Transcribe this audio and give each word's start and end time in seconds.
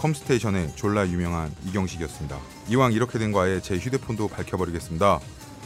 컴스테이션의 0.00 0.72
졸라 0.76 1.06
유명한 1.06 1.54
이경식이었습니다. 1.66 2.38
이왕 2.68 2.94
이렇게 2.94 3.18
된 3.18 3.32
거 3.32 3.42
아예 3.42 3.60
제 3.60 3.76
휴대폰도 3.76 4.28
밝혀버리겠습니다. 4.28 5.20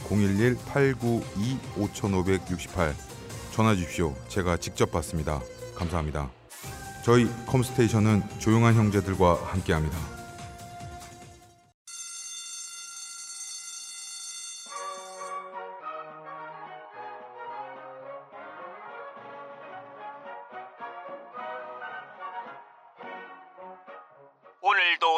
011-892-5568 0.09 2.95
전화 3.53 3.77
주십시오. 3.77 4.17
제가 4.29 4.57
직접 4.57 4.91
받습니다. 4.91 5.41
감사합니다. 5.77 6.31
저희 7.05 7.31
컴스테이션은 7.47 8.25
조용한 8.41 8.75
형제들과 8.75 9.39
함께합니다. 9.45 9.97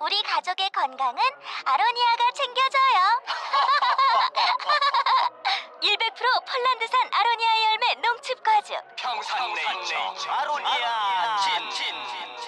우리 0.00 0.22
가족의 0.22 0.70
건강은 0.70 1.22
아로니아가 1.64 2.30
챙겨줘요. 2.34 3.20
100% 5.82 6.46
폴란드산 6.46 7.10
아로니아 7.12 7.48
열매 7.64 7.94
농축 8.00 8.42
과즙. 8.42 8.76
평산네이처 8.96 10.30
아로니아 10.30 11.36
친 11.38 11.52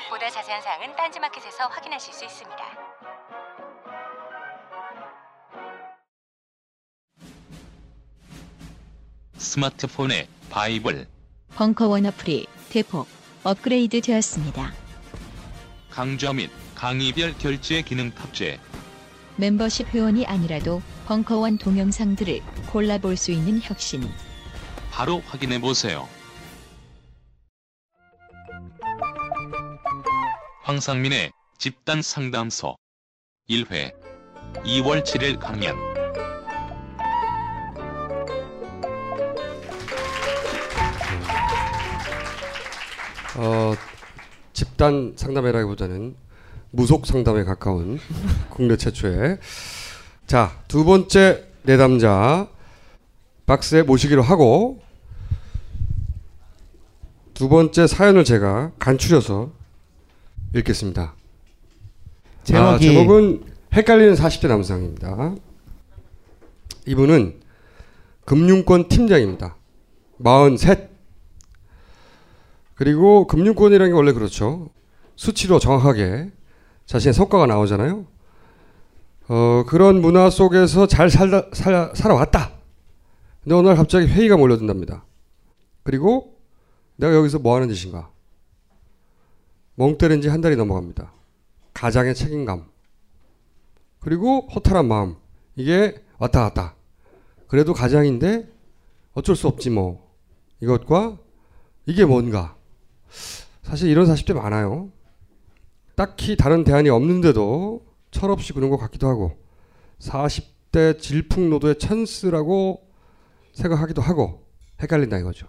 보다 0.09 0.31
자세한 0.31 0.63
사항은 0.63 0.97
딴지마켓에서 0.97 1.67
확인하실 1.69 2.15
수 2.15 2.25
있습니다. 2.25 2.65
스마트폰의 9.37 10.27
바이블 10.51 11.07
벙커원 11.55 12.07
어플이 12.07 12.47
대폭 12.71 13.07
업그레이드 13.45 14.01
되었습니다. 14.01 14.73
강좌 15.91 16.33
및 16.33 16.51
강의별 16.83 17.39
결제 17.39 17.81
기능 17.81 18.11
탑재. 18.11 18.59
멤버십 19.37 19.87
회원이 19.95 20.27
아니라도 20.27 20.83
벙커원 21.07 21.57
동영상들을 21.59 22.41
골라볼 22.73 23.17
수 23.17 23.31
있는 23.31 23.61
혁신. 23.63 24.03
바로 24.91 25.21
확인해 25.21 25.61
보세요. 25.61 26.09
황상민의 30.65 31.31
집단 31.57 32.03
상담소 32.03 32.75
1회 33.49 33.93
2월 34.65 35.05
7일 35.05 35.39
강연 35.39 35.77
어, 43.37 43.75
집단 44.53 45.15
상담회라기보다는 45.17 46.22
무속 46.73 47.07
상담에 47.07 47.45
가까운 47.45 47.99
국내 48.51 48.77
최초의 48.77 49.39
자 50.27 50.51
두 50.69 50.85
번째 50.85 51.45
내담자 51.65 52.49
박스에 53.47 53.83
모시기로 53.83 54.23
하고 54.23 54.81
두 57.35 57.49
번째 57.49 57.87
사연을 57.87 58.25
제가 58.25 58.73
간추려서 58.79 59.53
읽겠습니다. 60.55 61.15
제목이 62.45 62.67
아, 62.67 62.79
제목은 62.79 63.45
헷갈리는 63.73 64.15
40대 64.15 64.49
남성입니다. 64.49 65.35
이분은 66.87 67.41
금융권 68.25 68.89
팀장입니다. 68.89 69.57
43. 70.23 70.89
그리고 72.75 73.27
금융권이라는 73.27 73.93
게 73.93 73.97
원래 73.97 74.13
그렇죠. 74.13 74.71
수치로 75.17 75.59
정확하게 75.59 76.31
자신의 76.87 77.15
성과가 77.15 77.47
나오잖아요. 77.47 78.07
어, 79.29 79.65
그런 79.67 80.01
문화 80.01 80.31
속에서 80.31 80.87
잘 80.87 81.09
살다, 81.11 81.49
살, 81.53 81.93
살아왔다. 81.95 82.53
근데 83.43 83.55
어느 83.55 83.69
날 83.69 83.77
갑자기 83.77 84.07
회의가 84.07 84.37
몰려든답니다. 84.37 85.05
그리고 85.83 86.39
내가 86.97 87.15
여기서 87.15 87.39
뭐 87.39 87.55
하는 87.57 87.69
짓인가? 87.69 88.11
멍 89.75 89.97
때린 89.99 90.21
지 90.21 90.29
한 90.29 90.41
달이 90.41 90.57
넘어갑니다. 90.57 91.13
가장의 91.75 92.15
책임감. 92.15 92.67
그리고 94.01 94.47
허탈한 94.55 94.87
마음. 94.87 95.17
이게 95.57 96.03
왔다 96.19 96.41
갔다. 96.43 96.75
그래도 97.49 97.73
가장인데 97.73 98.49
어쩔 99.15 99.35
수 99.35 99.49
없지 99.49 99.71
뭐. 99.71 100.13
이것과 100.61 101.19
이게 101.87 102.05
뭔가. 102.05 102.57
사실 103.63 103.89
이런 103.89 104.07
40대 104.07 104.35
많아요. 104.35 104.91
딱히 106.03 106.37
다른 106.37 106.65
대안이 106.65 106.89
없는데도 106.89 107.87
철없이 108.11 108.53
그런 108.53 108.71
것 108.71 108.77
같기도 108.77 109.07
하고 109.07 109.37
40대 110.01 110.99
질풍노도의 110.99 111.79
찬스라고 111.79 112.89
생각하기도 113.53 114.03
하고 114.03 114.45
헷갈린다 114.81 115.19
이거죠. 115.19 115.47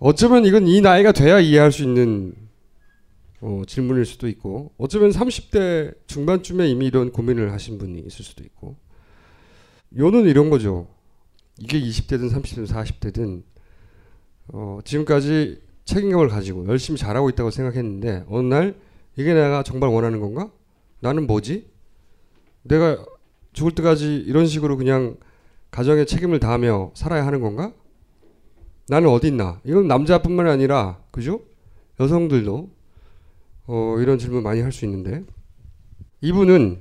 어쩌면 0.00 0.44
이건 0.44 0.66
이 0.66 0.80
나이가 0.80 1.12
돼야 1.12 1.38
이해할 1.38 1.70
수 1.70 1.84
있는 1.84 2.34
어, 3.40 3.62
질문일 3.64 4.06
수도 4.06 4.26
있고 4.26 4.72
어쩌면 4.76 5.10
30대 5.10 5.94
중반쯤에 6.08 6.68
이미 6.68 6.88
이런 6.88 7.12
고민을 7.12 7.52
하신 7.52 7.78
분이 7.78 8.00
있을 8.00 8.24
수도 8.24 8.42
있고 8.42 8.74
요는 9.96 10.24
이런 10.24 10.50
거죠. 10.50 10.88
이게 11.60 11.80
20대든 11.80 12.28
30대든 12.28 12.66
40대든 12.66 13.44
어, 14.48 14.80
지금까지 14.84 15.62
책임감을 15.84 16.26
가지고 16.26 16.66
열심히 16.66 16.98
잘하고 16.98 17.30
있다고 17.30 17.52
생각했는데 17.52 18.24
어느 18.26 18.48
날 18.48 18.74
이게 19.16 19.34
내가 19.34 19.62
정말 19.62 19.90
원하는 19.90 20.20
건가? 20.20 20.50
나는 21.00 21.26
뭐지? 21.26 21.70
내가 22.62 23.04
죽을 23.52 23.72
때까지 23.74 24.16
이런 24.16 24.46
식으로 24.46 24.76
그냥 24.76 25.16
가정의 25.70 26.06
책임을 26.06 26.40
다하며 26.40 26.92
살아야 26.94 27.26
하는 27.26 27.40
건가? 27.40 27.72
나는 28.88 29.08
어디 29.08 29.28
있나? 29.28 29.60
이건 29.64 29.88
남자뿐만 29.88 30.46
아니라 30.48 31.00
그죠? 31.10 31.40
여성들도 32.00 32.70
어, 33.66 33.96
이런 34.00 34.18
질문 34.18 34.42
많이 34.42 34.60
할 34.60 34.72
수 34.72 34.84
있는데 34.84 35.22
이분은 36.20 36.80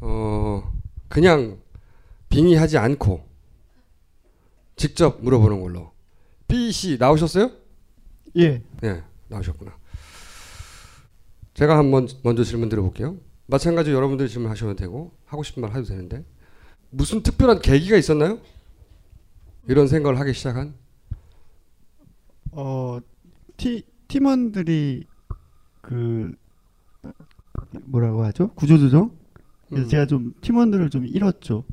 어, 0.00 0.72
그냥 1.08 1.58
빙의하지 2.28 2.78
않고 2.78 3.26
직접 4.76 5.22
물어보는 5.22 5.60
걸로. 5.60 5.90
B 6.46 6.70
씨 6.72 6.96
나오셨어요? 6.98 7.50
예. 8.36 8.62
네, 8.80 9.02
나오셨구나. 9.28 9.76
제가 11.58 11.76
한번 11.76 12.06
먼저 12.22 12.44
질문 12.44 12.68
드려볼게요. 12.68 13.16
마찬가지로 13.46 13.96
여러분들이 13.96 14.28
질문하셔도 14.28 14.76
되고 14.76 15.10
하고 15.26 15.42
싶은 15.42 15.60
말 15.60 15.72
해도 15.72 15.82
되는데 15.82 16.24
무슨 16.90 17.20
특별한 17.20 17.62
계기가 17.62 17.96
있었나요? 17.96 18.38
이런 19.66 19.88
생각을 19.88 20.20
하기 20.20 20.34
시작한? 20.34 20.74
어, 22.52 23.00
티, 23.56 23.82
팀원들이 24.06 25.02
그 25.80 26.32
뭐라고 27.86 28.22
하죠? 28.26 28.50
구조조정? 28.54 29.10
그래서 29.68 29.84
음. 29.84 29.88
제가 29.88 30.06
좀 30.06 30.34
팀원들을 30.40 30.90
좀 30.90 31.06
잃었죠. 31.08 31.64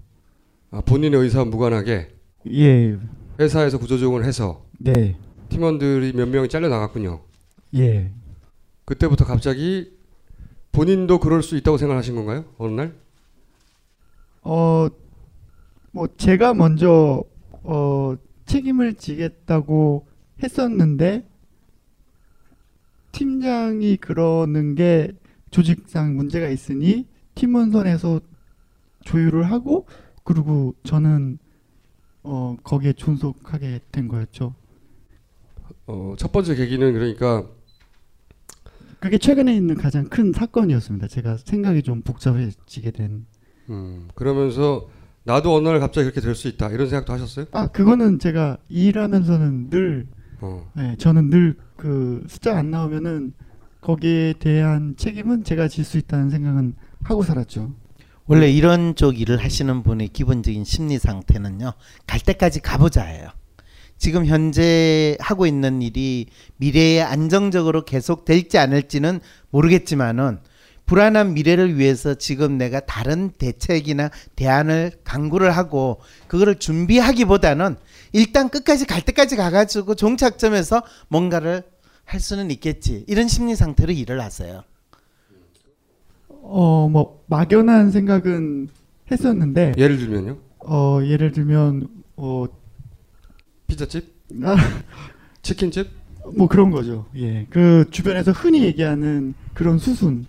아, 0.71 0.81
본인의 0.81 1.19
의사와 1.19 1.45
무관하게 1.45 2.09
예, 2.47 2.97
회사에서 3.39 3.77
구조조정을 3.77 4.25
해서 4.25 4.65
네, 4.79 5.15
팀원들이 5.49 6.13
몇 6.13 6.27
명이 6.27 6.49
잘려 6.49 6.69
나갔군요. 6.69 7.21
예. 7.75 8.11
그때부터 8.85 9.25
갑자기 9.25 9.91
본인도 10.71 11.19
그럴 11.19 11.41
수 11.41 11.57
있다고 11.57 11.77
생각하신 11.77 12.15
건가요? 12.15 12.45
어느 12.57 12.73
날? 12.73 12.95
어, 14.41 14.87
뭐 15.91 16.07
제가 16.17 16.53
먼저 16.53 17.23
어 17.63 18.15
책임을 18.45 18.95
지겠다고 18.95 20.05
했었는데 20.43 21.27
팀장이 23.11 23.95
그러는 23.97 24.75
게 24.75 25.13
조직상 25.49 26.15
문제가 26.15 26.49
있으니 26.49 27.07
팀원 27.33 27.71
선에서 27.71 28.19
조율을 29.05 29.49
하고 29.49 29.87
그리고 30.23 30.75
저는 30.83 31.39
어 32.23 32.57
거기에 32.63 32.93
존속하게 32.93 33.79
된 33.91 34.07
거였죠. 34.07 34.53
어, 35.87 36.15
첫 36.17 36.31
번째 36.31 36.55
계기는 36.55 36.93
그러니까 36.93 37.47
그게 38.99 39.17
최근에 39.17 39.55
있는 39.55 39.75
가장 39.75 40.05
큰 40.09 40.31
사건이었습니다. 40.33 41.07
제가 41.07 41.37
생각이 41.37 41.83
좀 41.83 42.01
복잡해지게 42.01 42.91
된. 42.91 43.25
음, 43.69 44.07
그러면서 44.15 44.87
나도 45.23 45.53
어느 45.55 45.67
날 45.67 45.79
갑자기 45.79 46.05
그렇게 46.05 46.21
될 46.21 46.35
수 46.35 46.47
있다 46.47 46.69
이런 46.69 46.87
생각도 46.87 47.13
하셨어요? 47.13 47.45
아 47.51 47.67
그거는 47.67 48.19
제가 48.19 48.57
일하면서는 48.69 49.69
늘 49.69 50.07
어, 50.41 50.69
네, 50.75 50.95
저는 50.97 51.29
늘 51.29 51.55
그 51.75 52.23
숫자 52.29 52.57
안 52.57 52.71
나오면은 52.71 53.33
거기에 53.81 54.33
대한 54.39 54.95
책임은 54.97 55.43
제가 55.43 55.67
질 55.67 55.83
수 55.83 55.97
있다는 55.97 56.29
생각은 56.29 56.73
하고 57.03 57.21
살았죠. 57.21 57.73
원래 58.27 58.49
이런 58.49 58.95
쪽 58.95 59.19
일을 59.19 59.37
하시는 59.43 59.83
분의 59.83 60.07
기본적인 60.07 60.63
심리 60.63 60.97
상태는요. 60.97 61.73
갈 62.07 62.19
때까지 62.21 62.61
가보자예요. 62.61 63.27
지금 63.97 64.25
현재 64.25 65.17
하고 65.19 65.45
있는 65.45 65.81
일이 65.81 66.27
미래에 66.57 67.01
안정적으로 67.01 67.85
계속 67.85 68.25
될지 68.25 68.57
않을지는 68.57 69.19
모르겠지만은 69.49 70.39
불안한 70.85 71.33
미래를 71.33 71.79
위해서 71.79 72.13
지금 72.13 72.57
내가 72.59 72.79
다른 72.79 73.31
대책이나 73.31 74.11
대안을 74.35 74.91
강구를 75.03 75.49
하고 75.57 75.99
그거를 76.27 76.55
준비하기보다는 76.55 77.75
일단 78.13 78.49
끝까지 78.49 78.85
갈 78.85 79.01
때까지 79.01 79.35
가가지고 79.35 79.95
종착점에서 79.95 80.83
뭔가를 81.07 81.63
할 82.03 82.19
수는 82.19 82.51
있겠지 82.51 83.03
이런 83.07 83.27
심리 83.27 83.55
상태로 83.55 83.91
일을 83.93 84.21
하세요. 84.21 84.63
어 86.29 86.87
뭐 86.87 87.23
막연한 87.27 87.89
생각은 87.91 88.69
했었는데 89.09 89.73
예를 89.77 89.97
들면요, 89.97 90.37
어 90.59 90.99
예를 91.03 91.31
들면 91.31 91.87
어뭐 92.15 92.49
피자집, 93.67 94.13
아, 94.43 94.55
치킨집, 95.41 95.89
뭐 96.35 96.47
그런 96.47 96.71
거죠. 96.71 97.05
예. 97.17 97.45
그 97.49 97.85
주변에서 97.91 98.31
흔히 98.31 98.63
얘기하는 98.63 99.33
그런 99.53 99.77
수순 99.77 100.25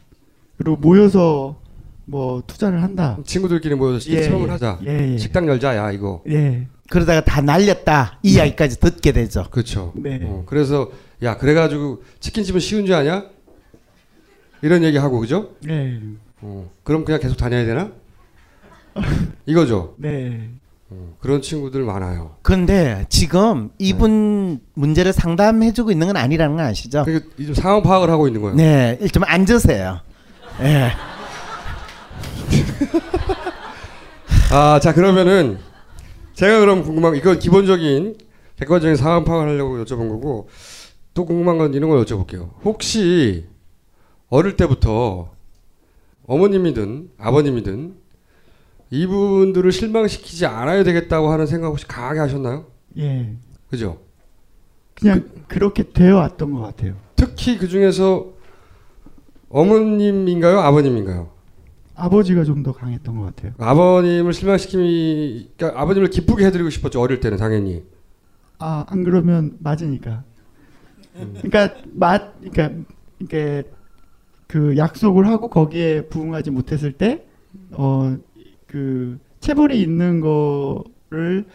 그리고 0.58 0.76
모여서 0.76 1.60
뭐 2.04 2.42
투자를 2.46 2.82
한다. 2.82 3.18
친구들끼리 3.24 3.74
모여서 3.74 4.10
예, 4.10 4.22
체험을 4.22 4.48
예. 4.48 4.50
하자, 4.50 4.78
예, 4.86 5.12
예. 5.14 5.18
식당 5.18 5.48
열자, 5.48 5.76
야 5.76 5.90
이거. 5.92 6.22
예. 6.28 6.66
그러다가 6.88 7.24
다 7.24 7.40
날렸다 7.40 8.20
이 8.22 8.34
이야기까지 8.34 8.78
듣게 8.78 9.12
되죠. 9.12 9.46
그렇죠. 9.50 9.92
네. 9.96 10.20
어, 10.22 10.44
그래서 10.46 10.90
야 11.22 11.36
그래가지고 11.36 12.02
치킨집은 12.20 12.60
쉬운 12.60 12.86
줄 12.86 12.94
아냐? 12.94 13.26
이런 14.62 14.84
얘기 14.84 14.96
하고 14.96 15.18
그죠? 15.18 15.56
네. 15.62 16.00
어, 16.40 16.70
그럼 16.84 17.04
그냥 17.04 17.20
계속 17.20 17.36
다녀야 17.36 17.64
되나? 17.64 17.92
이거죠. 19.46 19.94
네. 19.98 20.48
어, 20.88 21.16
그런 21.20 21.42
친구들 21.42 21.82
많아요. 21.82 22.36
근데 22.42 23.06
지금 23.08 23.70
이분 23.78 24.60
문제를 24.74 25.12
상담해주고 25.12 25.90
있는 25.90 26.06
건 26.06 26.16
아니라는 26.16 26.56
거 26.56 26.62
아시죠? 26.62 27.04
그러니까 27.04 27.28
좀 27.36 27.54
상황 27.54 27.82
파악을 27.82 28.08
하고 28.08 28.28
있는 28.28 28.40
거예요. 28.42 28.56
네, 28.56 28.98
좀 29.12 29.24
앉으세요. 29.24 30.00
예. 30.60 30.92
아, 34.52 34.78
자 34.80 34.94
그러면은 34.94 35.58
제가 36.34 36.60
그럼 36.60 36.84
궁금한 36.84 37.12
거 37.12 37.16
이건 37.16 37.38
기본적인 37.38 38.16
객관적인 38.56 38.96
상황 38.96 39.24
파악을 39.24 39.48
하려고 39.48 39.82
여쭤본 39.82 40.08
거고 40.08 40.48
또 41.14 41.24
궁금한 41.26 41.58
건 41.58 41.74
이런 41.74 41.90
걸 41.90 42.04
여쭤볼게요. 42.04 42.50
혹시 42.64 43.46
어릴 44.28 44.56
때부터 44.56 45.32
어머님이든 46.26 47.10
아버님이든 47.18 47.94
이분들을 48.90 49.72
실망시키지 49.72 50.46
않아야 50.46 50.84
되겠다고 50.84 51.30
하는 51.30 51.46
생각 51.46 51.68
혹시 51.68 51.86
강하게 51.86 52.20
하셨나요? 52.20 52.66
예. 52.98 53.34
그죠? 53.68 53.98
그냥 54.94 55.28
그, 55.48 55.58
렇게 55.58 55.82
되어 55.92 56.16
왔던 56.16 56.52
것 56.52 56.60
같아요. 56.60 56.94
특히 57.16 57.58
그 57.58 57.68
중에서 57.68 58.26
어머님인가요, 59.48 60.58
아버님인가요? 60.60 61.30
아버지가 61.94 62.44
좀 62.44 62.62
더 62.62 62.72
강했던 62.72 63.16
것 63.16 63.24
같아요. 63.24 63.52
아버님을 63.58 64.32
실망시키니, 64.32 65.52
그러니까 65.56 65.80
아버님을 65.80 66.10
기쁘게 66.10 66.44
해드리고 66.46 66.70
싶었죠 66.70 67.00
어릴 67.00 67.20
때는 67.20 67.38
당연히. 67.38 67.84
아, 68.58 68.84
안 68.88 69.02
그러면 69.04 69.56
맞으니까. 69.60 70.24
그러니까 71.42 71.74
맞 71.94 72.34
그러니까 72.40 72.84
이게 73.20 73.64
그 74.46 74.76
약속을 74.76 75.26
하고 75.26 75.48
거기에 75.48 76.06
부응하지 76.06 76.50
못했을 76.50 76.92
때 76.92 77.24
어 77.72 78.16
그 78.66 79.18
체벌이 79.40 79.80
있는 79.80 80.20
거를 80.20 81.46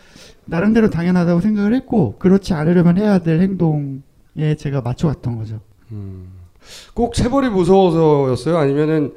나름대로 0.45 0.89
당연하다고 0.89 1.41
생각을 1.41 1.73
했고 1.75 2.15
그렇지 2.17 2.53
않으려면 2.53 2.97
해야 2.97 3.19
될 3.19 3.41
행동에 3.41 4.55
제가 4.57 4.81
맞춰왔던 4.81 5.37
거죠. 5.37 5.59
음. 5.91 6.31
꼭 6.93 7.13
체벌이 7.13 7.49
무서워서였어요? 7.49 8.57
아니면은 8.57 9.13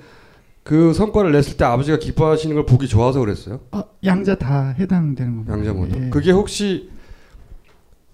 그 0.62 0.94
성과를 0.94 1.30
냈을 1.32 1.56
때 1.58 1.64
아버지가 1.64 1.98
기뻐하시는 1.98 2.54
걸 2.54 2.64
보기 2.64 2.88
좋아서 2.88 3.20
그랬어요? 3.20 3.60
아, 3.70 3.84
양자 4.02 4.36
다 4.36 4.70
해당되는 4.70 5.44
겁니다. 5.44 5.52
양자 5.52 5.72
모두. 5.74 6.00
예. 6.06 6.08
그게 6.08 6.32
혹시 6.32 6.90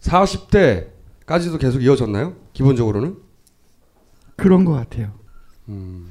40대까지도 0.00 1.60
계속 1.60 1.82
이어졌나요? 1.82 2.34
기본적으로는? 2.52 3.16
그런 4.36 4.64
것 4.64 4.72
같아요. 4.72 5.12
음. 5.68 6.08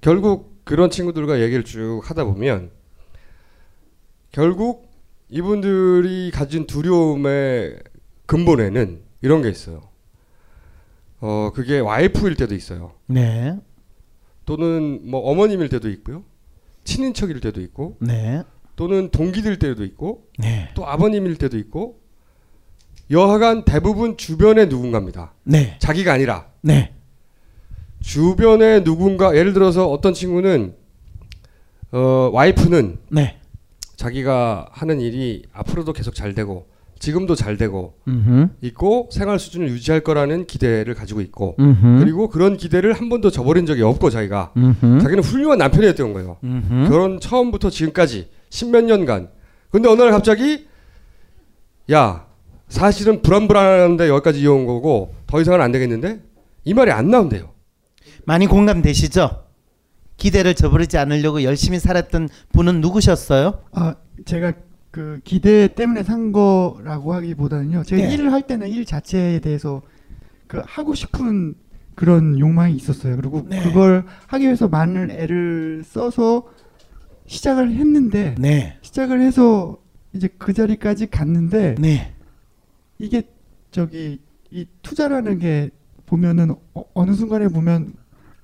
결국 0.00 0.52
그런 0.64 0.90
친구들과 0.90 1.40
얘기를 1.40 1.64
쭉 1.64 2.00
하다 2.04 2.24
보면 2.24 2.70
결국 4.32 4.90
이분들이 5.28 6.30
가진 6.30 6.66
두려움의 6.66 7.78
근본에는 8.26 9.02
이런 9.20 9.42
게 9.42 9.50
있어요. 9.50 9.82
어, 11.20 11.50
그게 11.54 11.78
와이프일 11.78 12.34
때도 12.36 12.54
있어요. 12.54 12.94
네, 13.06 13.56
또는 14.44 15.00
뭐 15.08 15.20
어머님일 15.20 15.68
때도 15.68 15.88
있고요. 15.90 16.24
친인척일 16.84 17.40
때도 17.40 17.60
있고 17.60 17.98
네, 18.00 18.42
또는 18.74 19.10
동기들 19.10 19.58
때도 19.58 19.84
있고 19.84 20.28
네, 20.38 20.70
또 20.74 20.86
아버님일 20.86 21.36
때도 21.36 21.58
있고 21.58 22.00
여하간 23.10 23.66
대부분 23.66 24.16
주변의 24.16 24.68
누군가입니다. 24.68 25.34
네, 25.44 25.76
자기가 25.78 26.12
아니라 26.12 26.48
네, 26.62 26.94
주변의 28.00 28.82
누군가 28.82 29.36
예를 29.36 29.52
들어서 29.52 29.88
어떤 29.88 30.14
친구는 30.14 30.74
어 31.92 32.30
와이프는 32.32 32.98
네. 33.10 33.38
자기가 34.02 34.66
하는 34.72 35.00
일이 35.00 35.44
앞으로도 35.52 35.92
계속 35.92 36.12
잘 36.16 36.34
되고 36.34 36.66
지금도 36.98 37.36
잘 37.36 37.56
되고 37.56 37.94
음, 38.08 38.50
있고 38.60 39.08
생활 39.12 39.38
수준을 39.38 39.68
유지할 39.68 40.00
거라는 40.00 40.46
기대를 40.46 40.94
가지고 40.94 41.20
있고 41.20 41.54
음, 41.60 41.98
그리고 42.00 42.28
그런 42.28 42.56
기대를 42.56 42.94
한 42.94 43.08
번도 43.08 43.30
저버린 43.30 43.64
적이 43.64 43.82
없고 43.82 44.10
자기가 44.10 44.54
음, 44.56 44.98
자기는 45.00 45.22
훌륭한 45.22 45.58
남편이었던 45.58 46.12
거예요. 46.14 46.38
음, 46.42 46.86
결혼 46.88 47.20
처음부터 47.20 47.70
지금까지 47.70 48.28
십몇 48.50 48.84
년간. 48.84 49.30
근데 49.70 49.88
어느 49.88 50.02
날 50.02 50.10
갑자기 50.10 50.66
야 51.92 52.26
사실은 52.68 53.22
불안불안한데 53.22 54.08
여기까지 54.08 54.40
이어온 54.40 54.66
거고 54.66 55.14
더 55.28 55.40
이상은 55.40 55.60
안 55.60 55.70
되겠는데 55.70 56.20
이 56.64 56.74
말이 56.74 56.90
안 56.90 57.08
나온대요. 57.08 57.50
많이 58.24 58.48
공감되시죠? 58.48 59.41
기대를 60.16 60.54
저버리지 60.54 60.98
않으려고 60.98 61.42
열심히 61.42 61.78
살았던 61.78 62.28
분은 62.52 62.80
누구셨어요? 62.80 63.62
아, 63.72 63.96
제가 64.24 64.52
그 64.90 65.20
기대 65.24 65.68
때문에 65.68 66.02
산 66.02 66.32
거라고 66.32 67.14
하기보다는요. 67.14 67.82
제가 67.82 68.02
네. 68.02 68.12
일을 68.12 68.32
할 68.32 68.42
때는 68.46 68.68
일 68.68 68.84
자체에 68.84 69.40
대해서 69.40 69.82
그 70.46 70.62
하고 70.66 70.94
싶은 70.94 71.54
그런 71.94 72.38
욕망이 72.38 72.74
있었어요. 72.74 73.16
그리고 73.16 73.46
네. 73.48 73.62
그걸 73.62 74.04
하기 74.26 74.44
위해서 74.44 74.68
많은 74.68 75.10
애를 75.10 75.82
써서 75.84 76.46
시작을 77.26 77.72
했는데 77.72 78.34
네, 78.38 78.76
시작을 78.82 79.22
해서 79.22 79.78
이제 80.12 80.28
그 80.38 80.52
자리까지 80.52 81.08
갔는데 81.08 81.76
네. 81.78 82.14
이게 82.98 83.22
저기 83.70 84.20
이 84.50 84.66
투자라는 84.82 85.38
게 85.38 85.70
보면은 86.04 86.54
어, 86.74 87.06
느 87.06 87.14
순간에 87.14 87.48
보면 87.48 87.94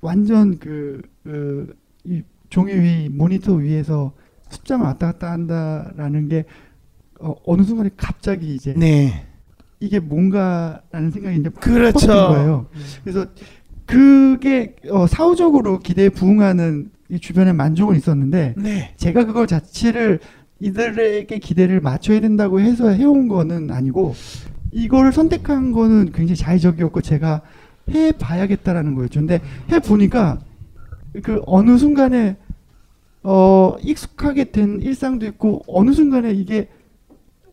완전 0.00 0.58
그, 0.58 1.02
그, 1.24 1.74
이 2.04 2.22
종이 2.50 2.72
위 2.74 3.08
모니터 3.08 3.54
위에서 3.54 4.12
숫자만 4.50 4.86
왔다 4.86 5.12
갔다 5.12 5.32
한다라는 5.32 6.28
게 6.28 6.44
어, 7.20 7.34
어느 7.44 7.62
순간에 7.62 7.90
갑자기 7.96 8.54
이제 8.54 8.74
네. 8.76 9.26
이게 9.80 9.98
뭔가라는 10.00 11.10
생각이 11.10 11.38
이제 11.38 11.50
그렇죠. 11.50 12.06
든 12.06 12.08
거예요. 12.08 12.66
그래서 13.02 13.26
그게 13.86 14.76
어, 14.90 15.06
사후적으로 15.06 15.78
기대에 15.80 16.08
부응하는 16.08 16.90
이 17.10 17.18
주변에 17.18 17.52
만족은 17.52 17.96
있었는데 17.96 18.54
네. 18.56 18.94
제가 18.96 19.24
그걸 19.24 19.46
자체를 19.46 20.20
이들에게 20.60 21.38
기대를 21.38 21.80
맞춰야 21.80 22.20
된다고 22.20 22.60
해서 22.60 22.88
해온 22.88 23.28
거는 23.28 23.70
아니고 23.70 24.14
이걸 24.72 25.12
선택한 25.12 25.72
거는 25.72 26.12
굉장히 26.12 26.36
자의적이었고 26.36 27.00
제가 27.00 27.42
해 27.90 28.12
봐야겠다라는 28.12 28.94
거였죠. 28.94 29.20
근데 29.20 29.40
해 29.70 29.78
보니까 29.80 30.38
그 31.22 31.42
어느 31.46 31.76
순간에 31.78 32.36
어 33.22 33.76
익숙하게 33.82 34.50
된 34.52 34.80
일상도 34.80 35.26
있고 35.26 35.62
어느 35.66 35.92
순간에 35.92 36.32
이게 36.32 36.68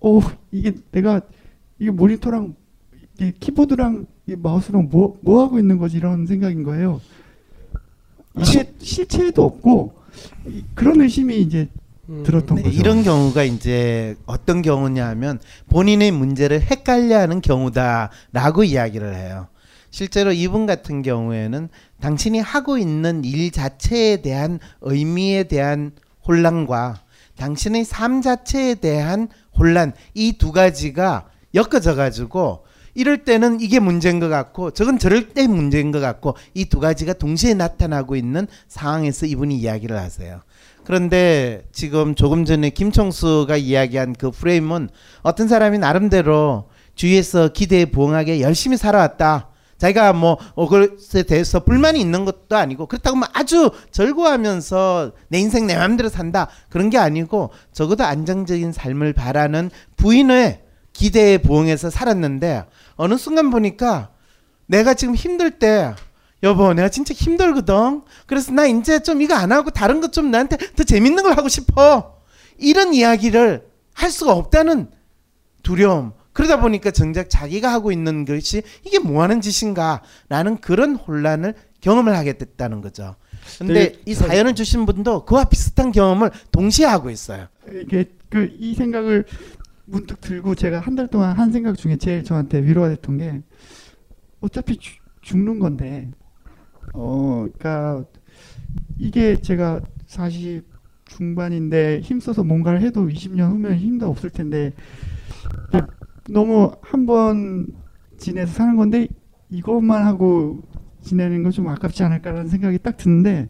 어 0.01 0.20
이게 0.51 0.74
내가 0.92 1.22
이게 1.80 1.92
모니터랑 1.92 2.56
이게 3.18 3.34
키보드랑 3.39 4.06
이 4.27 4.36
마우스랑 4.36 4.89
뭐 4.92 5.18
뭐 5.22 5.44
하고 5.44 5.60
있는 5.60 5.77
거지 5.77 5.98
이런 5.98 6.25
생각인 6.27 6.63
거예요. 6.63 7.01
이게 8.38 8.72
실체도 8.80 9.44
없고 9.44 9.94
이- 10.48 10.63
그런 10.74 11.01
의심이 11.01 11.39
이제 11.42 11.70
들었던 12.24 12.58
네, 12.58 12.63
거죠. 12.63 12.77
이런 12.80 13.04
경우가 13.04 13.44
이제 13.44 14.15
어떤 14.25 14.62
경우냐면 14.62 15.39
본인의 15.70 16.12
문제를 16.12 16.62
헷갈려하는 16.62 17.42
경우다라고 17.42 18.63
이야기를 18.63 19.15
해요. 19.15 19.48
실제로 19.96 20.34
이분 20.34 20.66
같은 20.66 21.04
경우에는 21.04 21.70
당신이 22.02 22.42
하고 22.42 22.78
있는 22.78 23.24
일 23.24 23.50
자체에 23.50 24.18
대한 24.18 24.60
의미에 24.82 25.44
대한 25.44 25.94
혼란과 26.28 27.02
당신의 27.38 27.86
삶 27.86 28.22
자체에 28.22 28.75
대한 28.75 29.30
혼란 29.58 29.94
이 30.14 30.34
두 30.34 30.52
가지가 30.52 31.28
엮어져 31.54 31.96
가지고 31.96 32.66
이럴 32.94 33.24
때는 33.24 33.62
이게 33.62 33.80
문제인 33.80 34.20
것 34.20 34.28
같고 34.28 34.72
저건 34.72 35.00
저럴 35.00 35.30
때 35.30 35.48
문제인 35.48 35.94
것 35.94 36.02
같고 36.02 36.36
이 36.54 36.66
두 36.66 36.82
가지가 36.82 37.14
동시에 37.14 37.54
나타나고 37.54 38.18
있는 38.18 38.48
상황에서 38.68 39.25
이분이 39.25 39.56
이야기를 39.56 39.98
하세요. 39.98 40.42
그런데 40.84 41.70
지금 41.72 42.16
조금 42.16 42.44
전에 42.44 42.70
김청수가 42.72 43.56
이야기한 43.56 44.12
그 44.20 44.30
프레임은 44.32 44.90
어떤 45.22 45.48
사람이 45.48 45.78
나름대로 45.78 46.68
주위에서 46.96 47.48
기대에 47.54 47.86
부응하게 47.86 48.42
열심히 48.42 48.75
살아왔다. 48.75 49.52
자기가 49.77 50.13
뭐 50.13 50.38
어, 50.55 50.67
그것에 50.67 51.24
대해서 51.24 51.63
불만이 51.63 52.00
있는 52.00 52.25
것도 52.25 52.55
아니고 52.55 52.86
그렇다고 52.88 53.17
뭐 53.17 53.27
아주 53.34 53.72
절구하면서 53.91 55.12
내 55.27 55.39
인생 55.39 55.67
내 55.67 55.75
마음대로 55.75 56.10
산다. 56.10 56.48
그런 56.70 56.89
게 56.89 56.98
아니고 56.98 57.51
적어도 57.74 58.03
안정적인 58.03 58.72
삶을 58.72 59.13
바라는 59.13 59.70
부인의 59.98 60.62
기대에 60.94 61.39
부응해서 61.39 61.89
살았는데 61.89 62.65
어느 62.96 63.17
순간 63.17 63.50
보니까 63.50 64.12
내가 64.67 64.94
지금 64.94 65.13
힘들 65.13 65.51
때 65.51 65.94
여보 66.44 66.74
내가 66.74 66.89
진짜 66.89 67.13
힘들거든. 67.13 68.03
그래서 68.27 68.51
나 68.51 68.65
이제 68.65 69.00
좀 69.00 69.22
이거 69.22 69.36
안 69.36 69.51
하고 69.51 69.72
다른 69.72 70.00
것 70.00 70.12
좀 70.12 70.32
나한테 70.32 70.58
더 70.75 70.84
재밌는 70.84 71.24
걸 71.24 71.38
하고 71.38 71.50
싶어. 71.50 72.15
이런 72.58 72.94
이야기를 72.94 73.67
할 73.94 74.12
수가 74.12 74.32
없다는 74.34 74.89
두려움 75.63 76.13
그러다 76.36 76.60
보니까 76.60 76.92
정작 76.92 77.30
자기가 77.30 77.72
하고 77.72 77.92
있는 77.94 78.25
것이 78.25 78.62
이게 78.86 79.00
뭐 79.00 79.24
하는 79.24 79.39
짓인가 79.39 80.01
라는 80.27 80.58
그런 80.58 80.96
혼란을 80.96 81.54
경험을 81.80 82.15
하게 82.15 82.38
됐다는 82.38 82.82
거죠. 82.82 83.15
근데 83.58 83.94
이 84.06 84.13
사연을 84.13 84.54
주신 84.54 84.86
분도 84.86 85.24
그와 85.24 85.46
비슷한 85.46 85.92
경험을 85.94 86.32
동시에 86.51 86.86
하고 86.86 87.10
있어요. 87.10 87.48
이게 87.72 88.06
그 88.30 88.50
이 88.60 88.74
생각을 88.75 89.24
문득 89.86 90.20
들고 90.20 90.56
제가 90.56 90.80
한 90.82 90.96
달 90.98 91.08
동안 91.08 91.38
한 91.38 91.51
생각 91.54 91.77
중에 91.77 91.96
제일 91.98 92.24
저한테 92.25 92.60
위로가 92.63 92.89
됐던 92.89 93.18
게 93.18 93.42
어차피 94.42 94.75
죽- 94.77 95.00
죽는 95.22 95.60
건데 95.60 96.10
어 96.94 97.46
그러니까 97.58 98.04
이게 99.00 99.39
제가 99.39 99.80
40 100.08 100.63
중반인데 101.06 102.01
힘써서 102.01 102.44
뭔가를 102.44 102.82
해도 102.82 103.08
20년 103.08 103.51
후면 103.51 103.77
힘도 103.77 104.10
없을 104.10 104.30
텐데 104.32 104.74
너무 106.29 106.72
한 106.82 107.05
번 107.05 107.67
지내서 108.17 108.53
사는 108.53 108.75
건데 108.75 109.08
이것만 109.50 110.05
하고 110.05 110.60
지내는 111.01 111.44
건 111.44 111.51
좀 111.51 111.67
아깝지 111.67 112.03
않을까라는 112.03 112.48
생각이 112.48 112.79
딱 112.79 112.98
드는데 112.98 113.48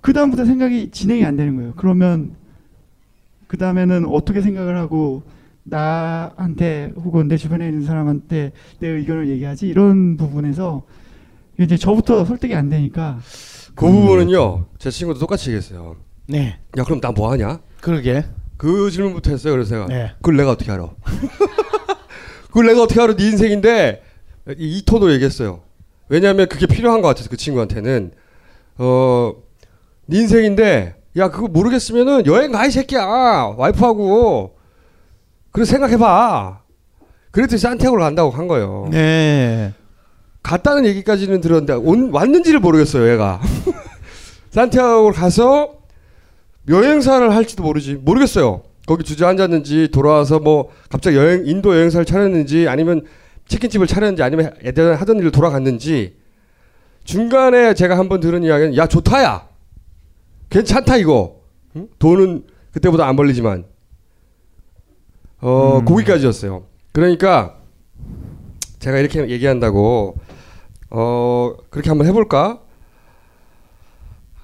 그 0.00 0.12
다음부터 0.12 0.44
생각이 0.44 0.90
진행이 0.90 1.24
안 1.24 1.36
되는 1.36 1.56
거예요. 1.56 1.72
그러면 1.76 2.36
그 3.48 3.56
다음에는 3.56 4.06
어떻게 4.06 4.40
생각을 4.40 4.76
하고 4.76 5.22
나한테 5.64 6.92
혹은 6.96 7.28
내 7.28 7.36
주변에 7.36 7.66
있는 7.68 7.84
사람한테 7.84 8.52
내 8.78 8.88
의견을 8.88 9.28
얘기하지 9.28 9.66
이런 9.68 10.16
부분에서 10.16 10.84
이제 11.58 11.76
저부터 11.76 12.24
설득이 12.24 12.54
안 12.54 12.68
되니까 12.68 13.18
그 13.74 13.86
부분은요 13.90 14.66
제 14.78 14.90
친구도 14.90 15.18
똑같이 15.18 15.50
얘기했어요. 15.50 15.96
네 16.28 16.56
야 16.76 16.84
그럼 16.84 17.00
나 17.00 17.10
뭐 17.10 17.32
하냐? 17.32 17.58
그러게 17.80 18.24
그 18.58 18.90
질문부터 18.90 19.30
했어요. 19.30 19.54
그래서 19.54 19.70
제가 19.70 19.86
네. 19.86 20.10
그걸 20.16 20.36
내가 20.36 20.50
어떻게 20.50 20.70
알아? 20.70 20.88
그걸 22.48 22.66
내가 22.66 22.82
어떻게 22.82 23.00
알아? 23.00 23.14
네 23.16 23.24
인생인데 23.28 24.02
이, 24.58 24.78
이 24.78 24.84
톤으로 24.84 25.12
얘기했어요. 25.12 25.60
왜냐하면 26.08 26.48
그게 26.48 26.66
필요한 26.66 27.00
것 27.00 27.08
같아서 27.08 27.30
그 27.30 27.36
친구한테는 27.36 28.10
어, 28.78 29.32
네 30.06 30.18
인생인데 30.18 30.96
야 31.16 31.30
그거 31.30 31.48
모르겠으면은 31.48 32.26
여행 32.26 32.52
가 32.52 32.66
이 32.66 32.70
새끼야 32.70 33.54
와이프하고 33.56 34.56
그래 35.52 35.64
생각해봐. 35.64 36.60
그랬더니 37.30 37.58
산티아고를 37.58 38.02
간다고 38.04 38.30
한 38.30 38.48
거예요. 38.48 38.88
네. 38.90 39.72
갔다는 40.42 40.86
얘기까지는 40.86 41.40
들었는데 41.40 41.74
온, 41.74 42.10
왔는지를 42.12 42.58
모르겠어요 42.60 43.10
얘가. 43.12 43.40
산티아고를 44.50 45.14
가서 45.16 45.77
여행사를 46.68 47.34
할지도 47.34 47.62
모르지 47.62 47.94
모르겠어요. 47.94 48.62
거기 48.86 49.04
주저앉았는지 49.04 49.88
돌아와서 49.92 50.38
뭐 50.38 50.70
갑자기 50.88 51.16
여행 51.16 51.46
인도 51.46 51.74
여행사를 51.74 52.04
차렸는지 52.04 52.68
아니면 52.68 53.04
치킨집을 53.46 53.86
차렸는지 53.86 54.22
아니면 54.22 54.54
예전에 54.64 54.94
하던 54.94 55.18
일로 55.18 55.30
돌아갔는지 55.30 56.16
중간에 57.04 57.74
제가 57.74 57.98
한번 57.98 58.20
들은 58.20 58.42
이야기는 58.42 58.76
야 58.76 58.86
좋다야 58.86 59.48
괜찮다 60.50 60.96
이거 60.96 61.40
응? 61.76 61.88
돈은 61.98 62.44
그때보다 62.72 63.06
안 63.06 63.16
벌리지만 63.16 63.64
어 65.40 65.78
음. 65.78 65.84
거기까지였어요. 65.84 66.64
그러니까 66.92 67.56
제가 68.78 68.98
이렇게 68.98 69.28
얘기한다고 69.28 70.16
어 70.90 71.54
그렇게 71.70 71.90
한번 71.90 72.06
해볼까 72.06 72.60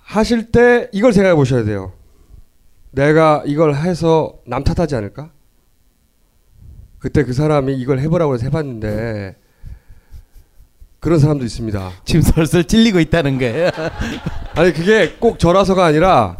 하실 0.02 0.52
때 0.52 0.88
이걸 0.92 1.12
생각해 1.12 1.34
보셔야 1.34 1.64
돼요. 1.64 1.92
내가 2.94 3.42
이걸 3.44 3.74
해서 3.74 4.34
남 4.46 4.64
탓하지 4.64 4.94
않을까? 4.94 5.30
그때 6.98 7.24
그 7.24 7.32
사람이 7.32 7.76
이걸 7.76 7.98
해보라고 7.98 8.34
해서 8.34 8.44
해봤는데 8.44 9.36
그런 11.00 11.18
사람도 11.18 11.44
있습니다. 11.44 11.90
지금 12.04 12.22
설설 12.22 12.64
찔리고 12.64 13.00
있다는 13.00 13.38
거예요. 13.38 13.70
아니 14.56 14.72
그게 14.72 15.16
꼭 15.18 15.38
저라서가 15.38 15.84
아니라 15.84 16.38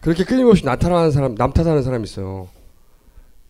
그렇게 0.00 0.24
끊임없이 0.24 0.64
나타나는 0.64 1.10
사람, 1.10 1.34
남 1.34 1.52
탓하는 1.52 1.82
사람이 1.82 2.04
있어요. 2.04 2.48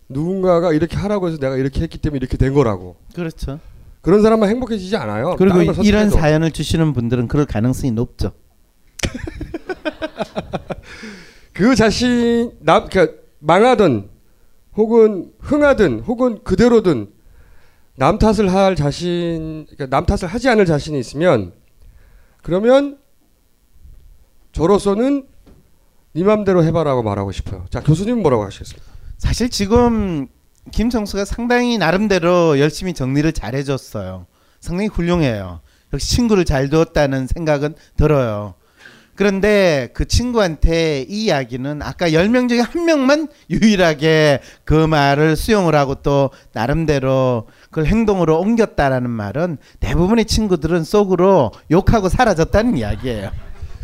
누군가가 0.09 0.73
이렇게 0.73 0.97
하라고 0.97 1.29
해서 1.29 1.39
내가 1.39 1.57
이렇게 1.57 1.83
했기 1.83 1.99
때문에 1.99 2.19
이렇게 2.19 2.37
된 2.37 2.55
거라고. 2.55 2.97
그렇죠. 3.15 3.61
그런 4.01 4.23
사람만 4.23 4.49
행복해지지 4.49 4.97
않아요. 4.97 5.37
그리고 5.37 5.61
이런. 5.83 6.11
사연을 6.11 6.53
주시는 6.53 6.95
분들은 6.95 7.29
그럴 7.29 7.45
가능성이 7.45 7.93
높죠. 7.93 8.33
그 11.57 11.75
자신 11.75 12.53
남 12.61 12.87
그러니까 12.87 13.17
망하든 13.39 14.11
혹은 14.75 15.33
흥하든 15.41 16.01
혹은 16.01 16.45
그대로든 16.45 17.11
남 17.95 18.19
탓을 18.19 18.53
할 18.53 18.77
자신 18.77 19.65
그러니까 19.71 19.87
남 19.87 20.05
탓을 20.05 20.27
하지 20.29 20.51
않을 20.51 20.67
자신이 20.67 21.01
있으면 21.01 21.55
그러면 22.43 22.99
저로서는 24.53 25.27
네 26.13 26.25
맘대로 26.25 26.63
해봐라고 26.63 27.03
말하고 27.03 27.33
싶어요. 27.33 27.65
자 27.71 27.81
교수님 27.81 28.21
뭐라고 28.21 28.45
하시겠습니까? 28.45 28.87
사실 29.17 29.49
지금 29.49 30.29
김정수가 30.73 31.25
상당히 31.25 31.79
나름대로 31.79 32.59
열심히 32.59 32.93
정리를 32.93 33.33
잘 33.33 33.55
해줬어요. 33.55 34.27
상당히 34.61 34.89
훌륭해요. 34.89 35.61
역시 35.95 36.17
친구를 36.17 36.45
잘 36.45 36.69
두었다는 36.69 37.29
생각은 37.29 37.77
들어요. 37.97 38.55
그런데 39.17 39.89
그 39.95 40.05
친구한테 40.05 41.07
이 41.09 41.25
이야기는 41.25 41.83
아까 41.83 42.11
10명 42.11 42.49
중에 42.49 42.61
한 42.61 42.85
명만 42.85 43.29
유일하게 43.51 44.41
그 44.65 44.75
말을 44.75 45.37
수용을 45.37 45.75
하고 45.75 45.97
또 45.97 46.31
나름대로 46.53 47.49
그걸 47.65 47.87
행동으로 47.87 48.39
옮겼다라는 48.39 49.11
말은 49.11 49.57
대부분의 49.81 50.27
친구들은 50.27 50.85
속으로 50.85 51.53
욕하고 51.71 52.09
사라졌다는 52.09 52.77
이야기예요. 52.77 53.31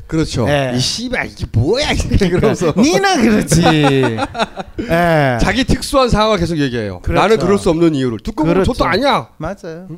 그렇죠. 0.06 0.46
예. 0.46 0.72
이 0.74 0.78
씨발 0.78 1.28
이게 1.28 1.46
뭐야 1.50 1.92
이렇게 1.92 2.28
그러면서 2.28 2.72
니나 2.76 3.16
그렇지. 3.16 3.62
예. 4.90 5.38
자기 5.40 5.64
특수한 5.64 6.10
상황을 6.10 6.36
계속 6.36 6.58
얘기해요. 6.58 7.00
그렇죠. 7.00 7.20
나는 7.20 7.38
그럴 7.38 7.58
수 7.58 7.70
없는 7.70 7.94
이유를 7.94 8.18
보면 8.36 8.52
그렇죠. 8.52 8.74
저도 8.74 8.84
아니야. 8.84 9.30
맞아요. 9.38 9.88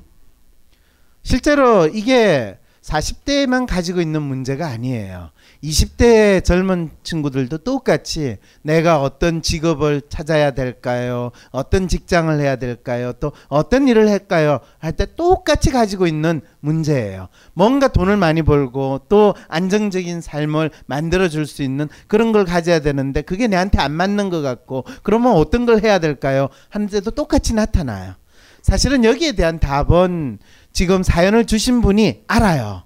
실제로 1.25 1.89
이게 1.89 2.59
40대만 2.85 3.67
가지고 3.67 4.03
있는 4.03 4.21
문제가 4.21 4.67
아니에요. 4.67 5.31
20대 5.63 6.45
젊은 6.45 6.91
친구들도 7.03 7.59
똑같이 7.59 8.37
내가 8.61 9.01
어떤 9.01 9.41
직업을 9.41 10.03
찾아야 10.11 10.51
될까요? 10.51 11.31
어떤 11.51 11.89
직장을 11.89 12.39
해야 12.39 12.57
될까요? 12.57 13.15
또 13.21 13.33
어떤 13.49 13.89
일을 13.89 14.11
할까요? 14.11 14.61
할 14.79 14.93
때 14.95 15.07
똑같이 15.17 15.71
가지고 15.71 16.07
있는 16.07 16.43
문제예요. 16.61 17.29
뭔가 17.55 17.89
돈을 17.89 18.17
많이 18.19 18.43
벌고 18.43 19.07
또 19.09 19.35
안정적인 19.49 20.21
삶을 20.21 20.71
만들어 20.87 21.29
줄 21.29 21.47
수 21.47 21.63
있는 21.63 21.89
그런 22.07 22.33
걸 22.33 22.45
가져야 22.45 22.81
되는데 22.81 23.23
그게 23.23 23.49
내한테 23.49 23.79
안 23.79 23.93
맞는 23.93 24.29
것 24.31 24.41
같고 24.43 24.85
그러면 25.03 25.33
어떤 25.33 25.67
걸 25.67 25.83
해야 25.83 25.99
될까요? 25.99 26.49
하는데도 26.69 27.11
똑같이 27.13 27.55
나타나요. 27.55 28.15
사실은 28.63 29.05
여기에 29.05 29.33
대한 29.33 29.59
답은 29.59 30.39
지금 30.75 31.05
사연을 31.05 31.47
주신 31.47 31.81
분이 31.81 32.25
알아요. 32.27 32.83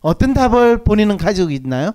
어떤 0.00 0.34
답을 0.34 0.82
본인은 0.82 1.16
가지고 1.16 1.50
있나요? 1.50 1.92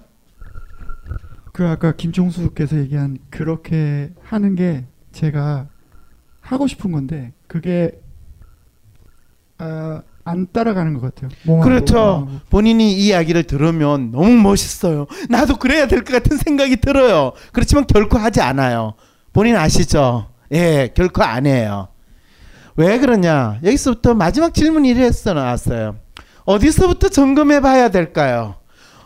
그 1.52 1.68
아까 1.68 1.92
김종수께서 1.92 2.78
얘기한 2.78 3.18
그렇게 3.30 4.12
하는 4.24 4.56
게 4.56 4.86
제가 5.12 5.68
하고 6.40 6.68
싶은 6.68 6.92
건데 6.94 7.34
그게 7.48 7.92
아, 9.58 10.02
안 10.24 10.48
따라가는 10.54 10.94
것 10.94 11.14
같아요. 11.14 11.30
그렇죠. 11.62 12.28
본인이 12.50 12.94
이 12.94 13.08
이야기를 13.08 13.44
들으면 13.44 14.12
너무 14.12 14.30
멋있어요. 14.38 15.06
나도 15.30 15.58
그래야 15.58 15.86
될 15.86 16.04
것 16.06 16.14
같은 16.14 16.38
생각이 16.38 16.78
들어요. 16.78 17.34
그렇지만 17.52 17.86
결코 17.88 18.18
하지 18.18 18.40
않아요. 18.40 18.94
본인 19.34 19.58
아시죠? 19.58 20.30
예, 20.54 20.92
결코 20.96 21.24
안 21.24 21.46
해요. 21.46 21.90
왜 22.76 22.98
그러냐? 23.00 23.60
여기서부터 23.64 24.14
마지막 24.14 24.54
질문이 24.54 24.90
이랬어 24.90 25.34
나왔어요. 25.34 25.96
어디서부터 26.46 27.10
점검해 27.10 27.62
봐야 27.62 27.90
될까요? 27.90 28.56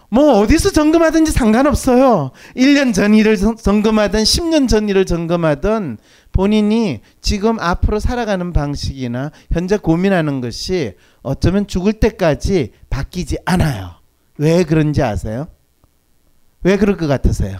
뭐 0.09 0.39
어디서 0.39 0.71
점검하든지 0.71 1.33
상관없어요. 1.33 2.31
1년 2.55 2.93
전 2.93 3.13
일을 3.13 3.36
점- 3.36 3.57
점검하든 3.57 4.24
10년 4.24 4.69
전 4.69 4.88
일을 4.88 5.05
점검하든 5.05 5.97
본인이 6.31 7.01
지금 7.19 7.59
앞으로 7.59 8.00
살아가는 8.00 8.53
방식이나 8.53 9.31
현재 9.51 9.75
고민하는 9.75 10.39
것이 10.39 10.95
어쩌면 11.24 11.67
죽을 11.67 11.91
때까지 11.93 12.71
바뀌지 12.89 13.39
않아요. 13.45 13.95
왜 14.38 14.63
그런지 14.63 15.03
아세요? 15.03 15.50
왜 16.63 16.77
그럴 16.77 16.95
것 16.95 17.07
같으세요? 17.07 17.57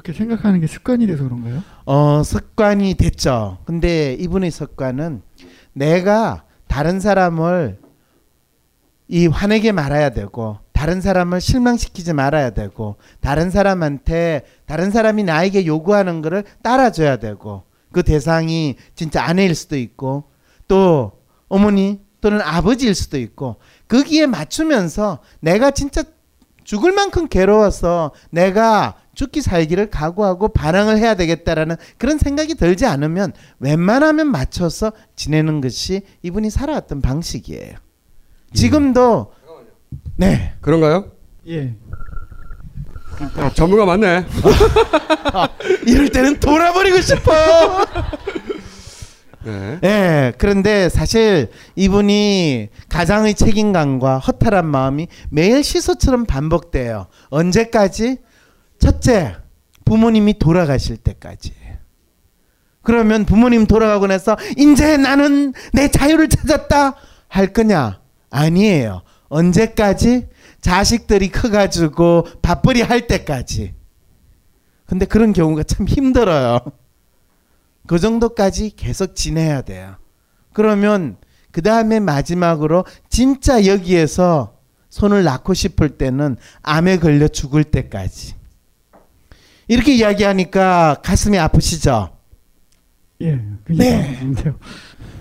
그렇게 0.00 0.12
생각하는 0.14 0.60
게 0.60 0.66
습관이 0.66 1.06
돼서 1.06 1.24
그런가요? 1.24 1.62
어, 1.84 2.22
습관이 2.22 2.94
됐죠. 2.94 3.58
근데 3.64 4.14
이분의 4.14 4.50
습관은 4.50 5.22
내가 5.74 6.44
다른 6.68 7.00
사람을 7.00 7.78
이 9.08 9.26
화내게 9.26 9.72
말아야 9.72 10.10
되고 10.10 10.58
다른 10.72 11.00
사람을 11.00 11.40
실망시키지 11.40 12.14
말아야 12.14 12.50
되고 12.50 12.96
다른 13.20 13.50
사람한테 13.50 14.42
다른 14.66 14.90
사람이 14.90 15.24
나에게 15.24 15.66
요구하는 15.66 16.22
거를 16.22 16.44
따라줘야 16.62 17.16
되고 17.16 17.64
그 17.92 18.02
대상이 18.02 18.76
진짜 18.94 19.24
아내일 19.24 19.54
수도 19.54 19.76
있고 19.76 20.24
또 20.68 21.12
어머니 21.48 22.00
또는 22.20 22.40
아버지일 22.40 22.94
수도 22.94 23.18
있고 23.18 23.56
거기에 23.88 24.26
맞추면서 24.26 25.18
내가 25.40 25.72
진짜 25.72 26.04
죽을 26.64 26.92
만큼 26.92 27.28
괴로워서 27.28 28.12
내가 28.30 28.96
죽기 29.14 29.42
살기를 29.42 29.90
각오하고 29.90 30.48
반항을 30.48 30.98
해야 30.98 31.14
되겠다라는 31.14 31.76
그런 31.98 32.18
생각이 32.18 32.54
들지 32.54 32.86
않으면 32.86 33.32
웬만하면 33.58 34.28
맞춰서 34.28 34.92
지내는 35.16 35.60
것이 35.60 36.02
이분이 36.22 36.50
살아왔던 36.50 37.02
방식이에요. 37.02 37.74
지금도 38.54 39.32
네 40.16 40.54
그런가요? 40.60 41.10
예. 41.48 41.74
아, 43.36 43.50
전문가 43.52 43.84
맞네. 43.84 44.24
이럴 45.86 46.08
때는 46.08 46.40
돌아버리고 46.40 47.00
싶어. 47.00 47.32
네. 49.44 49.80
예, 49.84 50.32
그런데 50.38 50.88
사실 50.88 51.50
이분이 51.76 52.68
가장의 52.88 53.34
책임감과 53.34 54.18
허탈한 54.18 54.66
마음이 54.66 55.08
매일 55.30 55.64
시소처럼 55.64 56.26
반복돼요. 56.26 57.06
언제까지? 57.30 58.18
첫째, 58.78 59.36
부모님이 59.84 60.38
돌아가실 60.38 60.98
때까지. 60.98 61.52
그러면 62.82 63.24
부모님 63.24 63.66
돌아가고 63.66 64.06
나서 64.06 64.36
이제 64.56 64.96
나는 64.96 65.52
내 65.72 65.88
자유를 65.88 66.28
찾았다 66.28 66.96
할 67.28 67.52
거냐? 67.52 68.00
아니에요. 68.30 69.02
언제까지? 69.28 70.28
자식들이 70.60 71.30
커가지고 71.30 72.26
밥벌이 72.42 72.82
할 72.82 73.06
때까지. 73.06 73.74
근데 74.86 75.06
그런 75.06 75.32
경우가 75.32 75.62
참 75.62 75.86
힘들어요. 75.86 76.60
그 77.90 77.98
정도까지 77.98 78.76
계속 78.76 79.16
지내야 79.16 79.62
돼요. 79.62 79.96
그러면 80.52 81.16
그 81.50 81.60
다음에 81.60 81.98
마지막으로 81.98 82.84
진짜 83.08 83.66
여기에서 83.66 84.60
손을 84.90 85.24
낳고 85.24 85.54
싶을 85.54 85.98
때는 85.98 86.36
암에 86.62 86.98
걸려 86.98 87.26
죽을 87.26 87.64
때까지. 87.64 88.36
이렇게 89.66 89.96
이야기하니까 89.96 90.98
가슴이 91.02 91.36
아프시죠? 91.36 92.16
예. 93.22 93.40
그 93.64 93.72
네. 93.72 94.12
이상한데요. 94.12 94.54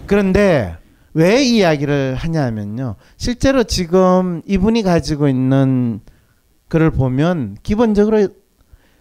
그런데 0.05 0.77
왜 1.15 1.47
이 1.47 1.58
이야기를 1.58 2.13
하냐면요. 2.19 2.97
실제로 3.17 3.63
지금 3.63 4.43
이분이 4.45 4.84
가지고 4.84 5.27
있는 5.27 6.01
글을 6.67 6.91
보면 6.91 7.58
기본적으로 7.63 8.27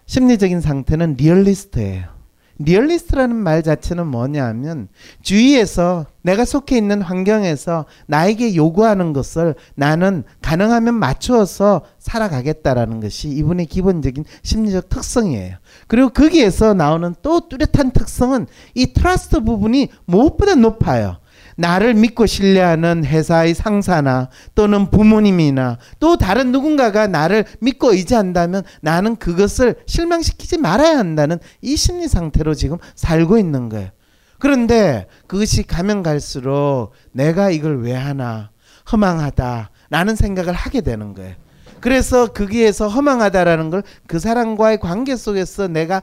심리적인 0.07 0.63
상태는 0.63 1.17
리얼리스트예요. 1.19 2.18
리얼리스트라는 2.59 3.37
말 3.37 3.63
자체는 3.63 4.07
뭐냐면 4.07 4.89
주위에서 5.23 6.07
내가 6.23 6.45
속해 6.45 6.77
있는 6.77 7.01
환경에서 7.03 7.87
나에게 8.07 8.55
요구하는 8.57 9.13
것을 9.13 9.55
나는 9.75 10.25
가능하면 10.43 10.95
맞추어서 10.95 11.83
살아가겠다라는 11.99 13.01
것이 13.01 13.29
이분의 13.29 13.67
기본적인 13.67 14.25
심리적 14.43 14.89
특성이에요. 14.89 15.57
그리고 15.87 16.09
거기에서 16.11 16.75
나오는 16.75 17.15
또 17.23 17.49
뚜렷한 17.49 17.93
특성은 17.93 18.47
이 18.75 18.93
trust 18.93 19.41
부분이 19.41 19.89
무엇보다 20.05 20.57
높아요. 20.57 21.19
나를 21.59 21.95
믿고 21.95 22.27
신뢰하는 22.27 23.05
회사의 23.05 23.55
상사나 23.55 24.29
또는 24.55 24.91
부모님이나 24.91 25.79
또 25.99 26.17
다른 26.17 26.53
누군가가 26.53 27.09
나를 27.09 27.45
믿고 27.61 27.93
의지한다면 27.93 28.63
나는 28.81 29.17
그것을 29.17 29.75
실망시키지 29.87 30.59
말아야 30.59 30.97
한다는 30.97 31.41
이 31.61 31.77
심리 31.77 32.07
상태로 32.07 32.55
지금 32.55 32.79
살고 32.95 33.39
있는 33.39 33.69
거예요. 33.69 33.91
그런데 34.39 35.09
그것이 35.27 35.65
가면 35.65 36.05
갈수록 36.05 36.93
내가 37.11 37.51
이걸 37.51 37.83
왜 37.83 37.93
하나 37.93 38.51
허망하다라는 38.93 40.15
생각을 40.17 40.53
하게 40.55 40.81
되는 40.81 41.13
거예요. 41.13 41.35
그래서 41.81 42.33
거기에서 42.33 42.89
허망하다라는 42.89 43.71
걸 43.71 43.83
그 44.07 44.21
사람과의 44.21 44.79
관계 44.79 45.17
속에서 45.17 45.67
내가 45.67 46.03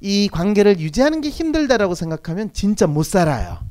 이 0.00 0.28
관계를 0.28 0.80
유지하는 0.80 1.20
게 1.20 1.28
힘들다라고 1.28 1.94
생각하면 1.94 2.52
진짜 2.52 2.86
못 2.86 3.04
살아요. 3.04 3.67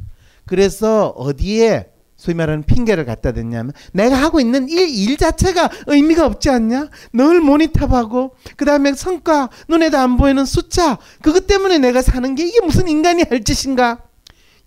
그래서 0.47 1.09
어디에 1.09 1.89
소위 2.15 2.33
말하는 2.33 2.63
핑계를 2.63 3.05
갖다 3.05 3.31
댔냐면 3.31 3.73
내가 3.93 4.15
하고 4.15 4.39
있는 4.39 4.67
일, 4.69 4.89
일 4.89 5.17
자체가 5.17 5.69
의미가 5.85 6.25
없지 6.25 6.49
않냐? 6.49 6.89
늘 7.13 7.41
모니터하고 7.41 8.33
그 8.55 8.65
다음에 8.65 8.93
성과 8.93 9.49
눈에도 9.67 9.99
안 9.99 10.17
보이는 10.17 10.43
숫자 10.45 10.97
그것 11.21 11.45
때문에 11.45 11.77
내가 11.77 12.01
사는 12.01 12.33
게 12.33 12.47
이게 12.47 12.59
무슨 12.61 12.87
인간이 12.87 13.23
할 13.29 13.43
짓인가? 13.43 13.99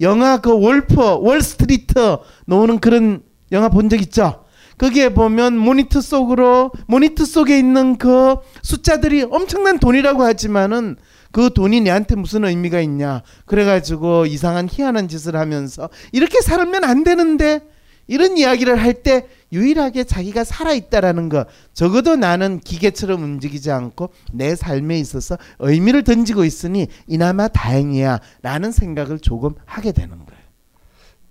영화 0.01 0.41
그 0.41 0.53
월프 0.59 0.97
월스트리트 1.21 2.19
나오는 2.47 2.79
그런 2.79 3.23
영화 3.51 3.69
본 3.69 3.89
적 3.89 4.01
있죠? 4.01 4.45
거기에 4.79 5.11
보면 5.11 5.59
모니터 5.59 6.01
속으로 6.01 6.71
모니터 6.87 7.27
속에 7.27 7.59
있는 7.59 7.99
그 7.99 8.37
숫자들이 8.63 9.27
엄청난 9.31 9.79
돈이라고 9.79 10.23
하지만은 10.23 10.97
그 11.33 11.51
돈이 11.53 11.81
내한테 11.81 12.17
무슨 12.17 12.45
의미가 12.45 12.81
있냐 12.81 13.23
그래가지고 13.47 14.27
이상한 14.27 14.69
희한한 14.71 15.09
짓을 15.09 15.37
하면서 15.37 15.89
이렇게 16.13 16.41
살면 16.41 16.85
안 16.85 17.05
되는데 17.05 17.61
이런 18.07 18.37
이야기를 18.37 18.81
할 18.83 19.03
때 19.03 19.29
유일하게 19.53 20.05
자기가 20.05 20.45
살아 20.45 20.73
있다라는 20.73 21.29
거 21.29 21.45
적어도 21.75 22.17
나는 22.17 22.61
기계처럼 22.61 23.23
움직이지 23.23 23.71
않고 23.71 24.11
내 24.33 24.55
삶에 24.55 24.99
있어서 24.99 25.39
의미를 25.59 26.05
던지고 26.05 26.45
있으니 26.45 26.89
이나마 27.07 27.49
다행이야 27.49 28.21
라는 28.43 28.71
생각을 28.73 29.19
조금 29.21 29.55
하게 29.65 29.93
되는 29.93 30.11
거예요. 30.11 30.43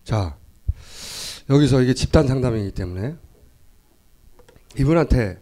자 0.04 0.36
여기서 1.50 1.82
이게 1.82 1.94
집단 1.94 2.28
상담이기 2.28 2.72
때문에 2.72 3.16
이분한테 4.78 5.40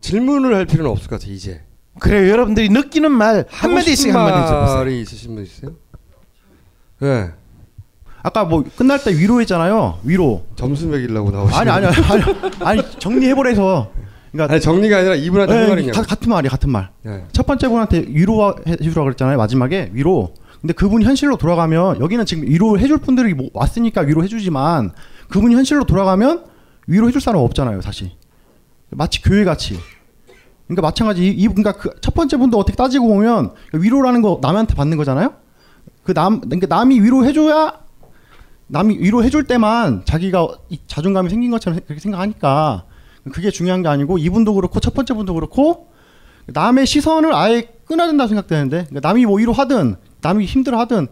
질문을 0.00 0.54
할 0.54 0.66
필요는 0.66 0.90
없을 0.90 1.08
것 1.08 1.18
같아요 1.20 1.34
이제 1.34 1.63
그래요. 2.00 2.30
여러분들이 2.30 2.68
느끼는 2.68 3.12
말 3.12 3.44
한마디씩 3.48 4.14
한마디 4.14 4.36
해보세요. 4.38 4.76
말이 4.78 5.00
있으신 5.00 5.34
분 5.34 5.44
있어요? 5.44 5.72
네 7.00 7.30
아까 8.22 8.44
뭐 8.44 8.64
끝날 8.76 9.02
때 9.02 9.12
위로했잖아요. 9.12 10.00
위로. 10.02 10.44
점수 10.56 10.86
매기려고 10.88 11.30
나오시는 11.30 11.58
아니 11.60 11.70
아니 11.70 11.86
아니 11.86 12.22
아니 12.80 12.82
정리해보래서. 12.98 13.90
그러니까 14.32 14.54
아니 14.54 14.60
정리가 14.60 14.96
아니라 14.98 15.14
이분한테 15.14 15.52
한 15.54 15.62
네, 15.62 15.68
말이냐 15.68 15.92
가- 15.92 16.02
같은 16.02 16.28
말이야 16.30 16.50
같은 16.50 16.70
말. 16.70 16.90
네. 17.02 17.24
첫 17.32 17.46
번째 17.46 17.68
분한테 17.68 18.06
위로해주라 18.08 19.04
그랬잖아요 19.04 19.36
마지막에 19.38 19.90
위로. 19.92 20.34
근데 20.60 20.72
그분이 20.72 21.04
현실로 21.04 21.36
돌아가면 21.36 22.00
여기는 22.00 22.24
지금 22.24 22.44
위로해줄 22.44 22.98
분들이 22.98 23.34
뭐 23.34 23.50
왔으니까 23.52 24.00
위로해주지만 24.00 24.92
그분이 25.28 25.54
현실로 25.54 25.84
돌아가면 25.84 26.44
위로해줄 26.86 27.20
사람 27.20 27.42
없잖아요 27.42 27.80
다시. 27.82 28.12
마치 28.90 29.22
교회 29.22 29.44
같이. 29.44 29.78
그러니까 30.66 30.82
마찬가지 30.82 31.26
이, 31.26 31.28
이 31.30 31.46
그러니까 31.48 31.72
그 31.72 31.90
첫 32.00 32.14
번째 32.14 32.36
분도 32.36 32.58
어떻게 32.58 32.76
따지고 32.76 33.08
보면 33.08 33.52
위로라는 33.72 34.22
거 34.22 34.38
남한테 34.42 34.74
받는 34.74 34.96
거잖아요. 34.96 35.34
그 36.04 36.12
남 36.14 36.40
그러니까 36.40 36.66
남이 36.74 37.00
위로해줘야 37.00 37.72
남이 38.66 38.98
위로해줄 38.98 39.44
때만 39.44 40.02
자기가 40.04 40.48
이 40.70 40.78
자존감이 40.86 41.28
생긴 41.30 41.50
것처럼 41.50 41.80
그렇게 41.86 42.00
생각하니까 42.00 42.84
그게 43.32 43.50
중요한 43.50 43.82
게 43.82 43.88
아니고 43.88 44.18
이분도 44.18 44.54
그렇고 44.54 44.80
첫 44.80 44.94
번째 44.94 45.14
분도 45.14 45.34
그렇고 45.34 45.88
남의 46.46 46.86
시선을 46.86 47.34
아예 47.34 47.68
끊어야 47.86 48.06
된다고 48.06 48.28
생각되는데 48.28 48.86
그러니까 48.88 49.08
남이 49.08 49.24
뭐 49.26 49.36
위로하든 49.38 49.96
남이 50.22 50.44
힘들어하든 50.46 51.08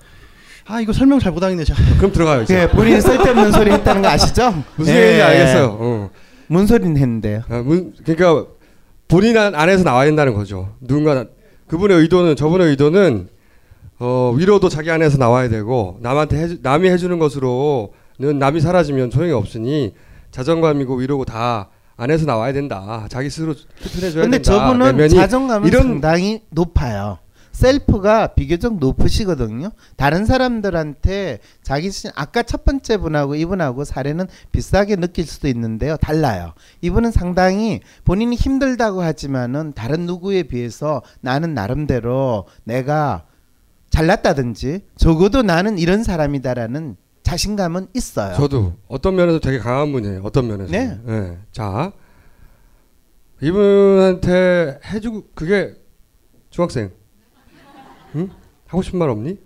아 0.66 0.80
이거 0.80 0.92
설명 0.92 1.18
잘 1.18 1.32
못하겠네 1.32 1.64
제가 1.64 1.78
그럼 1.98 2.12
들어가요 2.12 2.42
이제 2.42 2.54
네, 2.54 2.68
본인이 2.70 3.00
쓸데없는 3.00 3.52
소리 3.52 3.70
했다는 3.72 4.02
거 4.02 4.08
아시죠? 4.08 4.62
무슨 4.76 4.92
예. 4.94 4.98
얘기인지 4.98 5.22
알겠어요 5.22 5.76
어. 5.80 6.10
뭔 6.48 6.66
소리는 6.66 6.96
했는데요. 6.98 7.42
아, 7.48 7.62
문, 7.62 7.94
그러니까 8.04 8.46
본인 9.12 9.37
안- 9.37 9.55
안에서 9.55 9.85
나와야 9.85 10.07
된다는 10.07 10.33
거죠. 10.35 10.70
누군가 10.81 11.27
그분의 11.68 11.98
의도는 11.98 12.35
저분의 12.35 12.68
의도는 12.68 13.29
어, 13.98 14.33
위로도 14.37 14.68
자기 14.68 14.90
안에서 14.90 15.18
나와야 15.18 15.48
되고 15.48 15.98
남한테 16.01 16.37
해주, 16.38 16.59
남이 16.62 16.88
해주는 16.88 17.18
것으로는 17.18 18.38
남이 18.38 18.61
사라지면 18.61 19.11
소용이 19.11 19.33
없으니 19.33 19.94
자존감이고 20.31 20.96
위로고 20.96 21.25
다 21.27 21.68
안에서 21.96 22.25
나와야 22.27 22.53
된다. 22.55 23.07
자기 23.11 23.29
스스로 23.31 23.55
표현해줘야 23.85 24.22
근데 24.25 24.38
된다. 24.38 24.51
저분은 24.51 24.87
내면이 24.96 25.14
자존감은 25.14 25.68
이런- 25.68 25.83
상당히 25.83 26.40
높아요. 26.51 27.18
셀프가 27.52 28.28
비교적 28.28 28.78
높으시거든요. 28.78 29.70
다른 29.96 30.24
사람들한테 30.26 31.38
자기 31.62 31.90
신 31.90 32.10
아까 32.14 32.42
첫 32.42 32.64
번째 32.64 32.96
분하고 32.96 33.34
이분하고 33.34 33.84
사례는 33.84 34.26
비슷하게 34.50 34.96
느낄 34.96 35.26
수도 35.26 35.48
있는데요. 35.48 35.96
달라요. 35.98 36.54
이분은 36.80 37.12
상당히 37.12 37.80
본인이 38.04 38.34
힘들다고 38.36 39.02
하지만은 39.02 39.72
다른 39.74 40.06
누구에 40.06 40.44
비해서 40.44 41.02
나는 41.20 41.54
나름대로 41.54 42.46
내가 42.64 43.26
잘났다든지 43.90 44.86
적어도 44.96 45.42
나는 45.42 45.78
이런 45.78 46.02
사람이다라는 46.02 46.96
자신감은 47.22 47.88
있어요. 47.94 48.34
저도 48.34 48.74
어떤 48.88 49.14
면에서 49.14 49.38
되게 49.38 49.58
강한 49.58 49.92
분이에요. 49.92 50.22
어떤 50.24 50.48
면에서. 50.48 50.72
네. 50.72 50.98
예. 51.08 51.38
자 51.52 51.92
이분한테 53.40 54.80
해주고 54.84 55.28
그게 55.34 55.74
중학생. 56.50 56.90
응? 58.16 58.31
하고 58.66 58.83
싶은 58.83 58.98
말 58.98 59.09
없니? 59.09 59.37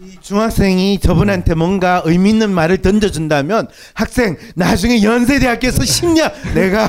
이 0.00 0.18
중학생이 0.20 0.98
저분한테 1.00 1.54
뭔가 1.54 2.02
의미 2.04 2.30
있는 2.30 2.50
말을 2.50 2.78
던져준다면 2.78 3.68
학생 3.94 4.36
나중에 4.54 5.02
연세대학교에서 5.02 5.82
10년 5.82 6.32
내가 6.54 6.88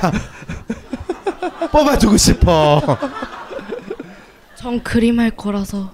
뽑아주고 1.71 2.17
싶어. 2.17 2.81
전 4.55 4.81
그림 4.83 5.19
할 5.19 5.29
거라서 5.31 5.93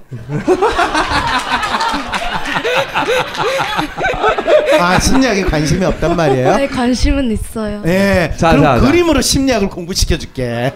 아 4.79 4.99
심리학에 4.99 5.43
관심이 5.43 5.83
없단 5.85 6.15
말이에요? 6.15 6.55
네 6.57 6.67
관심은 6.67 7.31
있어요. 7.31 7.83
예. 7.85 8.33
자, 8.37 8.51
그럼 8.51 8.63
자, 8.63 8.79
자. 8.79 8.85
그림으로 8.85 9.21
심리학을 9.21 9.69
공부시켜줄게. 9.69 10.73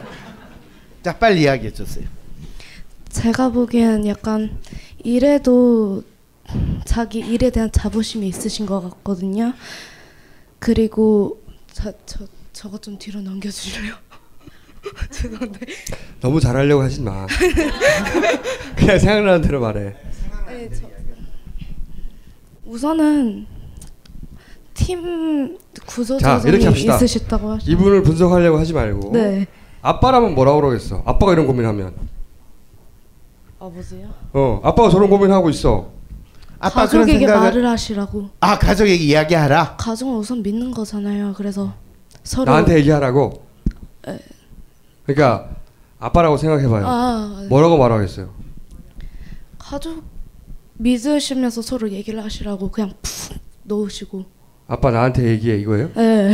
자 1.03 1.13
빨리 1.13 1.41
이야기해 1.43 1.71
주세요. 1.73 2.05
제가 3.15 3.49
보기엔 3.49 4.05
약간 4.07 4.59
일에도 5.01 6.03
자기 6.83 7.19
일에 7.19 7.49
대한 7.49 7.71
자부심이 7.71 8.27
있으신 8.27 8.65
것 8.65 8.81
같거든요. 8.81 9.53
그리고 10.59 11.41
저, 11.71 11.93
저 12.05 12.25
저거 12.51 12.77
좀 12.77 12.97
뒤로 12.99 13.21
넘겨주실래요? 13.21 13.93
죄송한데. 15.11 15.59
너무 16.19 16.41
잘하려고 16.41 16.83
하지 16.83 17.01
마. 17.01 17.25
그냥 18.75 18.99
생각나는 18.99 19.41
대로 19.41 19.61
말해. 19.61 19.95
네, 20.47 20.69
저, 20.73 20.85
우선은 22.65 23.47
팀 24.73 25.57
구조 25.85 26.17
조정이 26.17 26.49
이렇게 26.49 26.65
합시다. 26.65 26.95
있으시다고 26.97 27.51
하셨. 27.51 27.69
이분을 27.69 28.03
분석하려고 28.03 28.59
하지 28.59 28.73
말고. 28.73 29.11
네. 29.13 29.47
아빠라면 29.81 30.35
뭐라고 30.35 30.59
그러겠어? 30.59 31.01
아빠가 31.05 31.31
이런 31.31 31.47
고민하면. 31.47 32.14
아버지요? 33.65 34.07
어, 34.33 34.61
아빠가 34.63 34.89
저런 34.89 35.09
고민하고 35.09 35.49
있어. 35.49 35.89
아빠 36.59 36.87
그런 36.87 37.05
가족에게 37.05 37.19
생각을 37.27 37.41
말을 37.49 37.67
하시라고. 37.67 38.29
아 38.39 38.57
가족에게 38.57 39.03
이야기하라. 39.03 39.75
가정은 39.77 40.17
우선 40.17 40.41
믿는 40.41 40.71
거잖아요. 40.71 41.33
그래서 41.35 41.73
서로 42.23 42.45
나한테 42.45 42.77
얘기하라고. 42.77 43.45
에. 44.07 44.19
그러니까 45.05 45.49
아빠라고 45.99 46.37
생각해봐요. 46.37 46.85
아, 46.87 47.45
뭐라고 47.49 47.77
말하겠어요? 47.77 48.33
가족 49.57 50.03
믿으시면서 50.73 51.61
서로 51.61 51.89
얘기를 51.91 52.23
하시라고 52.23 52.71
그냥 52.71 52.93
푹 53.01 53.37
놓으시고. 53.63 54.25
아빠 54.67 54.91
나한테 54.91 55.23
얘기해 55.29 55.57
이거예요? 55.59 55.89
예. 55.97 56.33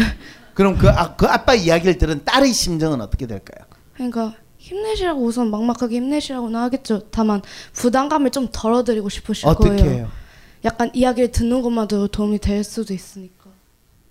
그럼 0.54 0.78
그, 0.78 0.89
아, 0.89 1.15
그 1.15 1.26
아빠 1.28 1.54
이야기를 1.54 1.98
들은 1.98 2.24
딸의 2.24 2.54
심정은 2.54 3.02
어떻게 3.02 3.26
될까요? 3.28 3.65
그러니까 3.94 4.34
힘내시라고 4.62 5.24
우선 5.24 5.50
막막하게 5.50 5.95
힘내시라고는 5.95 6.60
하겠죠. 6.60 7.02
다만 7.10 7.41
부담감을 7.74 8.30
좀 8.30 8.47
덜어드리고 8.52 9.10
싶으실 9.10 9.47
어떻게 9.47 9.69
거예요. 9.76 9.91
해요? 9.91 10.08
약간 10.63 10.91
이야기를 10.93 11.32
듣는 11.32 11.63
것만으로 11.63 12.08
도움이 12.10 12.38
될 12.38 12.63
수도 12.63 12.93
있으니까. 12.93 13.50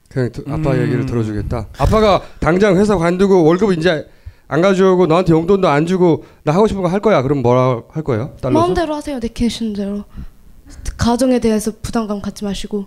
그냥 0.08 0.32
드- 0.32 0.44
아빠 0.48 0.72
음. 0.72 0.82
얘기를 0.82 1.06
들어주겠다. 1.06 1.68
아빠가 1.78 2.20
당장 2.40 2.76
회사 2.76 2.96
관두고 2.96 3.44
월급 3.44 3.72
이제 3.78 4.08
안 4.48 4.60
가져오고 4.60 5.06
너한테 5.06 5.32
용돈도 5.32 5.68
안 5.68 5.86
주고 5.86 6.24
나 6.42 6.52
하고 6.52 6.66
싶은 6.66 6.82
거 6.82 6.88
할 6.88 6.98
거야. 6.98 7.22
그럼 7.22 7.42
뭐라 7.42 7.82
할 7.88 8.02
거예요? 8.02 8.34
달러서? 8.40 8.58
마음대로 8.58 8.96
하세요. 8.96 9.20
내키신 9.20 9.74
대로. 9.74 10.02
가정에 10.96 11.38
대해서 11.38 11.70
부담감 11.80 12.20
갖지 12.20 12.42
마시고 12.44 12.86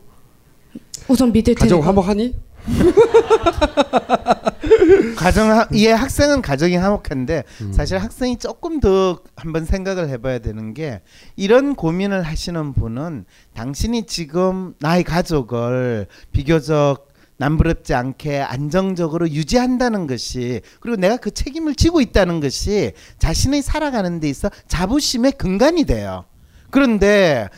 우선 1.07 1.31
믿을 1.31 1.55
테니까. 1.55 1.63
가정 1.63 1.87
화목하니? 1.87 2.35
가정 5.17 5.51
하, 5.51 5.67
예 5.73 5.91
학생은 5.91 6.41
가정이 6.41 6.75
화목한데 6.75 7.43
음. 7.61 7.73
사실 7.73 7.97
학생이 7.97 8.37
조금 8.37 8.79
더 8.79 9.19
한번 9.35 9.65
생각을 9.65 10.09
해봐야 10.09 10.39
되는 10.39 10.73
게 10.73 11.01
이런 11.35 11.75
고민을 11.75 12.23
하시는 12.23 12.73
분은 12.73 13.25
당신이 13.53 14.05
지금 14.05 14.73
나의 14.79 15.03
가족을 15.03 16.07
비교적 16.31 17.09
남부럽지 17.37 17.93
않게 17.93 18.39
안정적으로 18.39 19.29
유지한다는 19.29 20.07
것이 20.07 20.61
그리고 20.79 20.97
내가 20.97 21.17
그 21.17 21.31
책임을 21.31 21.75
지고 21.75 21.99
있다는 21.99 22.39
것이 22.39 22.93
자신의 23.19 23.61
살아가는 23.61 24.19
데 24.19 24.29
있어 24.29 24.49
자부심의 24.67 25.33
근간이 25.33 25.85
돼요. 25.85 26.25
그런데 26.69 27.49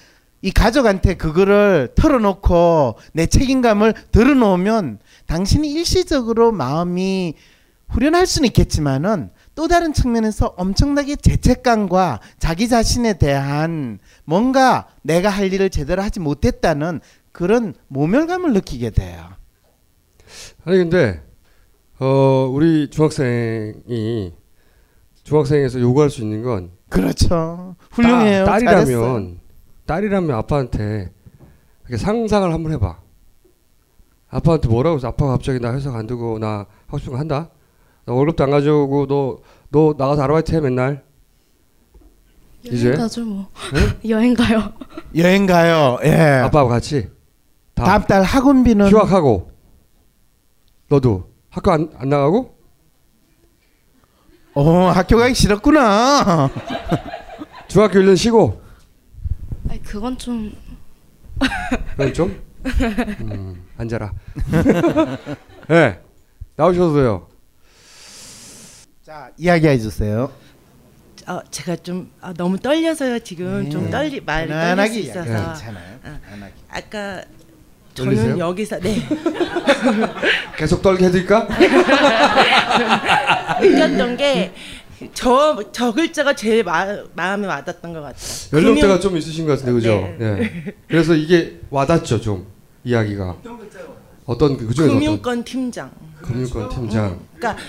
이 0.46 0.52
가족한테 0.52 1.16
그거를 1.16 1.90
털어놓고 1.96 2.98
내 3.14 3.26
책임감을 3.26 3.96
덜어놓으면 4.12 5.00
당신이 5.26 5.72
일시적으로 5.72 6.52
마음이 6.52 7.34
후련할 7.90 8.28
수는 8.28 8.46
있겠지만은 8.50 9.32
또 9.56 9.68
다른 9.68 9.92
측면에서 9.92 10.54
엄청나게 10.56 11.16
죄책감과 11.16 12.20
자기 12.38 12.70
자신에 12.70 13.18
대한 13.18 13.98
뭔가 14.24 14.88
내가 15.02 15.30
할 15.30 15.52
일을 15.52 15.72
제대로 15.72 16.04
하지 16.04 16.20
못했다는 16.20 17.02
그런 17.32 17.74
모멸감을 17.88 18.54
느끼게 18.54 18.92
돼요. 18.92 19.28
아니 20.64 20.78
근데 20.78 21.24
어 22.00 22.52
우리 22.54 22.92
중학생이 22.92 24.32
중학생에서 25.24 25.80
요구할 25.80 26.12
수 26.12 26.22
있는 26.22 26.44
건 26.44 26.70
그렇죠. 26.90 27.76
훌륭해요. 27.90 28.46
딸. 28.46 28.64
딸이라면 28.64 29.45
딸이라면 29.86 30.32
아빠한테 30.36 31.12
이렇게 31.82 31.98
상상을 31.98 32.52
한번 32.52 32.71
해봐. 32.74 33.00
아빠한테 34.30 34.67
뭐라고 34.67 34.98
해서 34.98 35.08
아빠가 35.08 35.32
갑자기 35.34 35.60
나 35.60 35.74
회사 35.74 35.91
간두고 35.91 36.39
나 36.39 36.65
하고 36.88 36.98
싶은 36.98 37.13
거 37.13 37.19
한다. 37.19 37.50
나 38.06 38.13
월급도 38.13 38.43
안 38.43 38.52
가져오고 38.52 39.08
너 39.08 39.38
너 39.76 39.93
나가서 39.98 40.24
아르바이트 40.24 40.56
해 40.56 40.62
맨날. 40.62 41.04
이제? 42.63 42.88
여행 42.88 42.98
가죠 43.00 43.26
뭐. 43.26 43.48
여행 44.08 44.34
가요. 44.34 44.74
여행 45.17 45.45
가요. 45.45 46.00
예. 46.04 46.13
아빠하고 46.45 46.69
같이 46.69 47.10
다 47.74 47.84
다음 47.84 48.04
달 48.04 48.24
학원비는 48.24 48.89
휴학하고 48.89 49.52
너도 50.88 51.30
학교 51.50 51.71
안, 51.71 51.91
안 51.98 52.08
나가고 52.10 52.56
어 54.54 54.88
학교 54.91 55.17
가기 55.17 55.34
싫었구나. 55.36 56.50
중학교 57.67 58.00
1년 58.00 58.15
쉬고 58.15 58.62
아니 59.69 59.82
그건 59.84 60.17
좀 60.17 60.54
그럼 61.97 62.13
좀 62.13 62.41
음, 62.65 63.63
앉아라. 63.78 64.12
네 65.69 65.99
나오셔도요. 66.56 67.28
자 69.06 69.30
이야기해 69.38 69.78
주세요. 69.78 70.32
어, 71.28 71.39
제가 71.49 71.75
좀 71.78 72.12
아, 72.21 72.34
너무 72.34 72.58
떨려서요 72.60 73.19
지금 73.19 73.63
네. 73.63 73.69
좀 73.69 73.89
떨리 73.89 74.21
말이 74.21 74.49
떨릴 74.49 74.88
수 74.91 74.99
있어서. 74.99 75.23
괜찮아요. 75.23 75.95
어, 76.04 76.19
편안하게. 76.25 76.54
아까 76.69 77.23
떨리세요? 77.95 78.23
저는 78.25 78.39
여기서 78.39 78.80
네 78.80 78.97
계속 80.58 80.82
떨게 80.82 81.06
해드릴까? 81.06 81.47
느꼈던 83.62 84.17
게 84.17 84.54
저 85.14 85.58
저 85.72 85.92
글자가 85.94 86.36
제일 86.36 86.64
마, 86.64 86.86
마음에 87.16 87.48
와닿았던 87.48 87.94
것 87.94 88.02
같아요. 88.02 88.18
연령대가 88.54 88.88
금융- 88.88 89.00
좀 89.02 89.18
있으신 89.18 89.46
것 89.46 89.52
같은데 89.54 89.72
그죠? 89.74 90.16
네. 90.18 90.26
예. 90.68 90.74
그래서 90.88 91.14
이게 91.16 91.60
와닿죠 91.70 92.22
좀 92.22 92.48
이야기가. 92.84 93.38
어떤 94.26 94.58
그 94.58 94.74
중에서 94.74 94.92
어떤 94.94 95.00
금융권 95.00 95.44
팀장. 95.44 95.92
금융권 96.22 96.70
팀장. 96.70 97.20
그러니까 97.36 97.62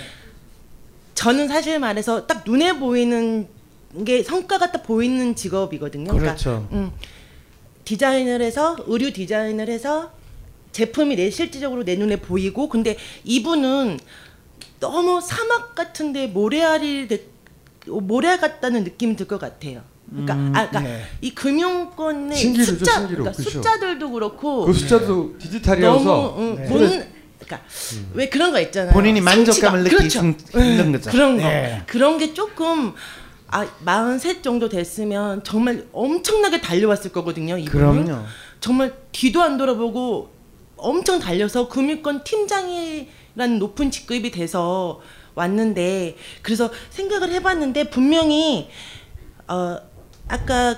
저는 1.15 1.47
사실 1.47 1.79
말해서 1.79 2.25
딱 2.27 2.43
눈에 2.45 2.79
보이는 2.79 3.47
게 4.05 4.23
성과가 4.23 4.71
딱 4.71 4.83
보이는 4.83 5.35
직업이거든요. 5.35 6.11
그렇죠. 6.17 6.67
그러니까, 6.69 6.75
음, 6.75 6.91
디자인을 7.83 8.41
해서 8.41 8.75
의류 8.87 9.11
디자인을 9.11 9.69
해서 9.69 10.11
제품이 10.71 11.15
내 11.15 11.29
실질적으로 11.31 11.83
내 11.83 11.95
눈에 11.95 12.17
보이고 12.17 12.69
근데 12.69 12.97
이분은 13.23 13.99
너무 14.79 15.19
사막 15.21 15.73
같은데 15.75 16.27
모래알이 16.27 17.07
되- 17.07 17.25
모래 17.87 18.37
같다는 18.37 18.83
느낌이 18.83 19.15
들 19.15 19.27
것 19.27 19.39
같아요. 19.39 19.81
그러니까 20.09 20.33
음, 20.35 20.53
아 20.55 20.69
그러니까 20.69 20.79
네. 20.81 21.03
이 21.21 21.33
금융권의 21.33 22.37
신기루죠, 22.37 22.71
숫자 22.77 22.93
신기루. 22.99 23.23
그러니까 23.23 23.37
그쵸. 23.37 23.49
숫자들도 23.49 24.11
그렇고 24.11 24.65
그 24.65 24.73
숫자도 24.73 25.35
디지털이어서 25.39 26.03
너무 26.05 26.35
응, 26.37 26.55
네. 26.55 26.65
본 26.65 26.79
그러니까 27.39 27.67
왜 28.13 28.29
그런 28.29 28.51
거 28.51 28.59
있잖아요. 28.61 28.93
본인이 28.93 29.19
만족감을. 29.21 29.83
느끼기 29.83 29.97
그렇죠. 29.97 30.21
거죠. 30.21 31.11
그런 31.11 31.37
거 31.37 31.43
네. 31.43 31.83
그런 31.87 32.17
게 32.17 32.33
조금 32.33 32.93
아 33.47 33.65
43 33.85 34.41
정도 34.43 34.67
됐으면 34.69 35.43
정말 35.43 35.85
엄청나게 35.93 36.61
달려왔을 36.61 37.11
거거든요. 37.11 37.57
이분은 37.57 38.05
그럼요. 38.05 38.23
정말 38.59 38.93
뒤도 39.11 39.41
안 39.41 39.57
돌아보고 39.57 40.29
엄청 40.77 41.19
달려서 41.19 41.67
금융권 41.69 42.23
팀장이 42.23 43.09
라는 43.37 43.59
높은 43.59 43.91
직급이 43.91 44.31
돼서 44.31 44.99
왔는데 45.35 46.17
그래서 46.41 46.71
생각을 46.89 47.31
해봤는데 47.33 47.91
분명히 47.91 48.67
어 49.47 49.77
아까 50.27 50.75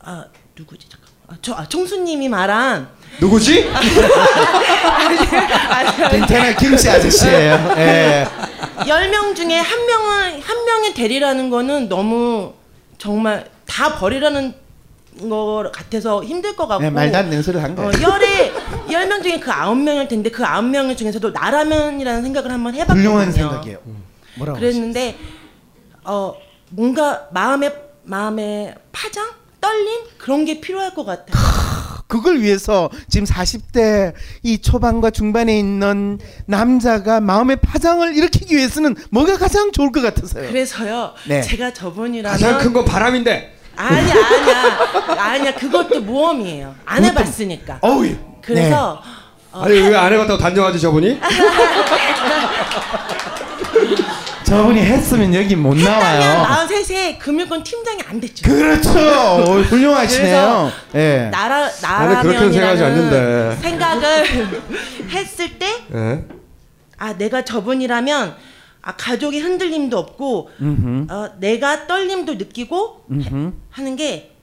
아 0.00 0.24
누구지 0.56 0.88
잠깐 0.88 1.10
아, 1.26 1.36
저 1.42 1.52
아, 1.52 1.68
총수님이 1.68 2.30
말한 2.30 2.88
누구지? 3.20 3.70
괜찮아요. 6.10 6.56
김씨 6.56 6.88
아저씨예요. 6.90 7.74
예. 7.76 8.26
10명 8.78 9.36
중에 9.36 9.56
한 9.58 9.86
명은 9.86 10.40
한 10.42 10.64
명의 10.64 10.94
대리라는 10.94 11.50
거는 11.50 11.88
너무 11.88 12.54
정말 12.98 13.48
다 13.66 13.96
버리라는 13.98 14.54
거 15.28 15.70
같아서 15.72 16.24
힘들 16.24 16.56
것 16.56 16.66
같고 16.66 16.82
네, 16.82 16.90
말도 16.90 17.16
안 17.16 17.30
되는 17.30 17.42
소리를 17.42 17.62
한 17.62 17.74
거예요. 17.76 17.90
어, 17.90 17.92
열에 18.02 18.52
10명 18.88 19.22
중에 19.22 19.38
그 19.40 19.50
9명일 19.50 20.08
텐데 20.08 20.30
그 20.30 20.42
9명 20.42 20.96
중에서도 20.96 21.30
나라면이라는 21.30 22.22
생각을 22.22 22.50
한번 22.50 22.74
해봤거든요. 22.74 23.08
훌륭한 23.08 23.32
생각이에요. 23.32 23.78
뭐라고 24.36 24.58
그랬는데 24.58 25.16
어 26.04 26.34
뭔가 26.70 27.28
마음의 27.32 27.72
마음의 28.02 28.74
파장, 28.92 29.30
떨림 29.60 30.00
그런 30.18 30.44
게 30.44 30.60
필요할 30.60 30.94
것 30.94 31.04
같아요. 31.04 31.34
그걸 32.06 32.40
위해서 32.40 32.90
지금 33.08 33.26
40대 33.26 34.12
이 34.42 34.58
초반과 34.58 35.10
중반에 35.10 35.58
있는 35.58 36.18
남자가 36.46 37.20
마음의 37.20 37.56
파장을 37.56 38.14
일으키기 38.16 38.54
위해서는 38.56 38.94
뭐가 39.10 39.38
가장 39.38 39.72
좋을 39.72 39.90
것 39.90 40.02
같으세요? 40.02 40.46
그래서요. 40.48 41.14
네. 41.28 41.40
제가 41.40 41.72
저분이라면 41.72 42.38
가장 42.38 42.58
큰 42.58 42.72
건 42.72 42.84
바람인데. 42.84 43.53
아니야 43.76 44.14
아니야 44.14 45.22
아니야 45.22 45.54
그것도 45.54 46.00
모험이에요. 46.02 46.74
안 46.84 47.04
해봤으니까. 47.04 47.78
어우. 47.80 48.06
예. 48.06 48.18
그래서 48.42 49.02
어, 49.52 49.62
아니 49.64 49.78
왜 49.80 49.94
안 49.96 50.12
해봤다고 50.12 50.38
단정하지 50.38 50.80
저분이? 50.80 51.20
저분이 54.44 54.78
했으면 54.80 55.34
여기 55.34 55.56
못 55.56 55.76
나와요. 55.76 56.44
43세 56.46 57.18
금융권 57.18 57.62
팀장이 57.64 57.98
안 58.06 58.20
됐죠. 58.20 58.44
그렇죠. 58.44 58.90
어, 58.90 59.60
훌륭하시네요. 59.62 60.70
예. 60.96 61.28
나라 61.32 61.68
나는 61.80 62.20
그렇게는 62.22 62.52
생각하지 62.52 62.84
않는데. 62.84 63.56
생각을 63.62 64.24
했을 65.10 65.58
때 65.58 65.66
예. 65.94 66.24
아 66.98 67.14
내가 67.16 67.42
저분이라면 67.42 68.36
아 68.86 68.94
가족의 68.96 69.40
흔들림도 69.40 69.96
없고 69.96 70.50
음흠. 70.60 71.10
어, 71.12 71.34
내가 71.40 71.86
떨림도 71.86 72.34
느끼고 72.34 73.06
음흠. 73.10 73.52
하는 73.70 73.96
게 73.96 74.34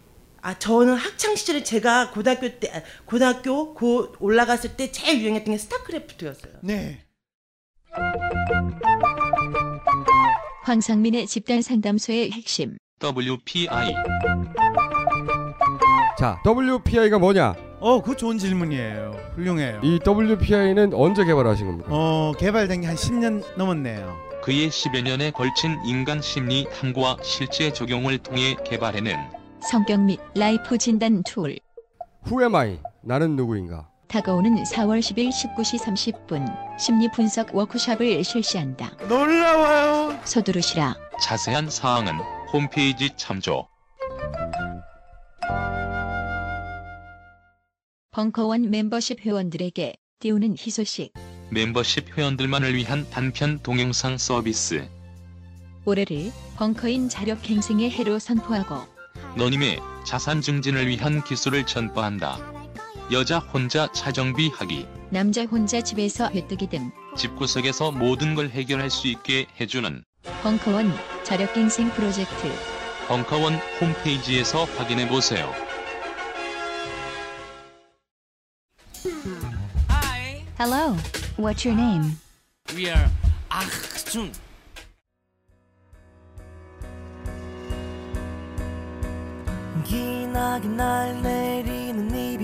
아 0.44 0.58
저는 0.58 0.96
학창 0.96 1.36
시절에 1.36 1.64
제가 1.64 2.10
고등학교 2.12 2.50
때 2.60 2.72
아, 2.74 2.82
고등학교 3.06 3.74
고 3.76 4.12
올라갔을 4.20 4.76
때 4.76 4.92
제일 4.92 5.22
유행했던 5.22 5.54
게 5.54 5.58
스타크래프트였어요. 5.58 6.54
네. 6.62 7.06
황상민의 10.64 11.28
집단 11.28 11.62
상담소의 11.62 12.32
핵심. 12.32 12.78
WPI 13.04 13.96
자 16.18 16.42
WPI가 16.46 17.20
뭐냐? 17.20 17.56
어, 17.80 18.02
그 18.02 18.16
좋은 18.16 18.38
질문이에요. 18.38 19.12
훌륭해요. 19.36 19.80
이 19.84 20.00
WPI는 20.06 20.94
언제 20.94 21.26
개발하신 21.26 21.66
겁니까? 21.68 21.88
어, 21.92 22.32
개발된 22.38 22.82
게 22.82 22.88
한 22.88 22.96
10년 22.96 23.44
넘었네요. 23.58 24.31
그의 24.42 24.70
10여 24.70 25.04
년에 25.04 25.32
걸친 25.32 25.80
인간 25.86 26.22
심리 26.22 26.68
탐구와 26.70 27.18
실제 27.22 27.72
적용을 27.72 28.18
통해 28.18 28.56
개발해낸 28.66 29.20
성격 29.62 30.02
및 30.02 30.20
life 30.36 30.78
진단 30.78 31.22
tool. 31.24 31.60
Who 32.26 32.42
am 32.42 32.56
I? 32.56 32.80
나는 33.04 33.36
누구인가? 33.36 33.88
다가오는 34.08 34.64
4월 34.64 35.00
10일 35.00 35.30
19시 35.30 35.80
30분 36.28 36.80
심리 36.80 37.10
분석 37.12 37.54
워크숍을 37.56 38.24
실시한다. 38.24 38.92
놀라워요. 39.08 40.20
서두르시라. 40.26 40.96
자세한 41.22 41.70
사항은 41.70 42.16
홈페이지 42.52 43.12
참조. 43.16 43.68
벙커원 48.12 48.70
멤버십 48.70 49.22
회원들에게 49.22 49.96
띄우는 50.20 50.58
희소식. 50.58 51.14
멤버십 51.52 52.18
회원들만을 52.18 52.74
위한 52.76 53.06
단편 53.10 53.60
동영상 53.62 54.18
서비스. 54.18 54.88
올해를 55.84 56.32
벙커인 56.56 57.10
자력갱생의 57.10 57.92
해로 57.92 58.20
선포하고 58.20 58.88
너님의 59.36 59.82
자산 60.06 60.42
증진을 60.42 60.88
위한 60.88 61.22
기술을 61.24 61.66
전파한다. 61.66 62.40
여자 63.12 63.40
혼자 63.40 63.92
차정비 63.92 64.50
하기. 64.50 64.88
남자 65.10 65.44
혼자 65.44 65.82
집에서 65.82 66.30
회뜨기 66.30 66.68
등 66.68 66.90
집구석에서 67.18 67.92
모든 67.92 68.34
걸 68.34 68.50
해결할 68.50 68.90
수 68.90 69.10
있게 69.10 69.48
해주는 69.60 70.06
벙커원 70.44 70.94
자력갱생 71.24 71.90
프로젝트 71.90 72.50
벙커원 73.10 73.56
홈페이지에서 73.82 74.64
확인해 74.64 75.10
보세요. 75.10 75.52
Hello, 80.58 80.96
what's 81.38 81.66
your 81.66 81.76
name? 81.76 82.18
We 82.76 82.90
are 82.90 83.10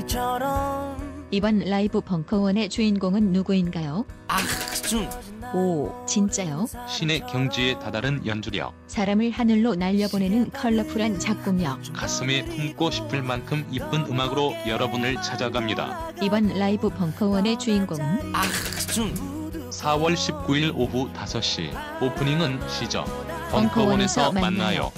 이비처럼 0.08 1.28
이번 1.32 1.60
라이브 1.60 2.02
벙커원의 2.02 2.70
주인공은 2.70 3.32
누구인가요? 3.32 4.06
악순. 4.28 5.10
오, 5.54 5.94
진짜요? 6.06 6.66
신의 6.88 7.22
경지에 7.22 7.80
다다른 7.80 8.26
연주력, 8.26 8.74
사람을 8.88 9.32
하늘로 9.32 9.76
날려보내는 9.76 10.52
컬러풀한 10.52 11.20
작곡력. 11.20 11.80
가슴에 11.94 12.44
품고 12.46 12.92
싶을 12.92 13.22
만큼 13.24 13.66
이쁜 13.72 14.06
음악으로 14.06 14.54
여러분을 14.68 15.22
찾아갑니다. 15.22 16.12
이번 16.22 16.48
라이브 16.58 16.90
벙커원의 16.90 17.60
주인공은 17.60 18.34
4월 18.34 20.16
19일 20.16 20.74
오후 20.76 21.10
5시 21.14 21.72
오프닝은 22.02 22.60
시저 22.70 23.04
벙커원에서 23.52 24.32
벙커원에서 24.32 24.32
만나요. 24.34 24.92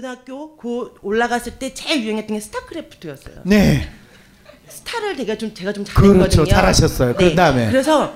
고등학교 0.00 0.56
고 0.56 0.94
올라갔을 1.02 1.58
때 1.58 1.74
제일 1.74 2.02
유행했던 2.04 2.34
게 2.34 2.40
스타크래프트였어요. 2.40 3.42
네. 3.44 3.86
스타를 4.66 5.14
되게 5.14 5.36
좀 5.36 5.52
제가 5.52 5.74
좀 5.74 5.84
잘했거든요. 5.84 6.18
그렇죠. 6.18 6.46
잘하셨어요. 6.46 7.14
그 7.16 7.34
다음에. 7.34 7.70
그래서 7.70 8.14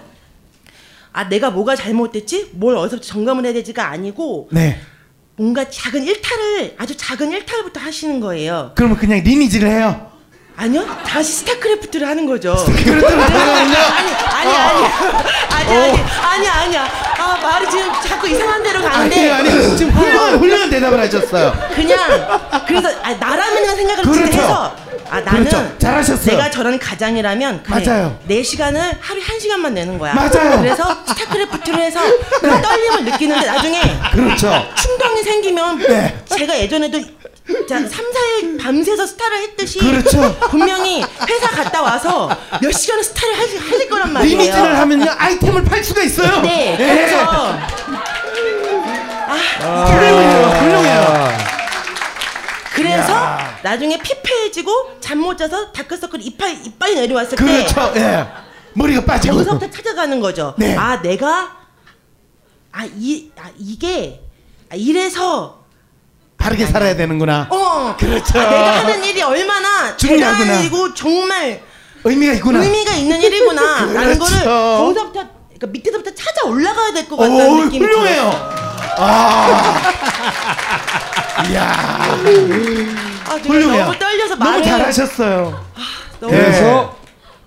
아 1.12 1.28
내가 1.28 1.50
뭐가 1.50 1.76
잘못됐지? 1.76 2.52
뭘 2.52 2.76
어디서 2.76 3.02
점검을 3.02 3.44
해야 3.44 3.52
되지가 3.52 3.86
아니고 3.86 4.48
네. 4.50 4.80
뭔가 5.36 5.68
작은 5.68 6.04
일탈을 6.04 6.76
아주 6.78 6.96
작은 6.96 7.32
일탈부터 7.32 7.80
하시는 7.80 8.18
거예요. 8.20 8.72
그러면 8.74 8.96
그냥 8.96 9.20
리니지를 9.22 9.68
해요. 9.68 10.10
아니요, 10.56 10.86
다시 11.04 11.32
스타크래프트를 11.32 12.06
하는 12.08 12.26
거죠. 12.26 12.56
스타크래프트를 12.56 13.20
아니. 13.20 13.76
아니 13.76 14.54
아니 14.54 14.86
아니 15.50 15.68
아니 15.68 15.98
아니 15.98 16.48
아니야. 16.48 16.84
아 16.84 17.03
말이 17.42 17.70
지금 17.70 17.92
자꾸 18.06 18.28
이상한 18.28 18.62
데로 18.62 18.82
가는데. 18.82 19.30
아니, 19.32 19.48
아니, 19.50 19.76
지금 19.76 19.92
훌륭한, 19.92 20.38
훌륭한 20.38 20.70
대답을 20.70 21.00
하셨어요. 21.00 21.52
그냥 21.74 22.40
그래서 22.66 22.88
아, 23.02 23.12
나라면 23.14 23.76
생각을 23.76 24.02
그렇죠. 24.04 24.32
해서 24.32 24.76
아 25.10 25.20
나는 25.20 25.44
그렇죠. 25.44 25.78
잘하셨어요. 25.78 26.36
내가 26.36 26.50
저런 26.50 26.78
가장이라면 26.78 27.62
그래, 27.62 27.84
맞아요. 27.86 28.18
내 28.24 28.42
시간을 28.42 28.80
하루에 29.00 29.22
한 29.22 29.38
시간만 29.38 29.74
내는 29.74 29.98
거야. 29.98 30.14
맞아요. 30.14 30.58
그래서 30.60 30.96
스타크래프트를 31.06 31.78
해서 31.80 32.00
그 32.40 32.62
떨림을 32.62 33.04
느끼는데 33.04 33.46
나중에 33.46 33.80
그렇죠. 34.12 34.50
충동이 34.74 35.22
생기면 35.22 35.78
네. 35.78 36.18
제가 36.26 36.58
예전에도 36.58 37.00
자, 37.68 37.78
3, 37.78 37.88
4일 37.88 38.58
밤새서 38.62 39.06
스타를 39.06 39.36
했듯이 39.42 39.78
그렇죠. 39.78 40.34
분명히 40.50 41.02
회사 41.28 41.48
갔다 41.50 41.82
와서 41.82 42.28
몇 42.62 42.72
시간을 42.72 43.04
스타를 43.04 43.38
하실, 43.38 43.58
하실 43.60 43.88
거란 43.88 44.12
말이에요. 44.14 44.38
리니지를 44.38 44.78
하면요 44.78 45.10
아이템을 45.18 45.64
팔 45.64 45.84
수가 45.84 46.02
있어요. 46.02 46.40
네. 46.40 46.72
예. 46.72 46.76
그래서 46.76 47.18
아, 49.60 49.84
훌륭해요. 49.84 50.46
훌륭해요. 50.48 51.28
그래서 52.74 53.12
이야. 53.12 53.58
나중에 53.62 53.98
피폐해지고 53.98 54.98
잠 55.00 55.18
못 55.18 55.36
자서 55.38 55.70
다크서클 55.72 56.20
이빨 56.22 56.56
이빨이 56.66 56.94
내려왔을 56.96 57.36
그렇죠. 57.36 57.92
때 57.92 58.00
예. 58.00 58.26
머리가 58.74 59.04
빠지고. 59.04 59.34
거기서부터 59.36 59.70
찾아가는 59.70 60.18
거죠. 60.20 60.54
네. 60.58 60.76
아 60.76 61.00
내가 61.02 61.56
아이 62.72 63.30
아, 63.38 63.50
이게 63.58 64.20
아, 64.70 64.74
이래서 64.74 65.63
바르게 66.38 66.66
살아야 66.66 66.94
되는구나. 66.96 67.46
어 67.50 67.96
그렇죠. 67.98 68.38
아, 68.38 68.42
내가 68.50 68.76
하는 68.80 69.04
일이 69.04 69.22
얼마나 69.22 69.96
중요하구나. 69.96 70.44
대단이고 70.44 70.94
정말 70.94 71.62
의미가 72.04 72.32
있구나. 72.34 72.62
의미가 72.62 72.92
있는 72.94 73.20
일이구나 73.22 73.62
라는 73.92 74.18
그렇죠. 74.18 74.18
거를 74.24 74.44
거기서부터 74.44 75.12
그러니까 75.54 75.66
밑에서부터 75.68 76.10
찾아 76.14 76.44
올라가야 76.46 76.92
될 76.92 77.08
것 77.08 77.16
같다는 77.16 77.46
오, 77.50 77.64
느낌이 77.64 77.86
훌륭해요. 77.86 78.30
들어요. 78.30 78.50
아. 78.98 79.92
이야. 81.50 81.62
아, 83.26 83.34
훌륭해요. 83.36 83.84
너무 83.86 83.98
떨려서 83.98 84.34
너무 84.36 84.50
말을 84.50 84.62
잘하셨어요. 84.64 85.64
너무 86.20 86.32
그래서 86.32 86.96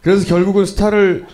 그래서 0.02 0.26
결국은 0.28 0.66
스타를 0.66 1.26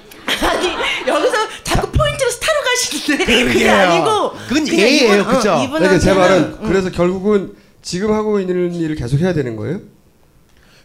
아니 0.49 0.73
여기서 1.07 1.33
자꾸 1.63 1.91
포인트로 1.91 2.29
스타로 2.31 2.59
가시는데 2.63 3.12
그게. 3.25 3.69
아니고 3.69 4.31
그건 4.47 4.67
예예요, 4.67 5.21
어, 5.21 5.25
그죠? 5.25 5.61
이분한테는 5.63 5.79
그러니까 5.79 5.99
제 5.99 6.13
말은 6.13 6.37
음. 6.61 6.67
그래서 6.67 6.89
결국은 6.91 7.53
지금 7.81 8.13
하고 8.13 8.39
있는 8.39 8.73
일을 8.73 8.95
계속 8.95 9.19
해야 9.19 9.33
되는 9.33 9.55
거예요? 9.55 9.79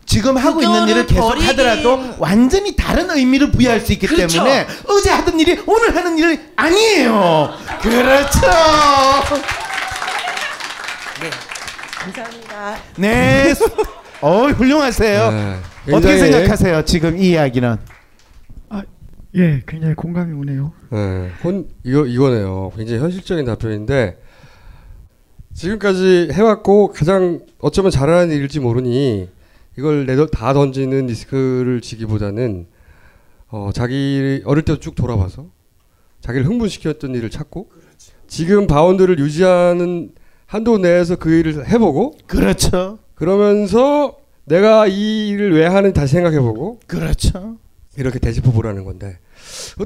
지금 0.06 0.36
하고 0.38 0.62
있는 0.62 0.88
일을 0.88 1.06
계속 1.06 1.28
버리긴- 1.34 1.46
하더라도 1.48 2.14
완전히 2.18 2.74
다른 2.74 3.10
의미를 3.10 3.50
부여할 3.50 3.80
수 3.80 3.92
있기 3.92 4.06
그렇죠. 4.06 4.26
때문에 4.38 4.66
어제 4.88 5.10
하던 5.10 5.38
일이 5.38 5.60
오늘 5.66 5.94
하는 5.94 6.16
일이 6.18 6.38
아니에요. 6.56 7.50
그렇죠. 7.82 8.40
네 11.20 11.30
감사합니다. 11.98 12.76
네. 12.96 13.54
어 14.20 14.46
훌륭하세요. 14.48 15.30
네. 15.30 15.94
어떻게 15.94 16.18
생각하세요? 16.18 16.84
지금 16.84 17.18
이 17.18 17.30
이야기는 17.30 17.76
예, 19.38 19.62
굉장히 19.66 19.94
공감이 19.94 20.32
오네요. 20.34 20.72
네, 20.90 21.30
혼 21.44 21.68
이거 21.84 22.04
이거네요. 22.06 22.72
굉장히 22.76 23.00
현실적인 23.00 23.44
답변인데 23.44 24.20
지금까지 25.54 26.30
해왔고 26.32 26.88
가장 26.88 27.40
어쩌면 27.58 27.92
잘하는 27.92 28.34
일일지 28.34 28.58
모르니 28.58 29.28
이걸 29.78 30.06
내다 30.06 30.26
다 30.26 30.52
던지는 30.52 31.06
리스크를 31.06 31.80
지기보다는 31.80 32.66
어, 33.48 33.70
자기 33.72 34.42
어릴 34.44 34.64
때쭉 34.64 34.96
돌아봐서 34.96 35.46
자기를 36.20 36.46
흥분시켰던 36.46 37.14
일을 37.14 37.30
찾고 37.30 37.70
지금 38.26 38.66
바운드를 38.66 39.20
유지하는 39.20 40.10
한도 40.46 40.78
내에서 40.78 41.14
그 41.14 41.30
일을 41.30 41.68
해보고 41.68 42.16
그렇죠. 42.26 42.98
그러면서 43.14 44.18
내가 44.46 44.86
이 44.86 45.28
일을 45.28 45.54
왜 45.54 45.66
하는지 45.66 45.94
다시 45.94 46.14
생각해보고 46.14 46.80
그렇죠. 46.86 47.58
이렇게 47.96 48.18
되짚어 48.18 48.50
보라는 48.52 48.84
건데 48.84 49.18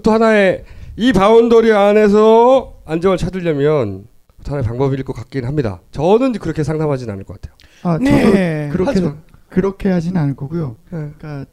또 0.00 0.12
하나의 0.12 0.64
이 0.96 1.12
boundary 1.12 1.72
안에서 1.72 2.74
안정을 2.84 3.16
찾으려면 3.16 4.04
또 4.44 4.52
하나의 4.52 4.64
방법일 4.64 5.02
것 5.04 5.12
같긴 5.14 5.44
합니다. 5.44 5.80
저는 5.90 6.32
그렇게 6.32 6.62
상담하진 6.64 7.10
않을 7.10 7.24
것 7.24 7.40
같아요. 7.40 7.56
아, 7.82 7.98
네. 7.98 8.68
그렇게 8.72 8.90
하지만. 8.90 9.22
그렇게 9.48 9.90
하지는 9.90 10.20
않을 10.20 10.36
거고요. 10.36 10.76
네. 10.90 11.10
그러니까 11.18 11.44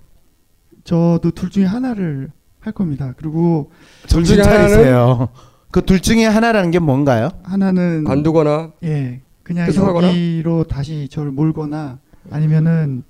저도 0.83 1.31
둘 1.31 1.49
중에 1.49 1.65
하나를 1.65 2.31
할 2.59 2.73
겁니다. 2.73 3.13
그리고 3.17 3.71
둘 4.07 4.23
중에 4.23 4.41
하나는. 4.41 5.27
그 5.71 5.81
둘 5.81 5.99
중에 5.99 6.25
하나라는 6.25 6.71
게 6.71 6.79
뭔가요? 6.79 7.29
하나는 7.43 8.03
관두거나 8.03 8.71
예, 8.83 9.21
그냥 9.43 9.67
계속하거나? 9.67 10.07
여기로 10.07 10.63
다시 10.63 11.07
저를 11.11 11.31
몰거나 11.31 11.99
아니면은 12.31 13.03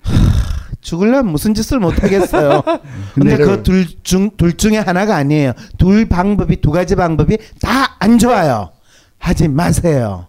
죽을려면 0.81 1.31
무슨 1.31 1.53
짓을 1.53 1.79
못 1.79 2.01
하겠어요. 2.03 2.63
근데 3.15 3.37
네. 3.37 3.43
그둘 3.43 3.85
중 4.03 4.31
둘 4.37 4.55
중에 4.57 4.77
하나가 4.77 5.15
아니에요. 5.15 5.53
둘 5.77 6.07
방법이 6.07 6.61
두 6.61 6.71
가지 6.71 6.95
방법이 6.95 7.37
다 7.61 7.89
안 7.99 8.17
좋아요. 8.17 8.71
하지 9.17 9.49
마세요. 9.49 10.27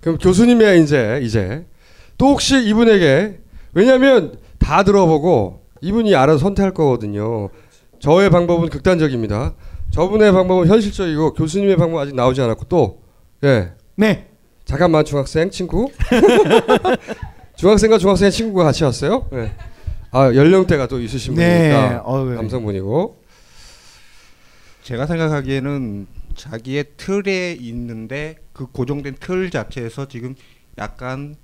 그럼 0.00 0.18
교수님이야 0.18 0.74
이제 0.74 1.20
이제 1.22 1.66
또 2.16 2.28
혹시 2.28 2.64
이분에게 2.64 3.40
왜냐하면 3.74 4.38
다 4.58 4.84
들어보고 4.84 5.64
이분이 5.80 6.14
알아서 6.14 6.38
선택할 6.38 6.72
거거든요. 6.72 7.48
저의 7.98 8.30
방법은 8.30 8.68
극단적입니다. 8.68 9.54
저분의 9.90 10.32
방법은 10.32 10.68
현실적이고 10.68 11.34
교수님의 11.34 11.76
방법 11.76 11.98
은 11.98 12.02
아직 12.04 12.14
나오지 12.14 12.40
않았고 12.40 12.66
또 12.66 13.00
예. 13.42 13.72
네. 13.96 14.28
잠깐만 14.64 15.04
중학생 15.04 15.50
친구 15.50 15.90
중학생과 17.56 17.98
중학생의 17.98 18.32
친구가 18.32 18.64
같이 18.64 18.84
왔어요. 18.84 19.28
네. 19.32 19.52
아 20.10 20.26
연령대가 20.34 20.86
또 20.86 21.00
있으신 21.00 21.34
네. 21.34 21.70
분이니까 21.70 22.02
어우. 22.04 22.34
남성분이고 22.34 23.22
제가 24.82 25.06
생각하기에는 25.06 26.06
자기의 26.36 26.84
틀에 26.96 27.52
있는데 27.52 28.36
그 28.52 28.66
고정된 28.66 29.16
틀 29.20 29.50
자체에서 29.50 30.06
지금 30.06 30.34
약간 30.78 31.34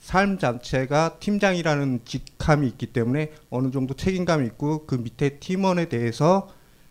삶 0.00 0.38
자체가 0.38 1.18
팀장이라는 1.20 2.00
직함이 2.04 2.66
있기 2.68 2.86
때문에 2.86 3.32
어느 3.50 3.70
정도 3.70 3.94
책임감이 3.94 4.46
있고 4.46 4.86
그 4.86 4.96
밑에 4.96 5.38
팀원에 5.38 5.84
대해서 5.84 6.48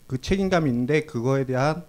그 0.08 0.22
책임감이 0.22 0.70
있는데 0.70 1.02
그거에 1.06 1.46
대한 1.46 1.84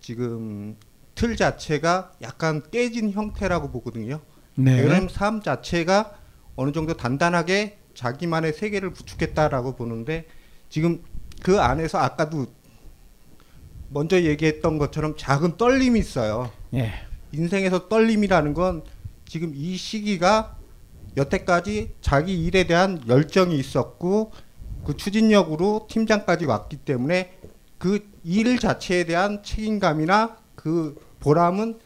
지금 0.00 0.76
틀 1.14 1.36
자체가 1.36 2.12
약간 2.22 2.62
깨진 2.70 3.10
형태라고 3.10 3.70
보거든요. 3.70 4.20
네. 4.54 4.80
왜냐하면 4.80 5.08
삶 5.08 5.40
자체가 5.40 6.17
어느 6.58 6.72
정도 6.72 6.94
단단하게 6.96 7.78
자기만의 7.94 8.52
세계를 8.52 8.90
구축했다라고 8.92 9.76
보는데 9.76 10.26
지금 10.68 11.02
그 11.42 11.60
안에서 11.60 11.98
아까도 11.98 12.46
먼저 13.90 14.20
얘기했던 14.20 14.78
것처럼 14.78 15.14
작은 15.16 15.56
떨림이 15.56 15.98
있어요. 16.00 16.50
예. 16.74 16.92
인생에서 17.32 17.88
떨림이라는 17.88 18.54
건 18.54 18.82
지금 19.24 19.52
이 19.54 19.76
시기가 19.76 20.56
여태까지 21.16 21.94
자기 22.00 22.44
일에 22.44 22.66
대한 22.66 23.02
열정이 23.06 23.56
있었고 23.56 24.32
그 24.84 24.96
추진력으로 24.96 25.86
팀장까지 25.88 26.46
왔기 26.46 26.78
때문에 26.78 27.38
그 27.78 28.00
일 28.24 28.58
자체에 28.58 29.04
대한 29.04 29.42
책임감이나 29.42 30.36
그 30.54 30.96
보람은 31.20 31.78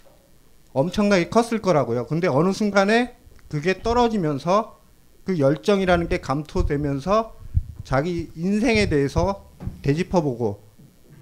엄청나게 0.73 1.29
컸을 1.29 1.61
거라고요. 1.63 2.07
근데 2.07 2.27
어느 2.27 2.53
순간에 2.53 3.17
그게 3.53 3.83
떨어지면서 3.83 4.81
그 5.25 5.39
열정이라는 5.39 6.09
게 6.09 6.23
감토되면서 6.23 7.37
자기 7.85 8.31
인생에 8.35 8.89
대해서 8.89 9.51
되짚어보고 9.83 10.63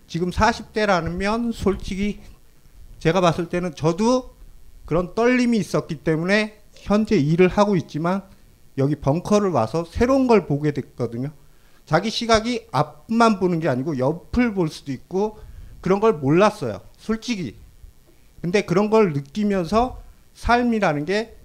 지금 0.06 0.30
40대라면 0.30 1.52
솔직히 1.52 2.20
제가 3.00 3.20
봤을 3.20 3.48
때는 3.48 3.74
저도 3.74 4.36
그런 4.86 5.16
떨림이 5.16 5.58
있었기 5.58 6.04
때문에 6.04 6.60
현재 6.74 7.16
일을 7.16 7.48
하고 7.48 7.74
있지만 7.74 8.22
여기 8.78 8.94
벙커를 8.94 9.50
와서 9.50 9.84
새로운 9.84 10.28
걸 10.28 10.46
보게 10.46 10.70
됐거든요. 10.70 11.32
자기 11.84 12.10
시각이 12.10 12.68
앞만 12.70 13.40
보는 13.40 13.58
게 13.58 13.68
아니고 13.68 13.98
옆을 13.98 14.54
볼 14.54 14.68
수도 14.68 14.92
있고 14.92 15.40
그런 15.80 15.98
걸 15.98 16.12
몰랐어요. 16.12 16.80
솔직히. 16.96 17.56
근데 18.40 18.62
그런 18.62 18.88
걸 18.88 19.14
느끼면서 19.14 20.00
삶이라는 20.34 21.06
게 21.06 21.39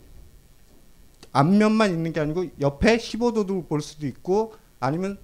앞면만 1.35 1.91
있는 1.91 2.13
게 2.13 2.19
아니고 2.21 2.45
옆에 2.61 2.97
15도도 2.97 3.67
볼 3.67 3.81
수도 3.81 4.07
있고 4.07 4.53
아니면 4.79 5.17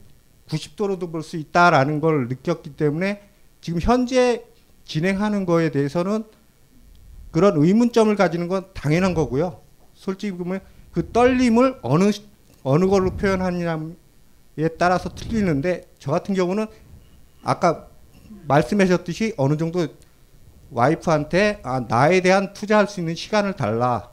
90도로도 0.50 1.12
볼 1.12 1.22
수 1.24 1.38
있다라는 1.38 2.02
걸 2.02 2.28
느꼈기 2.28 2.72
때문에 2.76 3.22
지금 3.62 3.80
현재 3.82 4.44
진행하는 4.84 5.46
거에 5.46 5.72
대해서는 5.72 6.26
그런 7.32 7.56
의문점을 7.56 8.14
가지는 8.18 8.50
건 8.50 8.66
당연한 8.74 9.14
거고요. 9.14 9.62
솔직히 9.94 10.34
보면 10.38 10.60
그 10.92 11.12
떨림을 11.14 11.80
어느 11.82 12.12
시- 12.12 12.26
어느 12.64 12.88
걸로 12.88 13.12
표현하느냐에 13.12 13.86
따라서 14.78 15.10
틀리는데 15.16 15.86
저 15.98 16.12
같은 16.12 16.36
경우는 16.36 16.68
아까 17.44 17.88
말씀하셨듯이 18.48 19.34
어느 19.38 19.56
정도 19.56 19.88
와이프한테 20.72 21.62
아, 21.64 21.80
나에 21.88 22.20
대한 22.22 22.52
투자할 22.54 22.88
수 22.88 23.00
있는 23.00 23.16
시간을 23.16 23.54
달라 23.56 24.10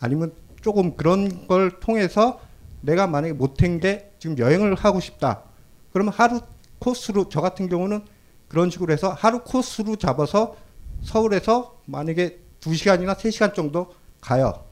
아니면 0.00 0.32
조금 0.62 0.96
그런 0.96 1.46
걸 1.46 1.80
통해서 1.80 2.40
내가 2.80 3.06
만약에 3.06 3.34
못한 3.34 3.78
게 3.80 4.12
지금 4.18 4.38
여행을 4.38 4.74
하고 4.74 5.00
싶다 5.00 5.42
그러면 5.92 6.12
하루 6.14 6.40
코스로 6.78 7.28
저 7.28 7.40
같은 7.40 7.68
경우는 7.68 8.04
그런 8.48 8.70
식으로 8.70 8.92
해서 8.92 9.10
하루 9.10 9.42
코스로 9.44 9.96
잡아서 9.96 10.56
서울에서 11.02 11.78
만약에 11.84 12.38
두 12.60 12.74
시간이나 12.74 13.14
세 13.14 13.30
시간 13.30 13.54
정도 13.54 13.92
가요. 14.20 14.64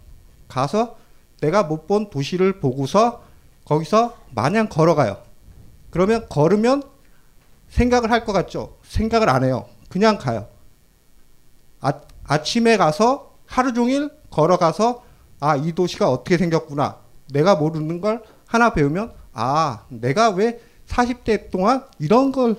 가서 0.49 0.97
내가 1.41 1.63
못 1.65 1.87
본 1.87 2.11
도시를 2.11 2.61
보고서 2.61 3.23
거기서 3.65 4.17
마냥 4.35 4.69
걸어가요. 4.69 5.19
그러면 5.91 6.27
걸으면 6.29 6.83
생각을 7.69 8.11
할 8.11 8.25
것 8.25 8.33
같죠? 8.33 8.77
생각을 8.83 9.29
안 9.29 9.45
해요. 9.45 9.67
그냥 9.89 10.19
가요. 10.19 10.49
아, 11.81 11.93
아침에 12.25 12.77
가서 12.77 13.35
하루 13.47 13.73
종일 13.73 14.11
걸어가서 14.31 15.03
아, 15.41 15.57
이 15.57 15.73
도시가 15.73 16.11
어떻게 16.11 16.37
생겼구나. 16.37 16.97
내가 17.33 17.57
모르는 17.57 18.01
걸 18.01 18.23
하나 18.47 18.73
배우면 18.73 19.13
아, 19.33 19.85
내가 19.89 20.31
왜 20.31 20.61
40대 20.87 21.51
동안 21.51 21.85
이런 21.99 22.31
걸 22.31 22.57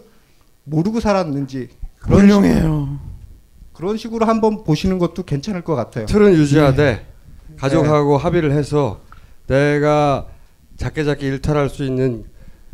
모르고 0.64 1.00
살았는지 1.00 1.70
그런 2.00 2.22
훌륭해요. 2.22 2.56
식으로, 2.56 2.88
그런 3.74 3.98
식으로 3.98 4.26
한번 4.26 4.64
보시는 4.64 5.00
것도 5.00 5.24
괜찮을 5.24 5.64
것 5.64 5.76
같아요. 5.76 6.06
틀은 6.06 6.34
유지하되 6.34 7.06
네. 7.48 7.56
가족하고 7.58 8.18
합의를 8.18 8.52
해서 8.54 9.02
내가 9.48 10.28
작게 10.78 11.04
작게 11.04 11.28
일탈할 11.28 11.70
수 11.70 11.84
있는 11.84 12.26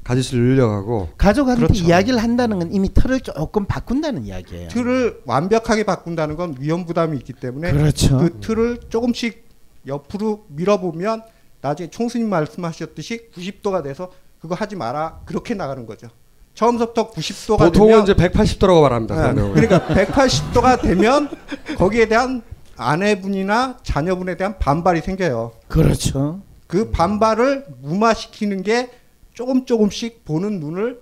가짓수를 0.03 0.41
늘려가고 0.41 1.10
가족한테 1.18 1.64
그렇죠. 1.64 1.84
이야기를 1.84 2.20
한다는 2.20 2.60
건 2.60 2.72
이미 2.72 2.93
틀을 2.93 3.20
조금 3.20 3.66
바꾼다는 3.66 4.24
이야기예요. 4.26 4.70
틀을 4.70 5.22
완벽하게 5.26 5.84
바꾼다는 5.84 6.38
건 6.38 6.55
위험 6.60 6.86
부담이 6.86 7.18
있기 7.18 7.34
때문에 7.34 7.74
그렇죠. 7.74 8.18
그 8.18 8.39
틀을 8.39 8.80
조금씩 8.89 9.47
옆으로 9.88 10.45
밀어보면 10.49 11.23
나중에 11.61 11.89
총수님 11.89 12.29
말씀하셨듯이 12.29 13.29
90도가 13.31 13.83
돼서 13.83 14.11
그거 14.39 14.55
하지 14.55 14.75
마라 14.75 15.21
그렇게 15.25 15.53
나가는 15.53 15.85
거죠. 15.85 16.07
처음부터 16.53 17.11
90도가 17.11 17.57
보통은 17.59 17.89
되면 17.89 18.03
이제 18.03 18.13
180도라고 18.13 18.81
말합니다. 18.81 19.33
네, 19.33 19.41
그러니까 19.53 19.88
180도가 19.88 20.81
되면 20.81 21.29
거기에 21.77 22.07
대한 22.07 22.41
아내분이나 22.75 23.77
자녀분에 23.83 24.38
대한 24.38 24.57
반발이 24.57 25.01
생겨요. 25.01 25.51
그렇죠. 25.67 26.41
그 26.67 26.91
반발을 26.91 27.65
무마시키는 27.81 28.63
게 28.63 28.91
조금 29.33 29.65
조금씩 29.65 30.25
보는 30.25 30.59
눈을 30.59 31.01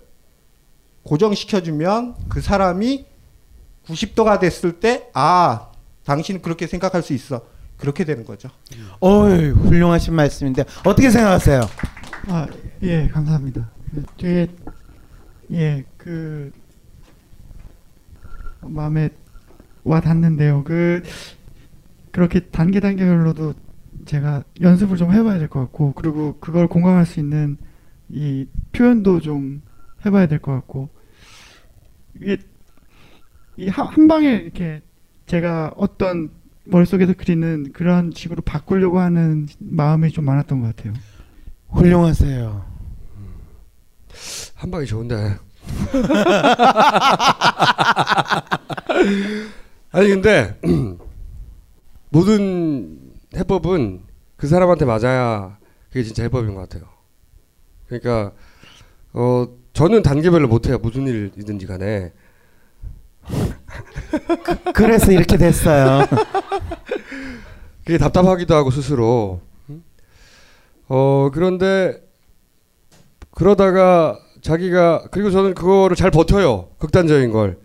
고정시켜주면 1.04 2.16
그 2.28 2.40
사람이 2.40 3.06
90도가 3.86 4.40
됐을 4.40 4.80
때, 4.80 5.08
아, 5.14 5.70
당신은 6.04 6.42
그렇게 6.42 6.66
생각할 6.66 7.02
수 7.02 7.12
있어. 7.12 7.42
그렇게 7.78 8.04
되는 8.04 8.24
거죠. 8.24 8.48
어이, 9.00 9.50
훌륭하신 9.50 10.14
말씀인데 10.14 10.64
어떻게 10.84 11.10
생각하세요? 11.10 11.60
아, 12.28 12.46
예, 12.82 13.08
감사합니다. 13.08 13.70
그 13.94 14.02
되게 14.16 14.48
예, 15.52 15.84
그 15.96 16.50
마음에 18.62 19.10
와 19.84 20.00
닿는데요. 20.00 20.64
그 20.64 21.02
그렇게 22.10 22.40
단계 22.40 22.80
단계별로도 22.80 23.54
제가 24.06 24.42
연습을 24.60 24.96
좀 24.96 25.12
해봐야 25.12 25.38
될 25.38 25.48
것 25.48 25.60
같고, 25.60 25.92
그리고 25.92 26.38
그걸 26.40 26.66
공감할 26.68 27.06
수 27.06 27.20
있는 27.20 27.56
이 28.08 28.46
표현도 28.72 29.20
좀 29.20 29.62
해봐야 30.04 30.26
될 30.26 30.38
것 30.40 30.52
같고, 30.52 30.88
이게 32.20 32.38
이한 33.56 33.86
한 33.86 34.08
방에 34.08 34.28
이렇게 34.30 34.82
제가 35.26 35.72
어떤 35.76 36.30
머릿속에서 36.66 37.14
그리는 37.16 37.72
그런 37.72 38.12
식으로 38.14 38.42
바꾸려고 38.42 39.00
하는 39.00 39.48
마음이 39.58 40.10
좀 40.10 40.24
많았던 40.24 40.60
것 40.60 40.76
같아요. 40.76 40.94
훌륭하세요. 41.70 42.64
한 44.54 44.70
방이 44.70 44.86
좋은데. 44.86 45.36
아니 49.92 50.08
근데 50.08 50.58
모든 52.10 52.98
해법은 53.34 54.02
그 54.36 54.46
사람한테 54.46 54.84
맞아야 54.84 55.58
그게 55.88 56.02
진짜 56.02 56.22
해법인 56.22 56.54
것 56.54 56.60
같아요. 56.60 56.88
그러니까 57.88 58.32
어 59.12 59.48
저는 59.72 60.02
단계별로 60.02 60.48
못해요 60.48 60.78
무슨 60.78 61.06
일이든지 61.06 61.66
간에. 61.66 62.12
그래서 64.74 65.12
이렇게 65.12 65.36
됐어요. 65.36 66.06
그게 67.86 67.98
답답하기도 67.98 68.52
하고 68.52 68.72
스스로. 68.72 69.40
음? 69.70 69.84
어 70.88 71.30
그런데 71.32 72.02
그러다가 73.30 74.18
자기가 74.42 75.04
그리고 75.12 75.30
저는 75.30 75.54
그거를 75.54 75.94
잘 75.94 76.10
버텨요 76.10 76.70
극단적인 76.78 77.30
걸. 77.30 77.60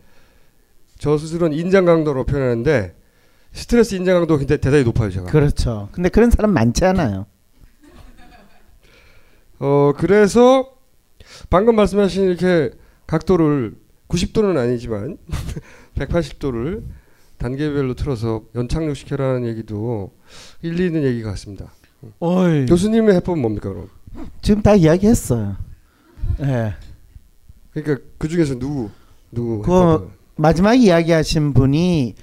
저 1.00 1.18
스스로는 1.18 1.58
인장 1.58 1.86
강도로 1.86 2.26
표현하는데 2.26 2.96
스트레스 3.52 3.96
인장 3.96 4.20
강도 4.20 4.38
가 4.38 4.46
대단히 4.46 4.84
높아요 4.84 5.10
제가. 5.10 5.26
그렇죠. 5.26 5.90
근데 5.92 6.08
그런 6.10 6.30
사람 6.30 6.52
많지 6.54 6.86
않아요. 6.86 7.26
어 9.58 9.94
그래서 9.98 10.72
방금 11.50 11.76
말씀하신 11.76 12.26
이렇게 12.26 12.70
각도를 13.08 13.74
90도는 14.08 14.56
아니지만 14.56 15.18
180도를 15.98 16.84
단계별로 17.42 17.96
틀어서 17.96 18.44
연착륙 18.54 18.96
시켜라는 18.96 19.48
얘기도 19.48 20.14
일리 20.62 20.86
있는 20.86 21.04
얘기 21.04 21.24
같습니다. 21.24 21.72
어이. 22.20 22.68
교수님의 22.68 23.16
해법은 23.16 23.42
뭡니까 23.42 23.70
그럼? 23.70 23.90
지금 24.42 24.62
다 24.62 24.76
이야기했어요. 24.76 25.58
예. 26.42 26.76
그러니까 27.72 28.06
그 28.20 28.28
중에서 28.28 28.60
누구 28.60 28.90
누구 29.32 29.62
그 29.64 29.72
해법을? 29.72 30.08
마지막 30.36 30.76
이야기하신 30.76 31.54
분이 31.54 32.16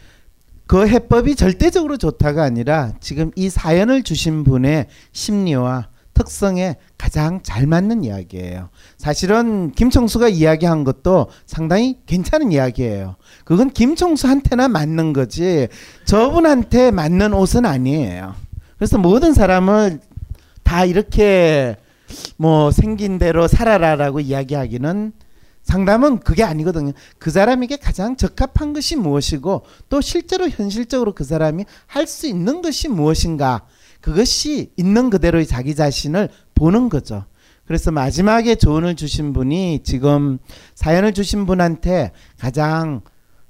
그 0.68 0.86
해법이 0.86 1.34
절대적으로 1.34 1.96
좋다가 1.96 2.44
아니라 2.44 2.94
지금 3.00 3.32
이 3.34 3.48
사연을 3.48 4.04
주신 4.04 4.44
분의 4.44 4.86
심리와 5.12 5.88
특성에 6.18 6.76
가장 6.98 7.40
잘 7.44 7.66
맞는 7.66 8.02
이야기예요. 8.02 8.70
사실은 8.96 9.70
김청수가 9.70 10.28
이야기한 10.28 10.82
것도 10.82 11.28
상당히 11.46 12.00
괜찮은 12.06 12.50
이야기예요. 12.50 13.14
그건 13.44 13.70
김청수한테나 13.70 14.66
맞는 14.68 15.12
거지 15.12 15.68
저분한테 16.04 16.90
맞는 16.90 17.32
옷은 17.32 17.64
아니에요. 17.64 18.34
그래서 18.76 18.98
모든 18.98 19.32
사람을 19.32 20.00
다 20.64 20.84
이렇게 20.84 21.76
뭐 22.36 22.72
생긴 22.72 23.18
대로 23.18 23.46
살아라라고 23.46 24.20
이야기하기는 24.20 25.12
상담은 25.62 26.20
그게 26.20 26.42
아니거든요. 26.42 26.92
그 27.18 27.30
사람에게 27.30 27.76
가장 27.76 28.16
적합한 28.16 28.72
것이 28.72 28.96
무엇이고 28.96 29.62
또 29.88 30.00
실제로 30.00 30.48
현실적으로 30.48 31.14
그 31.14 31.24
사람이 31.24 31.64
할 31.86 32.06
수 32.06 32.26
있는 32.26 32.62
것이 32.62 32.88
무엇인가 32.88 33.66
그것이 34.08 34.72
있는 34.76 35.10
그대로의 35.10 35.46
자기 35.46 35.74
자신을 35.74 36.30
보는 36.54 36.88
거죠. 36.88 37.26
그래서 37.66 37.90
마지막에 37.90 38.54
조언을 38.54 38.96
주신 38.96 39.34
분이 39.34 39.80
지금 39.84 40.38
사연을 40.74 41.12
주신 41.12 41.44
분한테 41.44 42.12
가장 42.38 43.02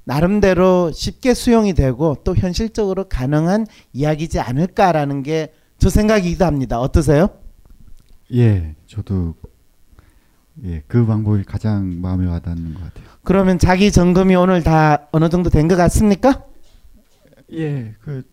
나름대로 0.02 0.90
쉽게 0.92 1.34
수용이 1.34 1.74
되고 1.74 2.16
또 2.24 2.34
현실적으로 2.34 3.08
가능한 3.08 3.66
이야기지 3.92 4.40
않을까라는 4.40 5.22
게 5.22 5.52
저 5.78 5.90
생각이기도 5.90 6.44
합니다. 6.44 6.80
어떠세요? 6.80 7.28
예, 8.34 8.74
저도 8.88 9.36
예, 10.64 10.82
그 10.88 11.06
방법이 11.06 11.44
가장 11.44 12.00
마음에 12.00 12.26
와닿는 12.26 12.74
것 12.74 12.82
같아요. 12.82 13.04
그러면 13.22 13.60
자기 13.60 13.92
점검이 13.92 14.34
오늘 14.34 14.64
다 14.64 15.06
어느 15.12 15.28
정도 15.28 15.50
된 15.50 15.68
것 15.68 15.76
같습니까? 15.76 16.42
예, 17.52 17.94
그 18.00 18.24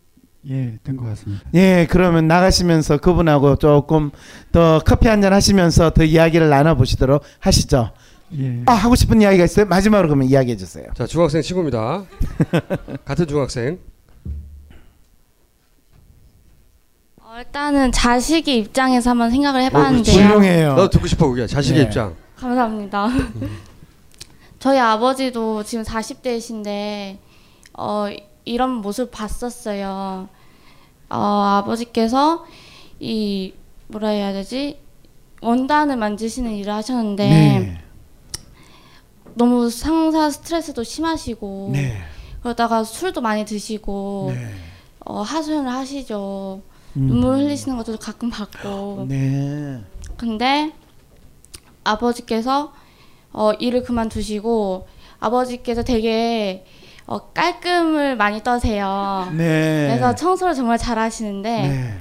예, 0.49 0.77
된 0.83 0.95
것 0.97 1.05
같습니다. 1.05 1.43
예, 1.55 1.87
그러면 1.89 2.27
나가시면서 2.27 2.97
그분하고 2.97 3.55
조금 3.55 4.11
더 4.51 4.79
커피 4.85 5.07
한 5.07 5.21
잔 5.21 5.33
하시면서 5.33 5.89
더 5.91 6.03
이야기를 6.03 6.49
나눠 6.49 6.75
보시도록 6.75 7.23
하시죠. 7.39 7.91
예. 8.37 8.61
아, 8.67 8.73
하고 8.73 8.95
싶은 8.95 9.21
이야기가 9.21 9.43
있어요? 9.45 9.65
마지막으로 9.65 10.07
그러면 10.09 10.27
이야기해 10.27 10.55
주세요. 10.57 10.85
자 10.95 11.07
중학생 11.07 11.41
친구입니다. 11.41 12.03
같은 13.05 13.25
중학생. 13.27 13.79
어, 17.21 17.37
일단은 17.39 17.91
자식의 17.91 18.59
입장에서 18.59 19.09
한번 19.11 19.31
생각을 19.31 19.61
어, 19.61 19.63
해봤는데요. 19.63 20.69
나도 20.69 20.89
듣고 20.89 21.07
싶어 21.07 21.27
그게 21.27 21.47
자식의 21.47 21.79
네. 21.81 21.85
입장. 21.87 22.15
감사합니다. 22.35 23.07
저희 24.59 24.77
아버지도 24.79 25.63
지금 25.63 25.83
40대이신데 25.83 27.17
어, 27.77 28.07
이런 28.45 28.69
모습 28.71 29.11
봤었어요. 29.11 30.29
어, 31.09 31.17
아버지께서 31.63 32.45
이 32.99 33.53
뭐라 33.87 34.09
해야 34.09 34.33
되지 34.33 34.79
원단을 35.41 35.97
만지시는 35.97 36.51
일을 36.55 36.73
하셨는데 36.73 37.29
네. 37.29 37.81
너무 39.35 39.69
상사 39.69 40.29
스트레스도 40.29 40.83
심하시고 40.83 41.69
네. 41.73 41.97
그러다가 42.41 42.83
술도 42.83 43.21
많이 43.21 43.45
드시고 43.45 44.31
어, 45.05 45.21
하소연을 45.21 45.71
하시죠. 45.71 46.61
음. 46.97 47.07
눈물 47.07 47.37
흘리시는 47.37 47.77
것도 47.77 47.97
가끔 47.97 48.29
봤고. 48.29 49.05
네. 49.07 49.81
근데 50.17 50.71
아버지께서 51.83 52.73
어, 53.31 53.51
일을 53.53 53.83
그만두시고 53.83 54.87
아버지께서 55.19 55.83
되게 55.83 56.65
어, 57.07 57.19
깔끔을 57.33 58.15
많이 58.17 58.41
떠세요. 58.43 59.27
네. 59.35 59.87
그래서 59.89 60.15
청소를 60.15 60.53
정말 60.55 60.77
잘하시는데 60.77 61.49
네. 61.67 61.93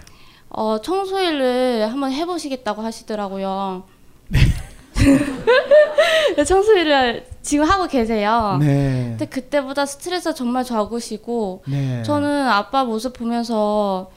어, 0.49 0.81
청소일을 0.81 1.89
한번 1.91 2.13
해보시겠다고 2.13 2.83
하시더라고요. 2.83 3.83
청소일을 6.47 7.27
지금 7.43 7.65
하고 7.69 7.87
계세요. 7.87 8.57
네. 8.61 9.07
근데 9.11 9.27
그때보다 9.27 9.87
스트레스 9.87 10.35
정말 10.35 10.65
적으시고 10.65 11.63
네. 11.69 12.03
저는 12.03 12.49
아빠 12.49 12.85
모습 12.85 13.13
보면서 13.13 14.11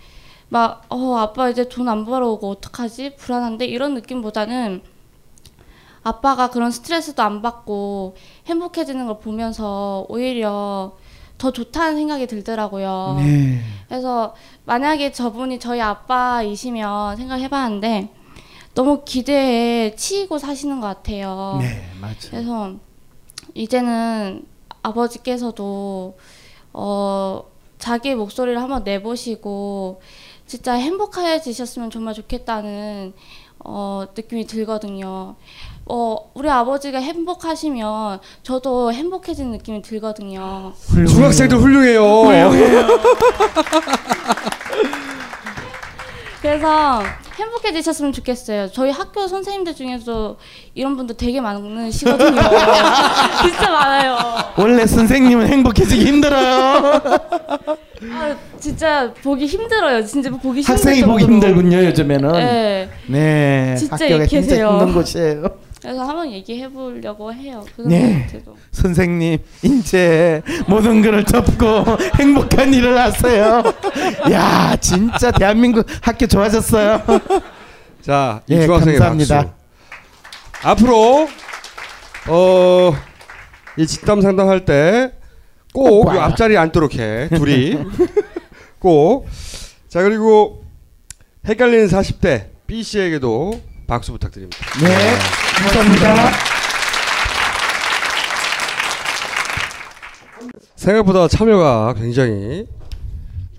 막 0.49 0.83
어, 0.89 1.17
아빠 1.17 1.49
이제 1.49 1.67
돈 1.67 1.89
안 1.89 2.05
벌어오고 2.05 2.49
어떡하지? 2.49 3.15
불안한데 3.17 3.65
이런 3.65 3.93
느낌보다는 3.95 4.81
아빠가 6.03 6.49
그런 6.49 6.71
스트레스도 6.71 7.21
안 7.23 7.41
받고 7.41 8.15
행복해지는 8.45 9.07
걸 9.07 9.19
보면서 9.19 10.05
오히려 10.09 10.95
더 11.37 11.51
좋다는 11.51 11.95
생각이 11.97 12.27
들더라고요. 12.27 13.15
네. 13.17 13.61
그래서 13.87 14.35
만약에 14.65 15.11
저분이 15.11 15.59
저희 15.59 15.81
아빠이시면 15.81 17.15
생각해봤는데 17.17 18.09
너무 18.73 19.03
기대에 19.03 19.95
치이고 19.95 20.37
사시는 20.37 20.81
것 20.81 20.87
같아요. 20.87 21.57
네, 21.59 21.83
맞아요. 21.99 22.15
그래서 22.29 22.73
이제는 23.53 24.45
아버지께서도 24.83 26.17
어 26.73 27.43
자기의 27.79 28.15
목소리를 28.15 28.61
한번 28.61 28.83
내보시고 28.83 30.01
진짜 30.45 30.73
행복해지셨으면 30.73 31.89
정말 31.89 32.13
좋겠다는 32.13 33.13
어 33.59 34.05
느낌이 34.15 34.45
들거든요. 34.45 35.35
어 35.89 36.17
우리 36.33 36.49
아버지가 36.49 36.99
행복하시면 36.99 38.19
저도 38.43 38.91
행복해지는 38.91 39.51
느낌이 39.51 39.81
들거든요. 39.81 40.73
중학생들 41.07 41.57
훌륭해요. 41.57 42.03
그래서 46.41 47.01
행복해지셨으면 47.35 48.13
좋겠어요. 48.13 48.71
저희 48.71 48.91
학교 48.91 49.27
선생님들 49.27 49.75
중에서 49.75 50.38
이런 50.73 50.95
분들 50.97 51.17
되게 51.17 51.41
많으시거든요. 51.41 52.29
진짜 53.41 53.69
많아요. 53.71 54.17
원래 54.57 54.85
선생님은 54.85 55.47
행복해지기 55.47 56.05
힘들어요. 56.05 57.01
아, 58.11 58.35
진짜 58.59 59.13
보기 59.23 59.45
힘들어요. 59.45 60.05
진짜 60.05 60.29
보기 60.29 60.61
힘들 60.61 60.71
학생이 60.73 61.03
보기. 61.03 61.23
힘들군요 61.25 61.85
요즘에는. 61.85 62.31
네. 62.33 62.89
네. 63.07 63.75
진짜 63.77 63.95
학교가 63.95 64.25
진짜 64.25 64.41
계세요. 64.47 64.69
힘든 64.79 64.93
곳이에요. 64.93 65.66
그래서 65.88 66.03
한번 66.03 66.29
얘기해 66.33 66.67
보려고 66.67 67.33
해요. 67.33 67.63
그 67.73 67.83
네. 67.83 68.27
선생님 68.71 69.38
이제 69.63 70.41
모든 70.67 71.01
것을 71.01 71.23
접고 71.23 71.85
행복한 72.19 72.73
일을 72.73 72.99
하세요. 72.99 73.63
야 74.29 74.75
진짜 74.81 75.31
대한민국 75.31 75.88
학교 76.01 76.27
좋아졌어요. 76.27 77.01
자, 78.03 78.41
이 78.47 78.55
예, 78.55 78.65
중학생의 78.65 78.99
감사합니다. 78.99 79.53
박수. 80.51 80.67
앞으로 80.67 81.29
어, 82.27 82.93
이 83.77 83.88
집담 83.88 84.19
상담할 84.19 84.65
때 84.65 85.13
꼭. 85.73 86.09
앞자리에 86.09 86.57
앉도록 86.57 86.95
해. 86.95 87.29
둘이. 87.29 87.77
꼭. 88.79 89.25
자, 89.88 90.03
그리고 90.03 90.65
헷갈리는 91.45 91.88
40대 91.88 92.47
B 92.67 92.83
씨에게도 92.83 93.76
박수 93.88 94.11
부탁드립니다. 94.11 94.57
네. 94.81 95.17
감사합니다. 95.55 96.31
생각보다 100.75 101.27
참여가 101.27 101.93
굉장히 101.97 102.67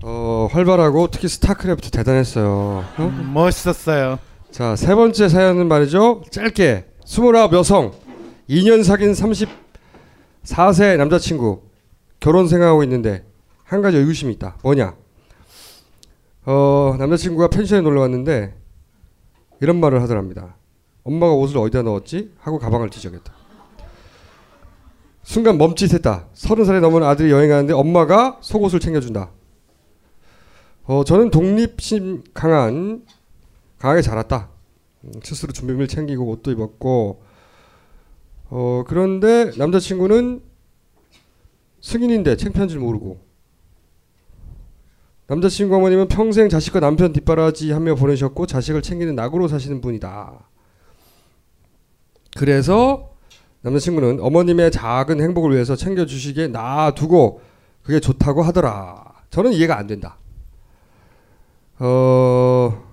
어, 0.01 0.47
활발하고 0.51 1.09
특히 1.11 1.27
스타크래프트 1.27 1.91
대단했어요. 1.91 2.85
어? 2.97 3.29
멋있었어요. 3.33 4.19
자, 4.51 4.75
세 4.75 4.95
번째 4.95 5.27
사연은 5.27 5.67
말이죠. 5.67 6.23
짧게 6.31 6.85
29 7.05 7.49
여성 7.53 7.91
2년 8.49 8.83
사귄 8.83 9.11
34세 9.13 10.97
남자친구 10.97 11.63
결혼 12.19 12.47
생각하고 12.47 12.83
있는데 12.83 13.25
한 13.63 13.81
가지 13.81 13.97
의구심이 13.97 14.33
있다. 14.33 14.57
뭐냐? 14.63 14.95
어, 16.45 16.95
남자친구가 16.97 17.49
펜션에 17.49 17.81
놀러 17.81 18.01
왔는데 18.01 18.58
이런 19.61 19.79
말을 19.79 20.01
하더랍니다. 20.01 20.55
엄마가 21.03 21.33
옷을 21.33 21.57
어디다 21.57 21.81
넣었지? 21.83 22.33
하고 22.39 22.59
가방을 22.59 22.89
뒤적였다. 22.89 23.33
순간 25.23 25.57
멈칫했다. 25.57 26.27
서른 26.33 26.65
살이 26.65 26.79
넘은 26.81 27.03
아들이 27.03 27.31
여행하는데 27.31 27.73
엄마가 27.73 28.39
속옷을 28.41 28.79
챙겨준다. 28.79 29.31
어, 30.85 31.03
저는 31.03 31.29
독립심 31.29 32.23
강한 32.33 33.05
강하게 33.77 34.01
자랐다. 34.01 34.49
음, 35.03 35.11
스스로 35.23 35.53
준비물 35.53 35.87
챙기고 35.87 36.25
옷도 36.25 36.51
입었고 36.51 37.23
어 38.49 38.83
그런데 38.87 39.51
남자친구는 39.57 40.41
승인인데 41.81 42.35
창피한 42.35 42.67
줄 42.67 42.79
모르고 42.79 43.19
남자친구 45.29 45.75
어머님은 45.75 46.07
평생 46.07 46.49
자식과 46.49 46.79
남편 46.79 47.13
뒷바라지 47.13 47.71
하며 47.71 47.93
보내셨고 47.93 48.47
자식을 48.47 48.81
챙기는 48.81 49.13
낙으로 49.13 49.47
사시는 49.47 49.79
분이다. 49.79 50.49
그래서 52.35 53.11
남자친구는 53.61 54.21
어머님의 54.21 54.71
작은 54.71 55.21
행복을 55.21 55.51
위해서 55.51 55.75
챙겨주시기에 55.75 56.47
놔두고 56.47 57.41
그게 57.83 57.99
좋다고 57.99 58.41
하더라. 58.41 59.05
저는 59.29 59.53
이해가 59.53 59.77
안 59.77 59.85
된다. 59.85 60.17
어 61.77 62.83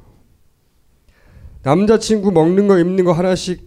남자친구 1.63 2.33
먹는 2.33 2.69
거 2.69 2.79
입는 2.79 3.07
거 3.07 3.13
하나씩 3.13 3.67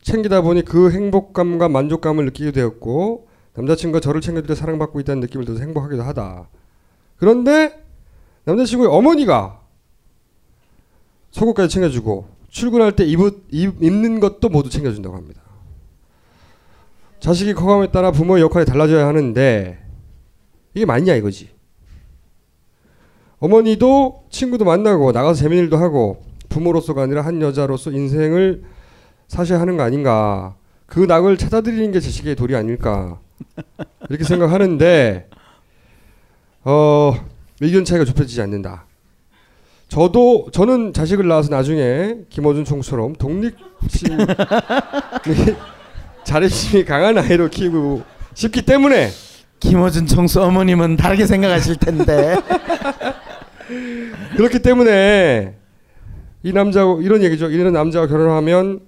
챙기다 0.00 0.40
보니 0.40 0.64
그 0.64 0.90
행복감과 0.90 1.68
만족감을 1.68 2.24
느끼게 2.24 2.52
되었고 2.52 3.28
남자친구가 3.54 4.00
저를 4.00 4.22
챙겨주려 4.22 4.54
사랑받고 4.54 5.00
있다는 5.00 5.20
느낌을 5.20 5.44
들어서 5.44 5.62
행복하기도 5.62 6.02
하다. 6.02 6.48
그런데 7.22 7.80
남자친구의 8.46 8.90
어머니가 8.90 9.60
속옷까지 11.30 11.72
챙겨주고 11.72 12.26
출근할 12.48 12.96
때 12.96 13.04
입을, 13.04 13.30
입, 13.52 13.80
입는 13.80 14.18
것도 14.18 14.48
모두 14.48 14.68
챙겨준다고 14.68 15.14
합니다. 15.14 15.40
자식이 17.20 17.54
커감에 17.54 17.92
따라 17.92 18.10
부모의 18.10 18.42
역할이 18.42 18.66
달라져야 18.66 19.06
하는데 19.06 19.78
이게 20.74 20.84
맞냐 20.84 21.14
이거지. 21.14 21.50
어머니도 23.38 24.24
친구도 24.28 24.64
만나고 24.64 25.12
나가서 25.12 25.42
재밌는 25.42 25.62
일도 25.62 25.76
하고 25.76 26.24
부모로서가 26.48 27.02
아니라 27.02 27.22
한 27.22 27.40
여자로서 27.40 27.92
인생을 27.92 28.64
사셔야 29.28 29.60
하는 29.60 29.76
거 29.76 29.84
아닌가. 29.84 30.56
그 30.86 30.98
낙을 30.98 31.36
찾아드리는 31.36 31.92
게 31.92 32.00
자식의 32.00 32.34
도리 32.34 32.56
아닐까. 32.56 33.20
이렇게 34.10 34.24
생각하는데 34.24 35.28
어, 36.64 37.14
의견 37.60 37.84
차이가 37.84 38.04
좁혀지지 38.04 38.40
않는다. 38.42 38.86
저도 39.88 40.48
저는 40.52 40.92
자식을 40.92 41.26
낳아서 41.28 41.50
나중에 41.50 42.18
김어준 42.30 42.64
총수처럼 42.64 43.14
독립심 43.16 44.16
자립심이 46.24 46.84
강한 46.84 47.18
아이로 47.18 47.50
키우고 47.50 48.02
싶기 48.32 48.62
때문에 48.62 49.10
김어준 49.60 50.06
총수 50.06 50.42
어머님은 50.42 50.96
다르게 50.96 51.26
생각하실 51.26 51.76
텐데. 51.76 52.36
그렇기 54.36 54.60
때문에 54.60 55.56
이 56.42 56.52
남자 56.52 56.82
이런 57.00 57.22
얘기죠. 57.22 57.50
이런 57.50 57.72
남자와 57.72 58.06
결혼하면 58.06 58.80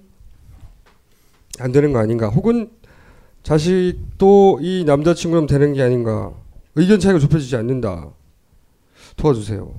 안 1.59 1.71
되는 1.71 1.93
거 1.93 1.99
아닌가? 1.99 2.29
혹은 2.29 2.69
자식도 3.43 4.59
이 4.61 4.83
남자친구랑 4.85 5.45
되는 5.45 5.73
게 5.73 5.81
아닌가? 5.81 6.33
의견 6.75 6.99
차이가 6.99 7.19
좁혀지지 7.19 7.55
않는다. 7.55 8.09
도와주세요. 9.15 9.73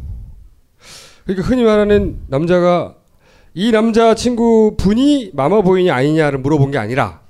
그러니까 1.25 1.47
흔히 1.49 1.65
말하는 1.65 2.21
남자가 2.29 2.97
이 3.55 3.71
남자 3.73 4.15
친구 4.15 4.77
분이 4.79 5.31
마마보이냐 5.35 5.95
아니냐를 5.95 6.39
물어본 6.39 6.71
게 6.71 6.79
아니라 6.79 7.23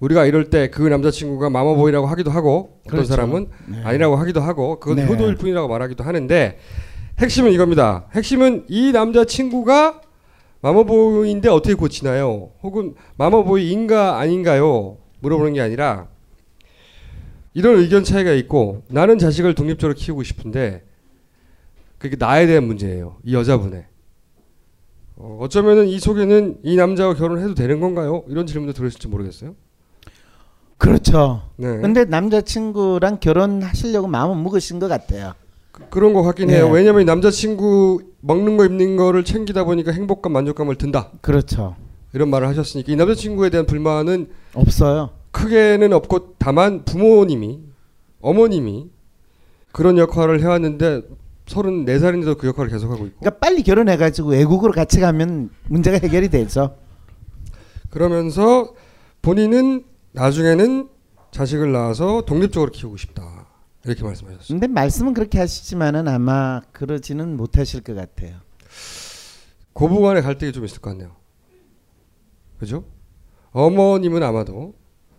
우리가 0.00 0.26
이럴 0.26 0.48
때 0.50 0.70
그 0.70 0.82
남자친구가 0.82 1.50
마마보이라고 1.50 2.06
하기도 2.06 2.30
하고 2.30 2.78
어떤 2.82 2.90
그렇죠. 2.90 3.08
사람은 3.08 3.48
네. 3.66 3.82
아니라고 3.84 4.16
하기도 4.16 4.40
하고 4.40 4.78
그건 4.78 4.96
네. 4.96 5.06
효도일 5.06 5.36
뿐이라고 5.36 5.66
말하기도 5.68 6.04
하는데 6.04 6.58
핵심은 7.18 7.52
이겁니다. 7.52 8.06
핵심은 8.14 8.66
이 8.68 8.92
남자친구가 8.92 10.00
마마보이인데 10.60 11.48
어떻게 11.48 11.74
고치나요? 11.74 12.50
혹은 12.62 12.94
마마보이인가 13.16 14.18
아닌가요? 14.18 14.98
물어보는 15.20 15.54
게 15.54 15.60
아니라 15.60 16.06
이런 17.58 17.76
의견 17.80 18.04
차이가 18.04 18.30
있고 18.34 18.84
나는 18.88 19.18
자식을 19.18 19.56
독립적으로 19.56 19.94
키우고 19.96 20.22
싶은데 20.22 20.84
그게 21.98 22.14
나에 22.16 22.46
대한 22.46 22.62
문제예요. 22.64 23.16
이 23.24 23.34
여자분의. 23.34 23.84
어, 25.16 25.38
어쩌면은 25.40 25.88
이 25.88 25.98
속에는 25.98 26.58
이 26.62 26.76
남자와 26.76 27.14
결혼해도 27.14 27.56
되는 27.56 27.80
건가요? 27.80 28.22
이런 28.28 28.46
질문도 28.46 28.74
들으실지 28.74 29.08
모르겠어요. 29.08 29.56
그렇죠. 30.76 31.42
네. 31.56 31.78
근데 31.78 32.04
남자친구랑 32.04 33.18
결혼하시려고 33.18 34.06
마음은 34.06 34.40
먹으신 34.44 34.78
것 34.78 34.86
같아요. 34.86 35.32
그 35.90 35.98
런 35.98 36.12
것 36.12 36.22
같긴 36.22 36.46
네. 36.48 36.56
해요. 36.58 36.70
왜냐면 36.70 37.02
이 37.02 37.04
남자친구 37.04 38.02
먹는 38.20 38.56
거 38.56 38.66
입는 38.66 38.96
거를 38.96 39.24
챙기다 39.24 39.64
보니까 39.64 39.90
행복감 39.90 40.32
만족감을 40.32 40.76
든다. 40.76 41.10
그렇죠. 41.20 41.74
이런 42.14 42.30
말을 42.30 42.46
하셨으니까 42.46 42.92
이 42.92 42.94
남자친구에 42.94 43.50
대한 43.50 43.66
불만은 43.66 44.28
없어요. 44.54 45.10
크게는 45.30 45.92
없고 45.92 46.36
다만 46.38 46.84
부모님이 46.84 47.60
어머님이 48.20 48.90
그런 49.72 49.98
역할을 49.98 50.40
해왔는데 50.40 51.02
34살인데도 51.46 52.36
그 52.36 52.46
역할을 52.46 52.70
계속하고 52.70 53.06
있고 53.06 53.18
그러니까 53.20 53.38
빨리 53.38 53.62
결혼해가지고 53.62 54.30
외국으로 54.30 54.72
같이 54.72 55.00
가면 55.00 55.50
문제가 55.68 55.98
해결이 55.98 56.28
되죠. 56.28 56.76
그러면서 57.90 58.74
본인은 59.22 59.84
나중에는 60.12 60.88
자식을 61.30 61.72
낳아서 61.72 62.22
독립적으로 62.22 62.70
키우고 62.70 62.96
싶다 62.96 63.46
이렇게 63.84 64.02
말씀하셨어요. 64.02 64.46
근데 64.48 64.66
말씀은 64.66 65.14
그렇게 65.14 65.38
하시지만은 65.38 66.08
아마 66.08 66.60
그러지는 66.72 67.36
못하실 67.36 67.82
것 67.82 67.94
같아요. 67.94 68.36
고부간의 69.72 70.22
갈등이 70.22 70.52
좀 70.52 70.64
있을 70.64 70.80
것 70.80 70.90
같네요. 70.90 71.12
그죠? 72.58 72.84
어머님은 73.52 74.22
아마도 74.22 74.74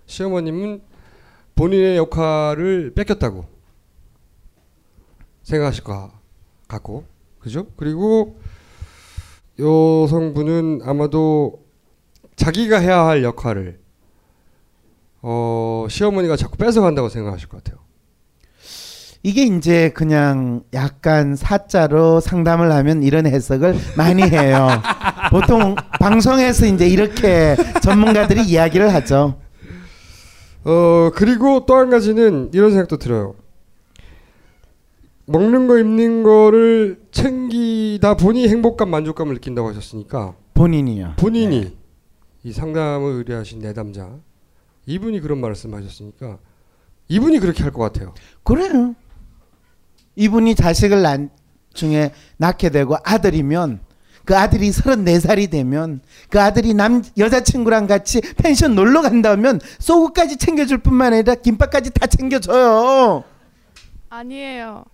시어머님은 0.10 0.82
본인의 1.55 1.97
역할을 1.97 2.93
뺏겼다고 2.95 3.45
생각하실 5.43 5.84
것 5.84 6.12
같고, 6.68 7.05
그죠? 7.39 7.68
그리고 7.78 8.39
여성분은 9.60 10.82
아마도 10.84 11.64
자기가 12.36 12.80
해야 12.80 13.05
할 13.05 13.24
역할을 13.24 13.80
어, 15.22 15.86
시어머니가 15.89 16.38
자꾸 16.38 16.57
뺏어간다고 16.57 17.10
생각하실 17.10 17.49
것 17.49 17.64
같아요. 17.64 17.80
이게 19.22 19.43
이제 19.43 19.89
그냥 19.89 20.64
약간 20.74 21.36
사자로 21.36 22.22
상담을 22.22 22.72
하면 22.72 23.03
이런 23.03 23.28
해석을 23.28 23.76
많이 23.97 24.24
해요. 24.24 24.70
보통 25.30 25.76
방송에서 25.99 26.66
이제 26.66 26.88
이렇게 26.88 27.57
전문가들이 27.82 28.43
이야기를 28.45 28.93
하죠. 28.93 29.38
어 30.66 31.12
그리고 31.16 31.66
또 31.66 31.76
한 31.76 31.89
가지는 31.89 32.49
이런 32.53 32.72
생각도 32.72 32.97
들어요. 32.97 33.36
먹는 35.26 35.68
거 35.68 35.78
입는 35.78 36.24
거를 36.24 37.01
챙기다 37.12 38.16
보니 38.18 38.47
행복감 38.47 38.89
만족감을 38.89 39.36
느낀다고 39.36 39.70
하셨으니까 39.70 40.36
본인이요. 40.55 41.14
본인이 41.18 41.78
이 42.43 42.51
상담을 42.51 43.12
의뢰하신 43.14 43.60
내담자 43.60 44.18
이분이 44.86 45.20
그런 45.20 45.39
말씀하셨으니까 45.39 46.39
이분이 47.07 47.39
그렇게 47.39 47.64
할 47.64 47.72
것 47.72 47.80
같아요. 47.82 48.14
그래요. 48.43 48.95
이분이 50.16 50.55
자식을 50.55 51.01
난 51.01 51.30
중에 51.74 52.12
낳게 52.38 52.70
되고 52.70 52.97
아들이면 53.03 53.80
그 54.30 54.38
아들이 54.38 54.69
34살이 54.69 55.49
되면 55.49 56.01
그 56.30 56.39
아들이 56.39 56.75
남 56.75 57.01
여자친구랑 57.17 57.88
같이 57.88 58.21
펜션 58.38 58.75
놀러 58.75 59.01
간다면 59.01 59.59
소고까지 59.80 60.38
챙겨줄 60.38 60.77
뿐만 60.77 61.13
아니라 61.13 61.34
김밥까지 61.34 61.89
다 61.89 62.05
챙겨줘요. 62.05 63.23
아니에요. 64.07 64.86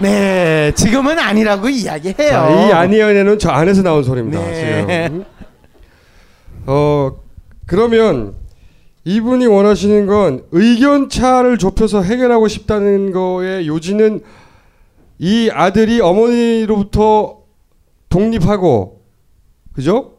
네, 0.00 0.72
지금은 0.74 1.18
아니라고 1.18 1.68
이야기해요. 1.68 2.30
자, 2.30 2.48
이 2.48 2.72
아니연에는 2.72 3.38
저 3.38 3.50
안에서 3.50 3.82
나온 3.82 4.02
소리입니다. 4.02 4.40
네. 4.40 5.08
지금. 5.08 5.24
어 6.64 7.18
그러면 7.66 8.34
이분이 9.04 9.46
원하시는 9.46 10.06
건 10.06 10.44
의견 10.52 11.10
차를 11.10 11.58
좁혀서 11.58 12.00
해결하고 12.00 12.48
싶다는 12.48 13.12
거의 13.12 13.68
요지는 13.68 14.22
이 15.18 15.50
아들이 15.52 16.00
어머니로부터 16.00 17.37
독립하고 18.08 19.02
그죠? 19.72 20.14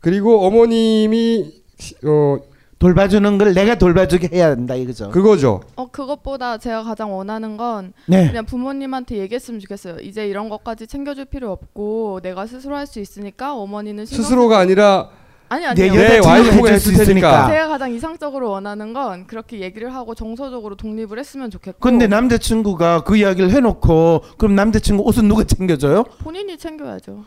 그리고 0.00 0.44
어머님이 0.46 1.62
어 2.04 2.36
돌봐주는 2.78 3.38
걸 3.38 3.54
내가 3.54 3.76
돌봐주게 3.76 4.28
해야 4.32 4.48
한다 4.50 4.74
이거죠. 4.74 5.08
그거죠. 5.10 5.62
어 5.76 5.86
그것보다 5.86 6.58
제가 6.58 6.82
가장 6.82 7.16
원하는 7.16 7.56
건 7.56 7.92
네. 8.06 8.26
그냥 8.28 8.44
부모님한테 8.44 9.16
얘기했으면 9.16 9.60
좋겠어요. 9.60 10.00
이제 10.00 10.26
이런 10.28 10.48
것까지 10.50 10.86
챙겨줄 10.86 11.24
필요 11.26 11.50
없고 11.52 12.20
내가 12.22 12.46
스스로 12.46 12.76
할 12.76 12.86
수 12.86 13.00
있으니까 13.00 13.54
어머니는 13.56 14.04
스스로가 14.04 14.58
아니라 14.58 15.08
아니 15.48 15.62
내 15.62 15.88
아니요. 15.88 15.94
여자친구가 16.02 16.30
와이프가 16.30 16.68
해줄 16.72 16.80
수 16.80 16.90
했을 16.92 17.04
테니까. 17.06 17.46
제가 17.48 17.68
가장 17.68 17.92
이상적으로 17.92 18.50
원하는 18.50 18.92
건 18.92 19.26
그렇게 19.26 19.60
얘기를 19.60 19.94
하고 19.94 20.14
정서적으로 20.14 20.74
독립을 20.76 21.18
했으면 21.18 21.50
좋겠고 21.50 21.78
근데 21.80 22.06
남자친구가 22.06 23.04
그 23.04 23.16
이야기를 23.16 23.50
해놓고 23.50 24.22
그럼 24.38 24.54
남자친구 24.54 25.02
옷은 25.04 25.28
누가 25.28 25.44
챙겨줘요? 25.44 26.04
본인이 26.22 26.56
챙겨야죠. 26.56 27.24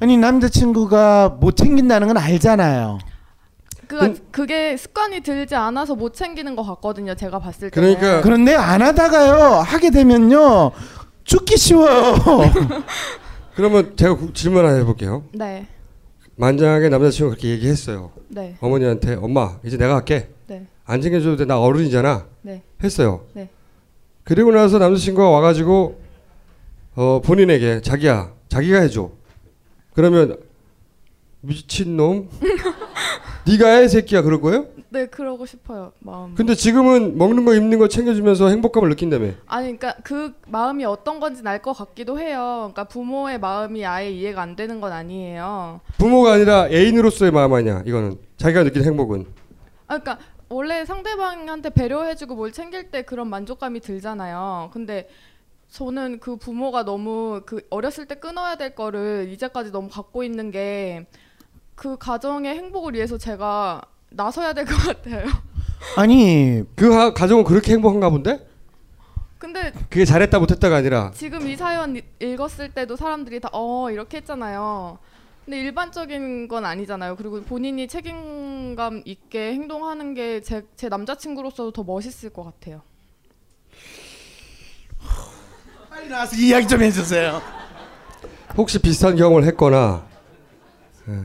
아니 0.00 0.16
남자친구가 0.16 1.36
못 1.40 1.56
챙긴다는 1.56 2.08
건 2.08 2.16
알잖아요. 2.18 2.98
그 3.86 4.14
그게 4.30 4.76
습관이 4.76 5.20
들지 5.20 5.54
않아서 5.54 5.94
못 5.94 6.12
챙기는 6.12 6.54
것 6.54 6.62
같거든요. 6.64 7.14
제가 7.14 7.38
봤을 7.38 7.70
때. 7.70 7.80
그러니까 7.80 8.20
그런데 8.20 8.54
안 8.54 8.82
하다가요 8.82 9.60
하게 9.60 9.90
되면요 9.90 10.72
죽기 11.24 11.56
쉬워요. 11.56 12.14
그러면 13.56 13.96
제가 13.96 14.14
구- 14.16 14.32
질문 14.34 14.64
하나 14.66 14.76
해볼게요. 14.76 15.24
네. 15.32 15.66
만장하게 16.38 16.88
남자친구가 16.88 17.34
그렇게 17.34 17.50
얘기했어요. 17.50 18.12
네. 18.28 18.56
어머니한테 18.60 19.14
엄마 19.14 19.58
이제 19.64 19.76
내가 19.76 19.96
할게. 19.96 20.28
네. 20.46 20.66
안 20.84 21.00
챙겨줘도 21.00 21.36
돼. 21.36 21.44
나 21.44 21.60
어른이잖아. 21.60 22.26
네. 22.42 22.62
했어요. 22.82 23.26
네. 23.34 23.50
그리고 24.22 24.52
나서 24.52 24.78
남자친구가 24.78 25.28
와가지고 25.28 26.00
어, 26.94 27.20
본인에게 27.24 27.82
자기야 27.82 28.32
자기가 28.48 28.80
해줘. 28.80 29.10
그러면 29.94 30.38
미친 31.40 31.96
놈. 31.96 32.28
네가 33.46 33.76
해 33.78 33.88
새끼야 33.88 34.22
그럴 34.22 34.40
거예요? 34.40 34.66
네, 34.90 35.06
그러고 35.06 35.44
싶어요. 35.44 35.92
마음. 36.00 36.34
근데 36.34 36.54
지금은 36.54 37.18
먹는 37.18 37.44
거 37.44 37.54
입는 37.54 37.78
거 37.78 37.88
챙겨주면서 37.88 38.48
행복감을 38.48 38.88
느낀다며. 38.88 39.32
아니 39.46 39.76
그러니까 39.76 39.94
그 40.02 40.32
마음이 40.46 40.84
어떤 40.84 41.20
건지 41.20 41.42
알 41.44 41.60
것 41.60 41.72
같기도 41.72 42.18
해요. 42.18 42.70
그러니까 42.72 42.84
부모의 42.84 43.38
마음이 43.40 43.84
아예 43.84 44.10
이해가 44.10 44.40
안 44.40 44.56
되는 44.56 44.80
건 44.80 44.92
아니에요. 44.92 45.80
부모가 45.98 46.32
아니라 46.34 46.68
애인으로서의 46.70 47.32
마음 47.32 47.52
아니야. 47.52 47.82
이거는 47.84 48.18
자기가 48.36 48.64
느낀 48.64 48.84
행복은. 48.84 49.26
아, 49.88 49.98
그러니까 49.98 50.18
원래 50.48 50.84
상대방한테 50.84 51.70
배려해주고 51.70 52.34
뭘 52.36 52.52
챙길 52.52 52.90
때 52.90 53.02
그런 53.02 53.28
만족감이 53.28 53.80
들잖아요. 53.80 54.70
근데 54.72 55.08
저는 55.70 56.20
그 56.20 56.36
부모가 56.36 56.84
너무 56.84 57.42
그 57.44 57.60
어렸을 57.68 58.06
때 58.06 58.14
끊어야 58.14 58.56
될 58.56 58.74
거를 58.74 59.28
이제까지 59.32 59.70
너무 59.70 59.88
갖고 59.90 60.22
있는 60.24 60.50
게 60.50 61.06
그 61.78 61.96
가정의 61.96 62.56
행복을 62.56 62.94
위해서 62.94 63.16
제가 63.18 63.80
나서야 64.10 64.52
될 64.52 64.64
것 64.64 64.74
같아요. 64.76 65.26
아니 65.96 66.62
그 66.76 66.92
하- 66.94 67.12
가정은 67.14 67.44
그렇게 67.44 67.72
행복한가 67.72 68.10
본데? 68.10 68.46
근데 69.38 69.72
그게 69.88 70.04
잘했다 70.04 70.38
못했다가 70.40 70.76
아니라 70.76 71.12
지금 71.14 71.46
이 71.46 71.56
사연 71.56 71.96
이- 71.96 72.02
읽었을 72.20 72.70
때도 72.70 72.96
사람들이 72.96 73.38
다 73.40 73.48
어 73.52 73.90
이렇게 73.90 74.16
했잖아요. 74.18 74.98
근데 75.44 75.60
일반적인 75.60 76.48
건 76.48 76.66
아니잖아요. 76.66 77.16
그리고 77.16 77.40
본인이 77.42 77.86
책임감 77.88 79.02
있게 79.06 79.52
행동하는 79.54 80.14
게 80.14 80.40
제 80.42 80.62
제 80.76 80.88
남자친구로서도 80.88 81.72
더 81.72 81.84
멋있을 81.84 82.30
것 82.32 82.42
같아요. 82.44 82.82
빨리 85.88 86.08
나와서 86.08 86.36
이야기 86.36 86.66
좀 86.66 86.82
해주세요. 86.82 87.40
혹시 88.56 88.78
비슷한 88.80 89.16
경험을 89.16 89.44
했거나 89.44 90.04
예. 91.08 91.24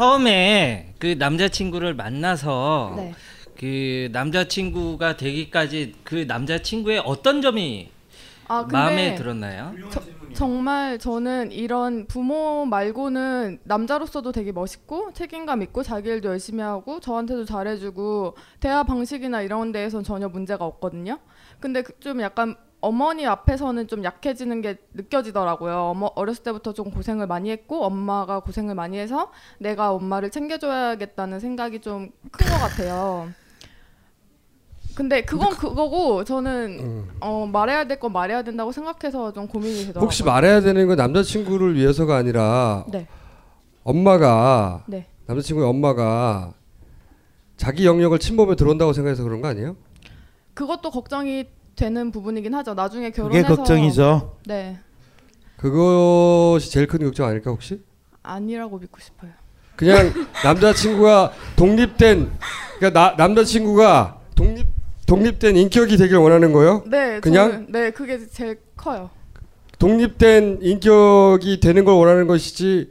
처음에 0.00 0.94
그 0.98 1.14
남자친구를 1.18 1.92
만나서 1.92 2.94
네. 2.96 3.14
그 3.58 4.08
남자친구가 4.12 5.18
되기까지 5.18 5.96
그 6.04 6.24
남자친구의 6.26 7.02
어떤 7.04 7.42
점이 7.42 7.90
아, 8.48 8.66
마음에 8.72 9.14
들었나요? 9.14 9.74
저- 9.90 10.00
정말 10.32 10.98
저는 10.98 11.52
이런 11.52 12.06
부모 12.06 12.64
말고는 12.64 13.58
남자로서도 13.64 14.32
되게 14.32 14.52
멋있고 14.52 15.12
책임감 15.12 15.60
있고 15.64 15.82
자기 15.82 16.08
일도 16.08 16.30
열심히 16.30 16.62
하고 16.62 16.98
저한테도 16.98 17.44
잘해주고 17.44 18.36
대화 18.58 18.82
방식이나 18.82 19.42
이런 19.42 19.70
데에선 19.70 20.02
전혀 20.02 20.30
문제가 20.30 20.64
없거든요. 20.64 21.18
근데 21.60 21.82
그- 21.82 21.98
좀 22.00 22.20
약간 22.20 22.56
어머니 22.80 23.26
앞에서는 23.26 23.88
좀 23.88 24.02
약해지는 24.04 24.62
게 24.62 24.78
느껴지더라고요. 24.94 25.76
어머, 25.90 26.10
어렸을 26.14 26.42
때부터 26.42 26.72
좀 26.72 26.90
고생을 26.90 27.26
많이 27.26 27.50
했고 27.50 27.84
엄마가 27.84 28.40
고생을 28.40 28.74
많이 28.74 28.98
해서 28.98 29.30
내가 29.58 29.92
엄마를 29.92 30.30
챙겨줘야겠다는 30.30 31.40
생각이 31.40 31.80
좀 31.80 32.10
큰 32.32 32.48
것 32.48 32.58
같아요. 32.58 33.28
근데 34.96 35.22
그건 35.24 35.50
그거고 35.56 36.24
저는 36.24 37.06
어, 37.20 37.46
말해야 37.46 37.84
될 37.84 38.00
건 38.00 38.12
말해야 38.12 38.42
된다고 38.42 38.72
생각해서 38.72 39.32
좀 39.32 39.46
고민이 39.46 39.76
되더라고요. 39.86 40.04
혹시 40.04 40.24
말해야 40.24 40.60
되는 40.62 40.86
건 40.88 40.96
남자친구를 40.96 41.74
위해서가 41.76 42.16
아니라 42.16 42.84
네. 42.90 43.06
엄마가 43.84 44.84
네. 44.86 45.06
남자친구의 45.26 45.68
엄마가 45.68 46.52
자기 47.56 47.86
영역을 47.86 48.18
침범에 48.18 48.56
들어온다고 48.56 48.92
생각해서 48.92 49.22
그런 49.22 49.40
거 49.42 49.48
아니에요? 49.48 49.76
그것도 50.60 50.90
걱정이 50.90 51.46
되는 51.74 52.10
부분이긴 52.10 52.52
하죠. 52.56 52.74
나중에 52.74 53.10
그게 53.10 53.22
결혼해서 53.22 53.56
걱정이죠. 53.56 54.36
네. 54.46 54.78
그것이 55.56 56.70
제일 56.70 56.86
큰 56.86 56.98
걱정 56.98 57.26
아닐까 57.26 57.50
혹시? 57.50 57.80
아니라고 58.22 58.78
믿고 58.78 59.00
싶어요. 59.00 59.30
그냥 59.74 60.12
남자친구가 60.44 61.32
독립된 61.56 62.30
그러니까 62.76 63.00
나, 63.00 63.14
남자친구가 63.16 64.20
독립 64.34 64.66
독립된 65.06 65.56
인격이 65.56 65.96
되길 65.96 66.18
원하는 66.18 66.52
거예요? 66.52 66.84
네. 66.86 67.20
그냥 67.20 67.50
저는, 67.50 67.72
네, 67.72 67.90
그게 67.90 68.18
제일 68.26 68.58
커요. 68.76 69.08
독립된 69.78 70.58
인격이 70.60 71.60
되는 71.60 71.86
걸 71.86 71.94
원하는 71.94 72.26
것이지 72.26 72.90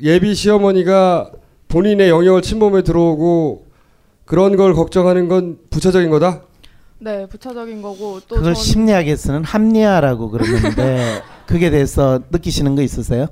예비 0.00 0.34
시어머니가 0.34 1.32
본인의 1.68 2.08
영역을 2.08 2.40
침범에 2.40 2.80
들어오고 2.80 3.66
그런 4.24 4.56
걸 4.56 4.72
걱정하는 4.72 5.28
건 5.28 5.58
부차적인 5.68 6.08
거다. 6.08 6.44
네, 6.98 7.26
부차적인 7.26 7.82
거고 7.82 8.20
또 8.20 8.36
그걸 8.36 8.54
전 8.54 8.62
심리학에서는 8.62 9.44
합리화라고 9.44 10.30
그러는데 10.30 11.22
그게 11.46 11.70
대해서 11.70 12.20
느끼시는 12.30 12.76
거 12.76 12.82
있으세요? 12.82 13.26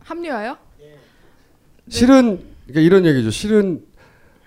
합리화요? 0.00 0.56
실은 1.88 2.44
그러니까 2.66 2.80
이런 2.80 3.06
얘기죠. 3.06 3.30
실은 3.30 3.84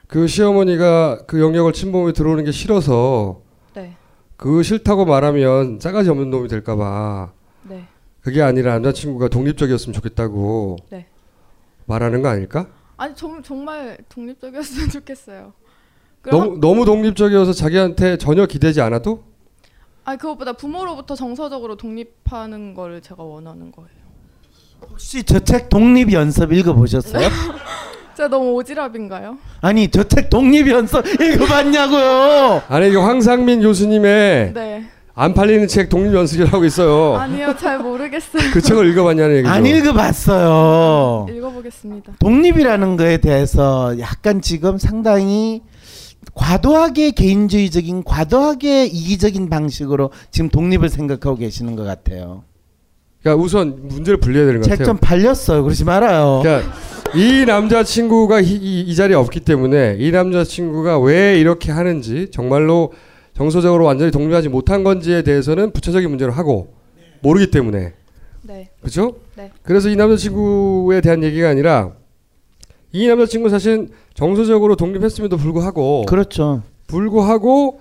그 0.07 0.27
시어머니가 0.27 1.25
그 1.27 1.39
영역을 1.41 1.73
침범에 1.73 2.13
들어오는 2.13 2.43
게 2.43 2.51
싫어서 2.51 3.41
네. 3.73 3.95
그 4.37 4.63
싫다고 4.63 5.05
말하면 5.05 5.79
싸가지 5.79 6.09
없는 6.09 6.29
놈이 6.29 6.47
될까봐 6.47 7.31
네. 7.63 7.87
그게 8.21 8.41
아니라 8.41 8.73
남자친구가 8.73 9.29
독립적이었으면 9.29 9.93
좋겠다고 9.93 10.77
네. 10.89 11.07
말하는 11.85 12.21
거 12.21 12.29
아닐까? 12.29 12.67
아니 12.97 13.15
정, 13.15 13.41
정말 13.43 13.97
독립적이었으면 14.09 14.89
좋겠어요. 14.89 15.53
너무 16.31 16.59
너무 16.59 16.85
독립적이어서 16.85 17.53
자기한테 17.53 18.17
전혀 18.17 18.45
기대지 18.45 18.81
않아도 18.81 19.23
아니 20.05 20.17
그것보다 20.17 20.53
부모로부터 20.53 21.15
정서적으로 21.15 21.75
독립하는 21.75 22.73
걸 22.73 23.01
제가 23.01 23.23
원하는 23.23 23.71
거예요. 23.71 23.89
혹시 24.89 25.23
저 25.23 25.39
책 25.39 25.69
독립 25.69 26.11
연습 26.13 26.53
읽어보셨어요? 26.53 27.27
제가 28.15 28.29
너무 28.29 28.53
오지랖인가요? 28.61 29.37
아니 29.61 29.89
저 29.89 30.03
책 30.05 30.29
독립 30.29 30.67
연습 30.69 31.05
읽어봤냐고요? 31.21 32.63
아니 32.69 32.87
이게 32.87 32.97
황상민 32.97 33.61
교수님의 33.61 34.53
네. 34.53 34.85
안 35.13 35.33
팔리는 35.33 35.67
책 35.67 35.89
독립 35.89 36.13
연습이라고 36.13 36.63
있어요. 36.65 37.15
아니요, 37.15 37.55
잘 37.57 37.79
모르겠어요. 37.79 38.51
그 38.53 38.61
책을 38.61 38.87
읽어봤냐는 38.91 39.37
얘기죠. 39.37 39.49
안 39.51 39.65
읽어봤어요. 39.65 41.25
읽어보겠습니다. 41.35 42.13
독립이라는 42.19 42.97
거에 42.97 43.17
대해서 43.17 43.97
약간 43.99 44.41
지금 44.41 44.77
상당히 44.77 45.63
과도하게 46.37 47.11
개인주의적인 47.11 48.03
과도하게 48.03 48.85
이기적인 48.85 49.49
방식으로 49.49 50.11
지금 50.31 50.49
독립을 50.49 50.89
생각하고 50.89 51.35
계시는 51.35 51.75
것 51.75 51.83
같아요. 51.83 52.43
그러니까 53.21 53.43
우선 53.43 53.87
문제를 53.87 54.17
분리해야 54.19 54.45
되는 54.45 54.61
것책 54.61 54.71
같아요. 54.71 54.85
좀 54.85 54.97
팔렸어요. 54.97 55.63
그러지 55.63 55.83
말아요. 55.83 56.41
그러니까 56.43 56.71
이 57.15 57.43
남자친구가 57.45 58.41
이, 58.41 58.51
이, 58.51 58.81
이 58.81 58.95
자리에 58.95 59.15
없기 59.15 59.39
때문에 59.41 59.97
이 59.99 60.11
남자친구가 60.11 60.99
왜 60.99 61.39
이렇게 61.39 61.71
하는지 61.71 62.29
정말로 62.31 62.93
정서적으로 63.35 63.85
완전히 63.85 64.11
독립하지 64.11 64.49
못한 64.49 64.83
건지에 64.83 65.23
대해서는 65.23 65.71
부차적인 65.71 66.07
문제로 66.07 66.31
하고 66.31 66.73
모르기 67.21 67.49
때문에 67.49 67.93
네. 68.43 68.69
그렇죠? 68.79 69.15
네. 69.35 69.51
그래서 69.63 69.89
이 69.89 69.95
남자친구에 69.95 71.01
대한 71.01 71.23
얘기가 71.23 71.49
아니라 71.49 71.93
이 72.91 73.07
남자친구 73.07 73.49
사실 73.49 73.89
정서적으로 74.13 74.75
독립했음에도 74.75 75.37
불구하고 75.37 76.05
그렇죠. 76.07 76.63
불구하고 76.87 77.79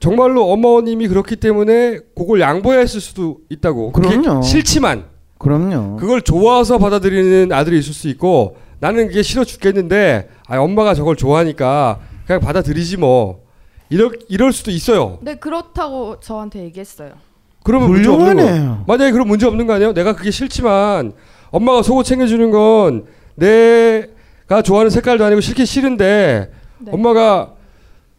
정말로 0.00 0.50
어머님이 0.50 1.08
그렇기 1.08 1.36
때문에 1.36 1.98
그걸 2.16 2.40
양보했을 2.40 3.00
수도 3.00 3.38
있다고. 3.48 3.92
그럼요. 3.92 4.42
싫지만 4.42 5.04
그럼요. 5.38 5.96
그걸 5.96 6.22
좋아서 6.22 6.78
받아들이는 6.78 7.52
아들이 7.52 7.78
있을 7.78 7.92
수 7.92 8.08
있고 8.08 8.56
나는 8.80 9.08
그게 9.08 9.22
싫어 9.22 9.44
죽겠는데 9.44 10.28
아 10.46 10.58
엄마가 10.58 10.94
저걸 10.94 11.16
좋아하니까 11.16 12.00
그냥 12.26 12.40
받아들이지 12.40 12.96
뭐 12.96 13.44
이럴 13.90 14.12
이럴 14.28 14.52
수도 14.52 14.70
있어요. 14.70 15.18
네, 15.22 15.36
그렇다고 15.36 16.18
저한테 16.20 16.62
얘기했어요. 16.64 17.12
그러면 17.62 17.90
문제 17.90 18.08
없는 18.10 18.38
훌륭하네요. 18.38 18.70
거. 18.78 18.84
만약에 18.86 19.12
그럼 19.12 19.28
문제 19.28 19.46
없는 19.46 19.66
거 19.66 19.74
아니에요? 19.74 19.92
내가 19.94 20.14
그게 20.14 20.30
싫지만 20.30 21.12
엄마가 21.50 21.82
속옷 21.82 22.04
챙겨주는 22.04 22.50
건 22.50 23.04
내가 23.36 24.62
좋아하는 24.62 24.90
색깔도 24.90 25.24
아니고 25.24 25.40
싫게 25.40 25.64
싫은데 25.64 26.52
네. 26.78 26.92
엄마가 26.92 27.54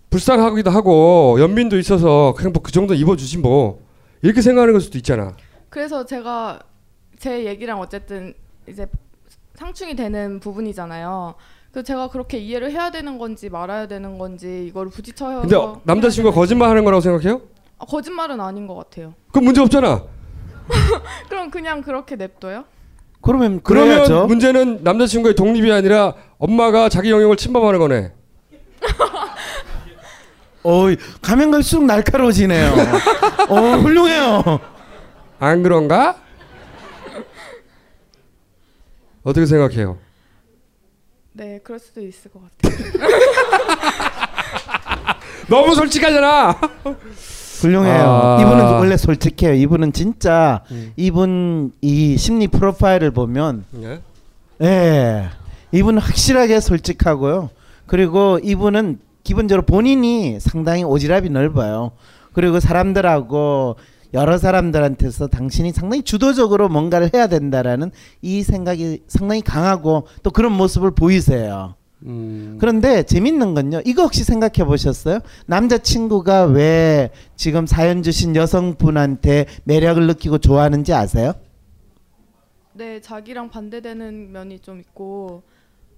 불쌍하기도 0.09 0.69
하고 0.69 1.37
연민도 1.39 1.77
있어서 1.79 2.33
그냥 2.37 2.53
뭐 2.53 2.61
그 2.63 2.71
정도 2.71 2.93
입어주지 2.93 3.37
뭐 3.37 3.83
이렇게 4.21 4.41
생각하는 4.41 4.73
걸 4.73 4.81
수도 4.81 4.97
있잖아. 4.97 5.35
그래서 5.69 6.05
제가 6.05 6.59
제 7.19 7.45
얘기랑 7.45 7.79
어쨌든 7.79 8.33
이제 8.67 8.87
상충이 9.55 9.95
되는 9.95 10.39
부분이잖아요. 10.39 11.35
그 11.71 11.83
제가 11.83 12.07
그렇게 12.09 12.37
이해를 12.37 12.71
해야 12.71 12.89
되는 12.89 13.17
건지 13.17 13.49
말아야 13.49 13.87
되는 13.87 14.17
건지 14.17 14.65
이거를 14.69 14.89
부딪혀서 14.91 15.41
근데 15.41 15.55
어, 15.57 15.81
남자친구가 15.83 16.33
거짓말하는 16.33 16.85
거라고 16.85 17.01
생각해요? 17.01 17.41
아, 17.77 17.85
거짓말은 17.85 18.39
아닌 18.39 18.65
것 18.67 18.75
같아요. 18.75 19.13
그럼 19.31 19.45
문제 19.45 19.61
없잖아. 19.61 20.03
그럼 21.29 21.51
그냥 21.51 21.81
그렇게 21.81 22.15
냅둬요? 22.15 22.63
그러면 23.25 23.59
그러면 23.63 23.89
그래야죠. 23.89 24.27
문제는 24.27 24.83
남자친구의 24.83 25.33
독립이 25.33 25.71
아니라 25.71 26.13
엄마가 26.37 26.89
자기 26.89 27.09
영역을 27.09 27.37
침범하는 27.37 27.79
거네. 27.79 28.13
어이 30.61 30.95
가면 31.23 31.49
갈수록 31.49 31.85
날카로워지네요. 31.85 32.73
어 33.49 33.77
훌륭해요. 33.77 34.59
안 35.39 35.63
그런가? 35.63 36.17
어떻게 39.23 39.47
생각해요? 39.47 39.97
네, 41.33 41.59
그럴 41.63 41.79
수도 41.79 42.01
있을 42.01 42.29
것 42.31 42.41
같아요. 42.61 42.85
너무 45.49 45.73
솔직하잖아. 45.73 46.59
훌륭해요. 47.61 48.03
아. 48.05 48.41
이분은 48.41 48.63
원래 48.73 48.97
솔직해요. 48.97 49.53
이분은 49.53 49.93
진짜 49.93 50.61
음. 50.71 50.91
이분 50.95 51.71
이 51.81 52.17
심리 52.17 52.47
프로파일을 52.47 53.11
보면 53.11 53.65
예? 53.81 54.01
예. 54.61 55.29
이분은 55.71 56.01
확실하게 56.01 56.59
솔직하고요. 56.59 57.49
그리고 57.85 58.39
이분은 58.41 58.99
기본적으로 59.23 59.65
본인이 59.65 60.39
상당히 60.39 60.83
오지랖이 60.83 61.31
넓어요. 61.31 61.91
그리고 62.33 62.59
사람들하고 62.59 63.75
여러 64.13 64.37
사람들한테서 64.37 65.27
당신이 65.27 65.71
상당히 65.71 66.03
주도적으로 66.03 66.69
뭔가를 66.69 67.11
해야 67.13 67.27
된다라는 67.27 67.91
이 68.21 68.43
생각이 68.43 69.03
상당히 69.07 69.41
강하고 69.41 70.07
또 70.23 70.31
그런 70.31 70.53
모습을 70.53 70.91
보이세요. 70.91 71.75
그런데 72.59 73.03
재밌는 73.03 73.55
건요. 73.55 73.81
이거 73.85 74.03
혹시 74.03 74.23
생각해 74.23 74.65
보셨어요? 74.65 75.19
남자친구가 75.47 76.45
왜 76.45 77.09
지금 77.35 77.65
사연 77.65 78.03
주신 78.03 78.35
여성분한테 78.35 79.47
매력을 79.63 80.05
느끼고 80.05 80.37
좋아하는지 80.37 80.93
아세요? 80.93 81.33
네, 82.73 83.01
자기랑 83.01 83.49
반대되는 83.49 84.31
면이 84.31 84.59
좀 84.59 84.79
있고 84.79 85.43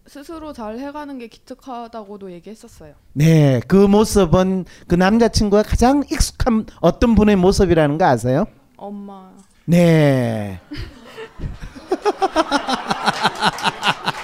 스스로 0.05 0.53
잘 0.53 0.80
해가는 0.80 1.18
게 1.18 1.28
기특하다고도 1.28 2.32
얘기했었어요. 2.32 2.93
네, 3.14 3.60
그 3.68 3.76
모습은 3.76 4.64
그 4.88 4.95
남자친구가 4.95 5.64
가장 5.64 6.03
익숙한 6.10 6.68
어떤 6.80 7.16
분의 7.16 7.36
모습이라는 7.36 7.97
거 7.97 8.05
아세요? 8.05 8.45
엄마. 8.78 9.32
네. 9.66 10.62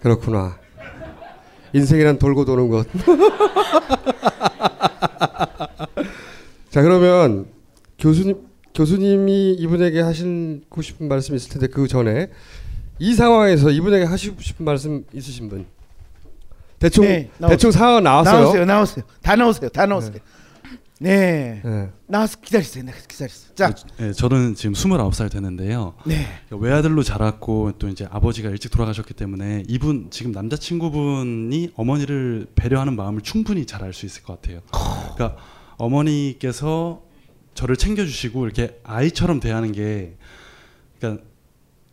그렇구나. 0.00 0.58
인생이란 1.72 2.18
돌고 2.18 2.44
도는 2.44 2.68
것. 2.68 2.86
자 6.70 6.82
그러면 6.82 7.46
교수님 7.98 8.48
교수님이 8.74 9.52
이분에게 9.54 10.00
하시고 10.00 10.82
싶은 10.82 11.08
말씀 11.08 11.34
있을 11.34 11.50
텐데 11.50 11.66
그 11.66 11.88
전에 11.88 12.30
이 12.98 13.14
상황에서 13.14 13.70
이분에게 13.70 14.04
하시고 14.04 14.40
싶은 14.40 14.64
말씀 14.64 15.04
있으신 15.12 15.48
분 15.48 15.66
대충 16.78 17.04
네. 17.04 17.30
대충 17.48 17.70
상황 17.70 18.02
나왔어요. 18.02 18.40
나오세요, 18.42 18.64
나오세요. 18.64 19.04
다 19.22 19.36
나오세요, 19.36 19.68
다 19.68 19.86
나오세요. 19.86 20.12
네. 20.12 20.20
나와서 22.06 22.38
기다리세요, 22.40 22.84
네, 22.84 22.92
기다리세요. 23.08 23.54
자, 23.54 23.74
네, 23.96 24.12
저는 24.12 24.54
지금 24.54 24.74
29살 24.74 25.30
되는데요. 25.30 25.94
네. 26.04 26.26
외아들로 26.50 27.02
자랐고 27.02 27.72
또 27.78 27.88
이제 27.88 28.06
아버지가 28.10 28.50
일찍 28.50 28.70
돌아가셨기 28.70 29.14
때문에 29.14 29.64
이분 29.66 30.08
지금 30.10 30.32
남자친구분이 30.32 31.72
어머니를 31.74 32.48
배려하는 32.54 32.96
마음을 32.96 33.22
충분히 33.22 33.66
잘 33.66 33.82
알 33.82 33.94
수 33.94 34.04
있을 34.04 34.22
것 34.22 34.40
같아요. 34.40 34.60
그러니까 35.14 35.40
어머니께서 35.78 37.02
저를 37.54 37.76
챙겨 37.76 38.04
주시고 38.04 38.44
이렇게 38.44 38.78
아이처럼 38.84 39.40
대하는 39.40 39.72
게 39.72 40.16
그러니까 40.98 41.24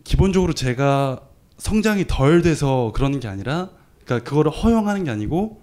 기본적으로 0.04 0.52
제가 0.54 1.22
성장이 1.58 2.06
덜 2.08 2.42
돼서 2.42 2.92
그러는 2.94 3.20
게 3.22 3.28
아니라 3.30 3.70
그러니까 4.04 4.30
그거를 4.30 4.52
허용하는 4.52 5.06
게 5.06 5.12
아니고 5.12 5.62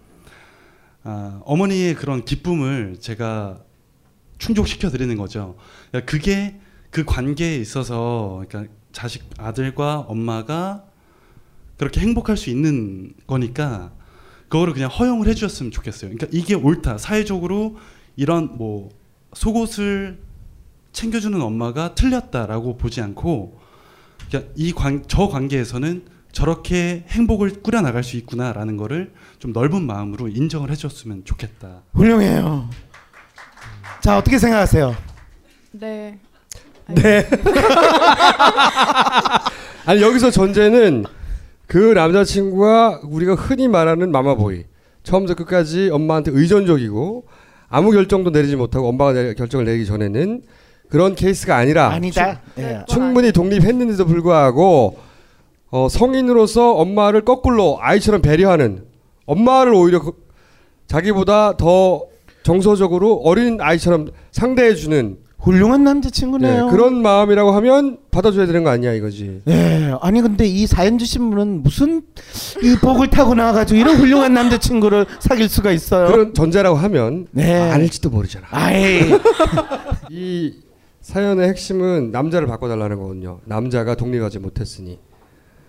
아, 1.04 1.40
어머니의 1.44 1.94
그런 1.94 2.24
기쁨을 2.24 2.96
제가 2.98 3.60
충족시켜 4.38 4.88
드리는 4.90 5.16
거죠. 5.16 5.56
그러니까 5.90 6.10
그게 6.10 6.58
그 6.90 7.04
관계에 7.04 7.56
있어서 7.56 8.42
그러니까 8.48 8.72
자식 8.90 9.28
아들과 9.38 10.00
엄마가 10.00 10.84
그렇게 11.76 12.00
행복할 12.00 12.36
수 12.36 12.50
있는 12.50 13.12
거니까 13.26 13.92
그거를 14.48 14.72
그냥 14.72 14.88
허용을 14.88 15.28
해주셨으면 15.28 15.72
좋겠어요. 15.72 16.10
그러니까 16.10 16.26
이게 16.32 16.54
옳다. 16.54 16.98
사회적으로 16.98 17.76
이런 18.16 18.56
뭐 18.56 18.90
속옷을 19.34 20.22
챙겨주는 20.92 21.40
엄마가 21.40 21.94
틀렸다라고 21.94 22.78
보지 22.78 23.00
않고 23.02 23.60
그러니까 24.28 24.52
이저 24.56 25.28
관계에서는 25.28 26.13
저렇게 26.34 27.04
행복을 27.08 27.62
꾸려 27.62 27.80
나갈 27.80 28.02
수 28.02 28.16
있구나라는 28.16 28.76
거를 28.76 29.12
좀 29.38 29.52
넓은 29.52 29.82
마음으로 29.86 30.26
인정을 30.28 30.68
해줬으면 30.72 31.22
좋겠다. 31.24 31.82
훌륭해요. 31.94 32.68
자, 34.00 34.18
어떻게 34.18 34.36
생각하세요? 34.38 34.96
네. 35.70 36.18
네. 36.88 37.26
아니 39.86 40.02
여기서 40.02 40.30
전제는 40.32 41.04
그 41.66 41.78
남자친구가 41.94 43.02
우리가 43.04 43.34
흔히 43.36 43.68
말하는 43.68 44.10
마마보이 44.10 44.64
처음부터 45.04 45.34
끝까지 45.36 45.88
엄마한테 45.90 46.32
의존적이고 46.34 47.26
아무 47.68 47.90
결정도 47.92 48.30
내리지 48.30 48.56
못하고 48.56 48.88
엄마가 48.88 49.12
내- 49.12 49.34
결정을 49.34 49.64
내리기 49.66 49.86
전에는 49.86 50.42
그런 50.90 51.14
케이스가 51.14 51.56
아니라 51.56 51.90
아니다. 51.90 52.40
충- 52.56 52.64
예. 52.64 52.84
충분히 52.88 53.32
독립했는데도 53.32 54.04
불구하고 54.04 54.98
어, 55.74 55.88
성인으로서 55.88 56.74
엄마를 56.74 57.22
거꾸로 57.24 57.78
아이처럼 57.80 58.22
배려하는 58.22 58.84
엄마를 59.26 59.74
오히려 59.74 60.00
그- 60.00 60.12
자기보다 60.86 61.56
더 61.56 62.04
정서적으로 62.44 63.14
어린 63.24 63.60
아이처럼 63.60 64.10
상대해주는 64.30 65.16
훌륭한 65.40 65.82
남자친구네요. 65.82 66.68
그런 66.68 67.02
마음이라고 67.02 67.50
하면 67.50 67.98
받아줘야 68.12 68.46
되는 68.46 68.62
거 68.62 68.70
아니야 68.70 68.92
이거지. 68.92 69.40
예, 69.48 69.92
아니 70.00 70.20
근데 70.22 70.46
이 70.46 70.64
사연 70.68 70.96
주신 70.96 71.28
분은 71.30 71.64
무슨 71.64 72.02
이 72.62 72.76
복을 72.80 73.10
타고 73.10 73.34
나와가지고 73.34 73.80
이런 73.80 73.96
훌륭한 73.96 74.32
남자친구를 74.32 75.06
사귈 75.18 75.48
수가 75.48 75.72
있어요. 75.72 76.06
그런 76.06 76.34
전제라고 76.34 76.76
하면 76.76 77.26
네. 77.32 77.52
아닐지도 77.52 78.10
모르잖아. 78.10 78.46
이 80.08 80.54
사연의 81.00 81.48
핵심은 81.48 82.12
남자를 82.12 82.46
바꿔달라는 82.46 82.96
거거든요. 82.96 83.40
남자가 83.44 83.96
독립하지 83.96 84.38
못했으니 84.38 85.00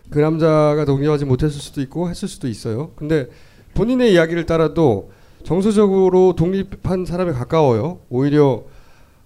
그 0.09 0.19
남자가 0.19 0.85
독립하지 0.85 1.25
못했을 1.25 1.59
수도 1.59 1.81
있고 1.81 2.09
했을 2.09 2.27
수도 2.27 2.47
있어요. 2.47 2.91
근데 2.95 3.27
본인의 3.73 4.13
이야기를 4.13 4.45
따라도 4.45 5.11
정서적으로 5.43 6.33
독립한 6.35 7.05
사람에 7.05 7.31
가까워요. 7.31 7.99
오히려 8.09 8.63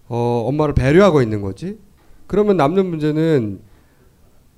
어, 0.08 0.46
엄마를 0.48 0.74
배려하고 0.74 1.22
있는 1.22 1.42
거지. 1.42 1.78
그러면 2.28 2.58
남는 2.58 2.86
문제는 2.86 3.62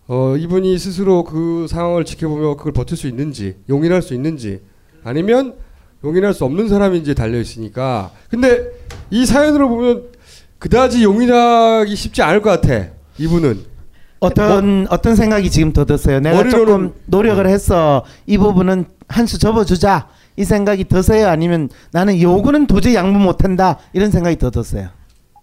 어, 0.07 0.35
이분이 0.37 0.77
스스로 0.77 1.23
그 1.23 1.67
상황을 1.69 2.05
지켜보며 2.05 2.55
그걸 2.55 2.73
버틸 2.73 2.97
수 2.97 3.07
있는지 3.07 3.57
용인할 3.69 4.01
수 4.01 4.13
있는지 4.13 4.61
아니면 5.03 5.55
용인할 6.03 6.33
수 6.33 6.45
없는 6.45 6.67
사람인지 6.67 7.15
달려 7.15 7.39
있으니까. 7.39 8.11
근데 8.29 8.71
이 9.09 9.25
사연으로 9.25 9.69
보면 9.69 10.09
그다지 10.57 11.03
용인하기 11.03 11.95
쉽지 11.95 12.21
않을 12.21 12.41
것 12.41 12.49
같아. 12.49 12.89
이분은 13.17 13.70
어떤 14.21 14.85
어떤 14.89 15.15
생각이 15.15 15.49
지금 15.49 15.73
더 15.73 15.83
드세요? 15.83 16.19
내가 16.19 16.43
머리로는- 16.43 16.51
조금 16.51 16.93
노력을 17.07 17.45
해서 17.47 18.05
이 18.27 18.37
부분은 18.37 18.85
한 19.07 19.25
수 19.25 19.37
접어주자 19.39 20.07
이 20.37 20.45
생각이 20.45 20.85
드세요? 20.85 21.27
아니면 21.27 21.69
나는 21.91 22.21
요거는 22.21 22.67
도저히 22.67 22.95
양보 22.95 23.19
못한다 23.19 23.77
이런 23.93 24.11
생각이 24.11 24.37
더 24.37 24.51
드세요? 24.51 24.89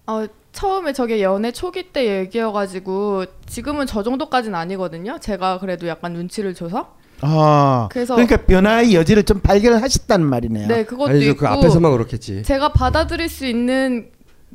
어, 0.07 0.25
처음에 0.53 0.93
저게 0.93 1.23
연애 1.23 1.51
초기 1.53 1.93
때 1.93 2.21
얘기여가지고 2.21 3.25
지금은 3.47 3.87
저 3.87 4.03
정도까지는 4.03 4.57
아니거든요. 4.59 5.19
제가 5.21 5.59
그래도 5.59 5.87
약간 5.89 6.13
눈치를 6.15 6.55
줘서. 6.55 6.95
아, 7.21 7.89
그래서- 7.91 8.15
그러니까 8.15 8.37
변화의 8.39 8.95
여지를 8.95 9.25
좀 9.25 9.41
발견을 9.41 9.83
하셨다는 9.83 10.25
말이네요. 10.25 10.69
네, 10.69 10.85
그것도 10.85 11.11
아니죠. 11.11 11.31
있고. 11.31 11.41
그 11.41 11.49
앞에서만 11.49 11.91
그렇겠지. 11.93 12.45
제가 12.45 12.69
받아들일 12.73 13.29
수 13.29 13.45
있는 13.45 14.07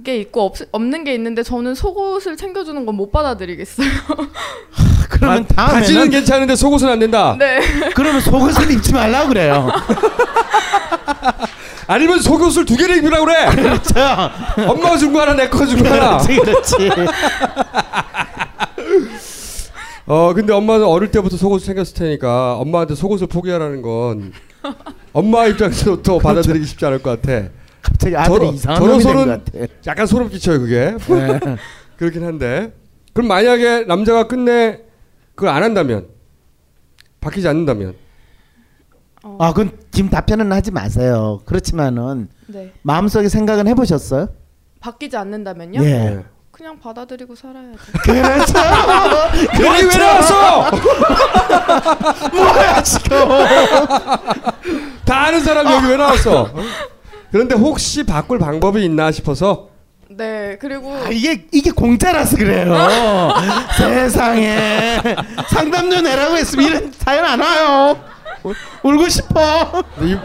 게 0.03 0.17
있고 0.17 0.41
없, 0.45 0.55
없는 0.71 1.03
게 1.03 1.13
있는데 1.13 1.43
저는 1.43 1.75
속옷을 1.75 2.35
챙겨주는 2.37 2.83
건 2.85 2.95
못 2.95 3.11
받아들이겠어요. 3.11 3.87
그러면 5.09 5.45
바, 5.47 5.55
다음에는 5.67 5.79
바지는 5.81 6.09
괜찮은데 6.09 6.55
속옷은 6.55 6.87
안 6.89 6.99
된다. 6.99 7.35
네. 7.37 7.59
그러면 7.93 8.21
속옷을 8.21 8.71
입지 8.71 8.93
말라 8.93 9.27
그래요. 9.27 9.69
아니면 11.87 12.19
속옷을 12.21 12.65
두 12.65 12.75
개를 12.77 12.97
입으라 12.97 13.19
그래. 13.19 13.49
그렇죠. 13.51 13.93
엄마가 14.67 14.97
준 14.97 15.13
거 15.13 15.21
하나 15.21 15.33
내 15.35 15.49
거 15.49 15.65
준거 15.65 15.87
하나. 15.89 16.17
그렇지, 16.17 16.39
그렇지. 16.39 16.89
어 20.05 20.33
근데 20.33 20.51
엄마는 20.53 20.85
어릴 20.85 21.11
때부터 21.11 21.37
속옷을 21.37 21.65
챙겼을 21.67 21.95
테니까 21.95 22.55
엄마한테 22.57 22.95
속옷을 22.95 23.27
포기하라는 23.27 23.81
건 23.81 24.33
엄마 25.13 25.45
입장에서부터 25.45 26.17
받아들이기 26.19 26.65
쉽지 26.65 26.85
않을 26.85 27.01
것 27.01 27.21
같아. 27.21 27.47
갑자기 27.83 28.15
아들이 28.15 28.49
이상한 28.49 28.83
놈이 28.83 29.03
된것 29.03 29.27
같아. 29.27 29.67
약간 29.85 30.07
소름 30.07 30.29
끼쳐요 30.29 30.59
그게. 30.59 30.95
네. 30.97 31.39
그렇긴 31.97 32.23
한데 32.23 32.73
그럼 33.13 33.27
만약에 33.27 33.81
남자가 33.83 34.27
끝내 34.27 34.79
그걸 35.35 35.53
안 35.53 35.61
한다면 35.61 36.07
바뀌지 37.21 37.47
않는다면 37.47 37.95
아, 39.39 39.53
그건 39.53 39.77
지금 39.91 40.09
답변은 40.09 40.51
하지 40.51 40.71
마세요. 40.71 41.39
그렇지만은 41.45 42.29
네. 42.47 42.73
마음속에 42.81 43.29
생각은 43.29 43.67
해보셨어요? 43.67 44.27
바뀌지 44.81 45.15
않는다면요? 45.15 45.81
예. 45.83 46.23
그냥 46.51 46.77
받아들이고 46.77 47.33
살아야죠. 47.33 47.77
그렇죠. 48.03 48.53
여기 49.65 49.85
왜 49.85 49.97
나왔어? 49.97 50.71
뭐야 52.31 52.83
지금? 52.83 53.17
다 55.05 55.27
아는 55.27 55.39
사람 55.39 55.65
여기 55.71 55.87
왜 55.87 55.97
나왔어? 55.97 56.49
그런데 57.33 57.55
혹시 57.55 58.03
바꿀 58.03 58.37
방법이 58.37 58.85
있나 58.85 59.11
싶어서 59.11 59.69
네 60.07 60.55
그리고 60.61 60.93
아, 60.93 61.09
이게 61.09 61.47
이게 61.51 61.71
공짜라서 61.71 62.37
그래요. 62.37 62.71
세상에 63.75 64.99
상담 65.49 65.89
좀 65.89 66.03
내라고 66.03 66.37
했으면 66.37 66.65
이런 66.67 66.91
사연 66.95 67.25
안 67.25 67.39
와요. 67.39 67.99
울- 68.43 68.53
울고 68.83 69.09
싶어. 69.09 69.83
이, 70.03 70.15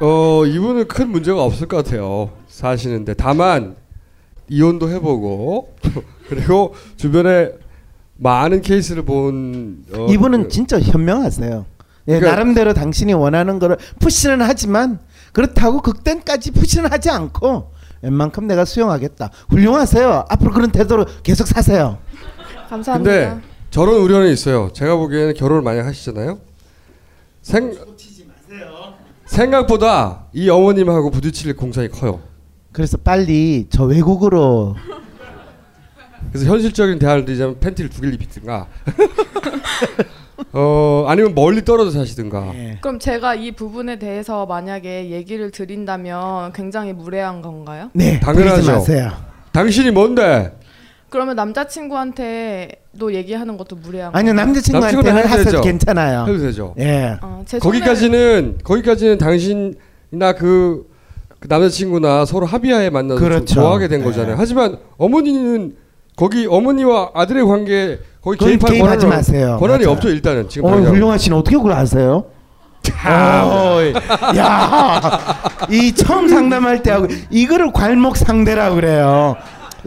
어 0.00 0.44
이분은 0.44 0.86
큰 0.88 1.08
문제가 1.08 1.44
없을 1.44 1.66
것 1.66 1.78
같아요. 1.82 2.32
사시는데 2.48 3.14
다만 3.14 3.76
이혼도 4.50 4.90
해보고 4.90 5.76
그리고 6.28 6.74
주변에 6.98 7.52
많은 8.18 8.60
케이스를 8.60 9.06
본 9.06 9.82
어, 9.94 10.08
이분은 10.10 10.50
진짜 10.50 10.78
현명하세요. 10.78 11.64
예, 12.10 12.18
그러니까- 12.18 12.30
나름대로 12.30 12.74
당신이 12.74 13.12
원하는 13.14 13.58
거를 13.58 13.76
푸시는 14.00 14.42
하지만 14.42 14.98
그렇다고 15.32 15.80
극단까지 15.80 16.50
푸시는 16.52 16.90
하지 16.92 17.10
않고 17.10 17.72
웬만큼 18.02 18.46
내가 18.46 18.64
수용하겠다. 18.64 19.30
훌륭하세요. 19.50 20.24
앞으로 20.28 20.50
그런 20.52 20.70
태도로 20.72 21.04
계속 21.22 21.46
사세요. 21.46 21.98
감사합니다. 22.68 23.10
근데 23.34 23.46
저런 23.70 23.96
우려는 23.96 24.32
있어요. 24.32 24.70
제가 24.72 24.96
보기에는 24.96 25.34
결혼을 25.34 25.62
많이 25.62 25.80
하시잖아요. 25.80 26.38
생 27.42 27.74
생각보다 29.26 30.24
이 30.32 30.48
어머님하고 30.48 31.10
부딪힐 31.10 31.54
공산이 31.56 31.88
커요. 31.90 32.20
그래서 32.72 32.96
빨리 32.96 33.66
저 33.70 33.84
외국으로 33.84 34.74
그래서 36.32 36.46
현실적인 36.50 36.98
대안을 36.98 37.24
드리자면 37.24 37.58
팬티를 37.60 37.90
두 37.90 38.00
개를 38.00 38.14
입히든가 38.14 38.66
어 40.52 41.04
아니면 41.06 41.34
멀리 41.34 41.64
떨어져 41.64 41.90
사시든가 41.92 42.52
그럼 42.80 42.98
제가 42.98 43.34
이 43.36 43.52
부분에 43.52 43.98
대해서 43.98 44.46
만약에 44.46 45.10
얘기를 45.10 45.50
드린다면 45.50 46.52
굉장히 46.52 46.92
무례한 46.92 47.40
건가요? 47.40 47.90
네, 47.92 48.18
당연하죠. 48.18 48.72
마세요. 48.72 49.10
당신이 49.52 49.90
뭔데? 49.92 50.52
그러면 51.08 51.34
남자친구한테도 51.36 53.14
얘기하는 53.14 53.56
것도 53.56 53.76
무례한 53.76 54.14
아니요? 54.14 54.32
남자친구한테는 54.32 55.24
하셔도 55.26 55.44
되죠. 55.44 55.60
괜찮아요. 55.60 56.22
해도 56.22 56.38
되죠. 56.38 56.74
예. 56.78 57.16
어, 57.20 57.42
제 57.46 57.58
거기까지는 57.58 58.58
거기까지는 58.62 59.18
당신이나 59.18 60.34
그, 60.38 60.88
그 61.40 61.48
남자친구나 61.48 62.24
서로 62.24 62.46
합의하에 62.46 62.90
만나서 62.90 63.18
좀 63.18 63.28
그렇죠. 63.28 63.54
좋아하게 63.54 63.88
된 63.88 64.00
네. 64.00 64.06
거잖아요. 64.06 64.36
하지만 64.38 64.78
어머니는 64.98 65.76
거기 66.16 66.46
어머니와 66.46 67.10
아들의 67.14 67.44
관계 67.44 67.98
거기 68.22 68.36
그건 68.36 68.48
개입할 68.50 68.70
개입하지 68.72 68.98
권한은 69.06 69.08
마세요. 69.16 69.56
권한이 69.60 69.84
맞아요. 69.84 69.96
없죠 69.96 70.08
일단은 70.10 70.48
지금 70.48 70.68
어, 70.68 70.72
당장. 70.72 70.92
훌륭하신 70.94 71.32
어떻게 71.32 71.56
그걸 71.56 71.72
아세요? 71.72 72.24
어이, 73.06 73.92
야, 74.36 75.00
이 75.70 75.94
처음 75.94 76.28
상담할 76.28 76.82
때 76.82 76.90
하고 76.90 77.06
이거를 77.30 77.72
괄목 77.72 78.16
상대라고 78.16 78.74
그래요. 78.76 79.36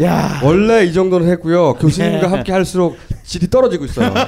야, 0.01 0.39
원래 0.43 0.83
이 0.85 0.93
정도는 0.93 1.27
했고요. 1.29 1.73
교수님과 1.75 2.21
네. 2.21 2.27
함께 2.27 2.51
할수록 2.51 2.95
질이 3.23 3.49
떨어지고 3.49 3.85
있어요. 3.85 4.11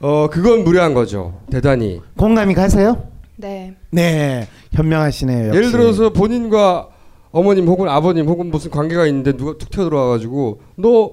어 0.00 0.28
그건 0.30 0.64
무례한 0.64 0.92
거죠. 0.94 1.40
대단히. 1.50 2.00
공감이 2.16 2.54
가세요? 2.54 3.08
네. 3.36 3.74
네, 3.90 4.46
현명하시네요. 4.72 5.48
역시. 5.48 5.56
예를 5.58 5.70
들어서 5.72 6.10
본인과 6.12 6.88
어머님 7.34 7.66
혹은 7.66 7.88
아버님 7.88 8.28
혹은 8.28 8.46
무슨 8.48 8.70
관계가 8.70 9.06
있는데 9.08 9.32
누가 9.36 9.58
툭 9.58 9.68
튀어 9.68 9.84
들어와가지고 9.84 10.60
너 10.76 11.12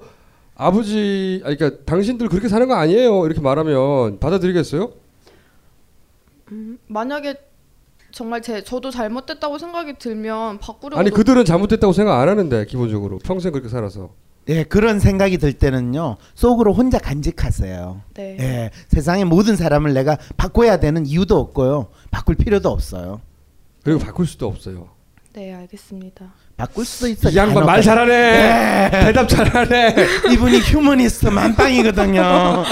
아버지 0.55 1.41
아니 1.43 1.57
그러니까 1.57 1.84
당신들 1.84 2.30
그렇게 2.30 2.47
사는 2.47 2.67
거 2.67 2.76
아니에요 2.76 3.26
이렇게 3.26 3.41
말하면 3.41 4.19
받아들이겠어요? 4.19 4.91
음, 6.51 6.78
만약에 6.86 7.36
정말 8.11 8.43
제 8.43 8.63
저도 8.63 8.91
잘못됐다고 8.91 9.57
생각이 9.57 9.93
들면 9.97 10.59
바꾸려고 10.59 10.99
아니 10.99 11.09
노- 11.09 11.15
그들은 11.15 11.43
잘못됐다고 11.43 11.91
생각 11.91 12.19
안 12.22 12.30
하는데 12.30 12.65
기본적으로 12.65 13.17
평생 13.17 13.51
그렇게 13.51 13.67
살아서 13.67 14.11
예, 14.47 14.63
그런 14.63 14.99
생각이 14.99 15.39
들 15.39 15.53
때는요 15.53 16.17
속으로 16.36 16.74
혼자 16.74 16.99
간직하세요. 16.99 18.01
네. 18.13 18.38
예, 18.39 18.72
세상의 18.89 19.26
모든 19.26 19.55
사람을 19.55 19.93
내가 19.95 20.17
바꿔야 20.38 20.78
되는 20.80 21.05
이유도 21.05 21.38
없고요, 21.39 21.88
바꿀 22.11 22.36
필요도 22.36 22.69
없어요. 22.69 23.22
그리고 23.84 23.99
바꿀 23.99 24.28
수도 24.28 24.47
없어요. 24.47 24.89
네 25.34 25.53
알겠습니다. 25.53 26.25
바꿀 26.57 26.84
수도 26.84 27.07
있어. 27.07 27.29
이 27.29 27.36
양반 27.38 27.65
말 27.65 27.82
잘하네. 27.82 28.13
예. 28.13 28.99
대답 29.05 29.29
잘하네. 29.29 29.95
이분이 30.34 30.59
휴머니스트 30.59 31.27
만빵이거든요. 31.27 32.63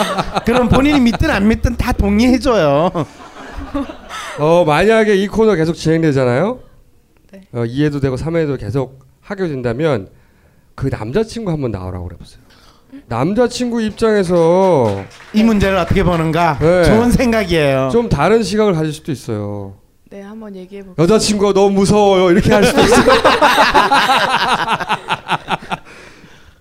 그럼 0.46 0.68
본인이 0.68 1.00
믿든 1.00 1.30
안 1.30 1.48
믿든 1.48 1.78
다 1.78 1.94
동의해줘요. 1.94 2.92
어 4.40 4.66
만약에 4.66 5.16
이 5.16 5.28
코너 5.28 5.56
계속 5.56 5.74
진행되잖아요. 5.74 6.60
네. 7.32 7.42
어, 7.54 7.60
2회도 7.60 8.02
되고 8.02 8.18
3회도 8.18 8.60
계속 8.60 9.06
하게 9.22 9.48
된다면 9.48 10.10
그 10.76 10.88
남자친구 10.88 11.52
한번 11.52 11.72
나오라고 11.72 12.08
그래보세요. 12.08 12.42
남자친구 13.08 13.82
입장에서 13.84 15.06
이 15.34 15.44
문제를 15.44 15.78
어떻게 15.78 16.04
보는가 16.04 16.58
네. 16.60 16.84
좋은 16.84 17.12
생각이에요. 17.12 17.90
좀 17.92 18.10
다른 18.10 18.44
시각을 18.44 18.74
가질 18.74 18.92
수도 18.92 19.12
있어요. 19.14 19.76
네 20.10 20.22
한번 20.22 20.56
얘기해 20.56 20.84
볼게요. 20.84 21.04
여자친구가 21.04 21.54
너무 21.54 21.72
무서워요 21.72 22.32
이렇게 22.32 22.52
할 22.52 22.64
수도 22.64 22.82
있어요. 22.82 23.06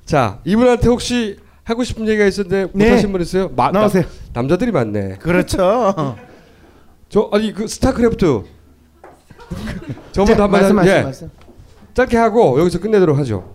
자 0.05 0.40
이분한테 0.44 0.88
혹시 0.88 1.38
하고 1.64 1.82
싶은 1.84 2.07
얘기가 2.09 2.26
있었는데 2.26 2.70
네. 2.74 2.84
못하신 2.84 3.12
분 3.12 3.20
있어요? 3.22 3.49
마- 3.55 3.70
나오세요. 3.70 4.03
남, 4.32 4.44
남자들이 4.46 4.70
많네. 4.72 5.16
그렇죠. 5.18 6.16
저 7.09 7.30
아니 7.32 7.53
그 7.55 7.66
스타크래프트 7.66 8.42
자, 10.12 10.22
한번 10.26 10.51
말씀하세요, 10.51 10.94
예. 10.96 11.03
말씀. 11.03 11.30
짧게 11.94 12.16
하고 12.18 12.61
여기서 12.61 12.80
끝내도록 12.80 13.16
하죠. 13.18 13.55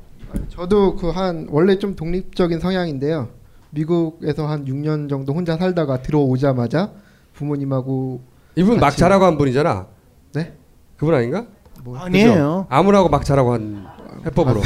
저도 0.50 0.96
그 0.96 1.12
한 1.12 1.48
원래 1.52 1.78
좀 1.78 1.96
독립적인 1.96 2.60
성향인데요. 2.60 3.30
미국에서 3.70 4.48
한 4.48 4.66
6년 4.66 5.08
정도 5.10 5.34
혼자 5.34 5.56
살다가 5.58 6.02
들어오자마자 6.02 6.92
부모님하고 7.34 8.22
이분 8.56 8.80
막 8.80 8.96
자라고 8.96 9.26
한 9.26 9.38
분이잖아. 9.38 9.88
네? 10.34 10.54
그분 10.98 11.16
아닌가? 11.16 11.46
뭐, 11.84 11.98
아니에요. 11.98 12.68
아무라고 12.70 13.10
막 13.10 13.26
자라고 13.26 13.54
한 13.54 13.86
해법으로. 14.26 14.62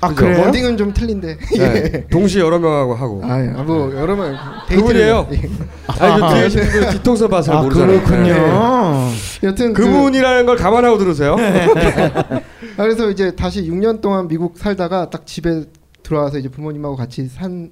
아, 0.00 0.08
그죠? 0.08 0.24
그래요? 0.24 0.46
워딩은 0.46 0.76
좀 0.76 0.92
틀린데. 0.92 1.38
네. 1.56 1.90
예. 1.94 2.06
동시에 2.08 2.42
여러 2.42 2.58
명하고 2.58 2.94
하고. 2.94 3.20
아, 3.24 3.40
예. 3.40 3.50
아, 3.50 3.62
뭐 3.62 3.94
여러 3.94 4.16
명 4.16 4.34
그분이에요. 4.68 5.28
아니 5.86 6.20
그 6.20 6.50
뒤에 6.50 6.70
분 6.70 6.90
뒤통수 6.90 7.28
봐서 7.28 7.52
잘 7.52 7.56
아, 7.56 7.62
모르잖아요. 7.62 8.02
그렇군요. 8.02 8.34
네. 8.34 9.12
여튼 9.44 9.72
그분이라는 9.72 10.46
걸 10.46 10.56
감안하고 10.56 10.98
들으세요. 10.98 11.36
아, 11.38 12.40
그래서 12.76 13.10
이제 13.10 13.36
다시 13.36 13.62
6년 13.62 14.00
동안 14.00 14.26
미국 14.26 14.58
살다가 14.58 15.08
딱 15.08 15.24
집에 15.24 15.66
들어와서 16.02 16.38
이제 16.38 16.48
부모님하고 16.48 16.96
같이 16.96 17.28
산 17.28 17.70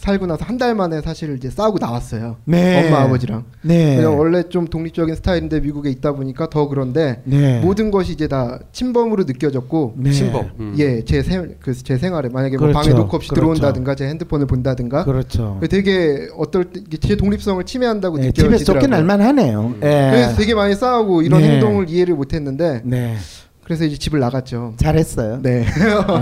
살고 0.00 0.26
나서 0.26 0.44
한 0.44 0.60
달 0.60 0.74
만에 0.74 1.00
사실 1.00 1.34
이제 1.36 1.48
싸우고 1.48 1.78
나왔어요. 1.78 2.36
네. 2.44 2.86
엄마 2.86 3.00
아버지랑. 3.02 3.44
네. 3.62 3.96
그냥 3.96 4.18
원래 4.18 4.42
좀 4.42 4.66
독립적인 4.66 5.14
스타일인데 5.14 5.60
미국에 5.60 5.88
있다 5.90 6.12
보니까 6.12 6.50
더 6.50 6.68
그런데 6.68 7.22
네. 7.24 7.60
모든 7.60 7.90
것이 7.90 8.12
이제 8.12 8.28
다 8.28 8.58
침범으로 8.72 9.24
느껴졌고 9.24 9.94
네. 9.96 10.10
침범. 10.10 10.50
음. 10.60 10.74
예, 10.78 11.02
제생그제 11.02 11.96
생활에 11.96 12.28
만약에 12.28 12.56
뭐 12.58 12.66
그렇죠. 12.68 12.78
방에 12.78 12.94
놓고 12.94 13.16
없이 13.16 13.30
그렇죠. 13.30 13.40
들어온다든가 13.54 13.94
제 13.94 14.06
핸드폰을 14.08 14.46
본다든가 14.46 15.04
그렇죠. 15.04 15.58
되게 15.70 16.28
어떨 16.36 16.66
제 17.00 17.16
독립성을 17.16 17.64
침해한다고 17.64 18.16
네, 18.18 18.26
느껴지더라고요. 18.26 18.58
집에서 18.58 18.72
쫓겨날 18.74 19.04
만하네요. 19.04 19.74
예. 19.76 20.10
그래서 20.10 20.36
되게 20.36 20.54
많이 20.54 20.74
싸우고 20.74 21.22
이런 21.22 21.40
네. 21.40 21.52
행동을 21.52 21.88
이해를 21.88 22.14
못했는데 22.16 22.82
네. 22.84 23.16
그래서 23.64 23.84
이제 23.84 23.96
집을 23.96 24.18
나갔죠. 24.20 24.74
잘했어요. 24.76 25.40
네. 25.42 25.64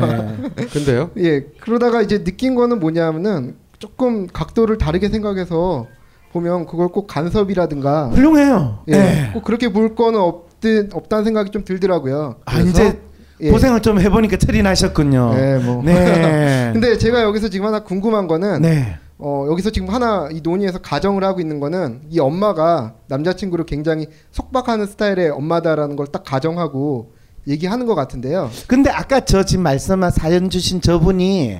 근데요? 0.72 1.11
예. 1.18 1.41
그러다가 1.61 2.03
이제 2.03 2.22
느낀 2.22 2.55
거는 2.55 2.79
뭐냐면은 2.79 3.57
조금 3.79 4.26
각도를 4.26 4.79
다르게 4.79 5.09
생각해서 5.09 5.87
보면 6.33 6.66
그걸 6.66 6.89
꼭 6.89 7.07
간섭이라든가 7.07 8.09
훌륭해요. 8.09 8.81
예. 8.89 8.93
네. 8.93 9.31
꼭 9.33 9.45
그렇게 9.45 9.72
볼 9.72 9.95
거는 9.95 10.18
없든 10.20 10.91
없다는 10.93 11.24
생각이 11.24 11.51
좀 11.51 11.64
들더라고요. 11.64 12.37
아, 12.45 12.59
이제 12.61 13.01
예. 13.41 13.51
고생을 13.51 13.81
좀 13.81 14.01
해보니까 14.01 14.37
철이 14.37 14.62
나셨군요. 14.62 15.35
네, 15.35 15.59
뭐. 15.59 15.83
네. 15.83 16.70
근데 16.74 16.99
제가 16.99 17.22
여기서 17.22 17.49
지금 17.49 17.66
하나 17.66 17.81
궁금한 17.85 18.26
거는 18.26 18.62
네. 18.62 18.97
어, 19.16 19.47
여기서 19.51 19.70
지금 19.70 19.89
하나 19.89 20.29
이 20.31 20.41
논의에서 20.43 20.79
가정을 20.81 21.24
하고 21.24 21.41
있는 21.41 21.59
거는 21.61 22.03
이 22.11 22.20
엄마가 22.20 22.95
남자친구를 23.09 23.64
굉장히 23.66 24.07
속박하는 24.33 24.87
스타일의 24.87 25.31
엄마다라는 25.31 25.97
걸 25.97 26.07
딱 26.12 26.24
가정하고 26.24 27.12
얘기하는 27.47 27.87
것 27.87 27.95
같은데요. 27.95 28.51
근데 28.66 28.91
아까 28.91 29.20
저 29.20 29.45
지금 29.45 29.62
말씀한 29.64 30.11
사연 30.11 30.51
주신 30.51 30.81
저분이 30.81 31.59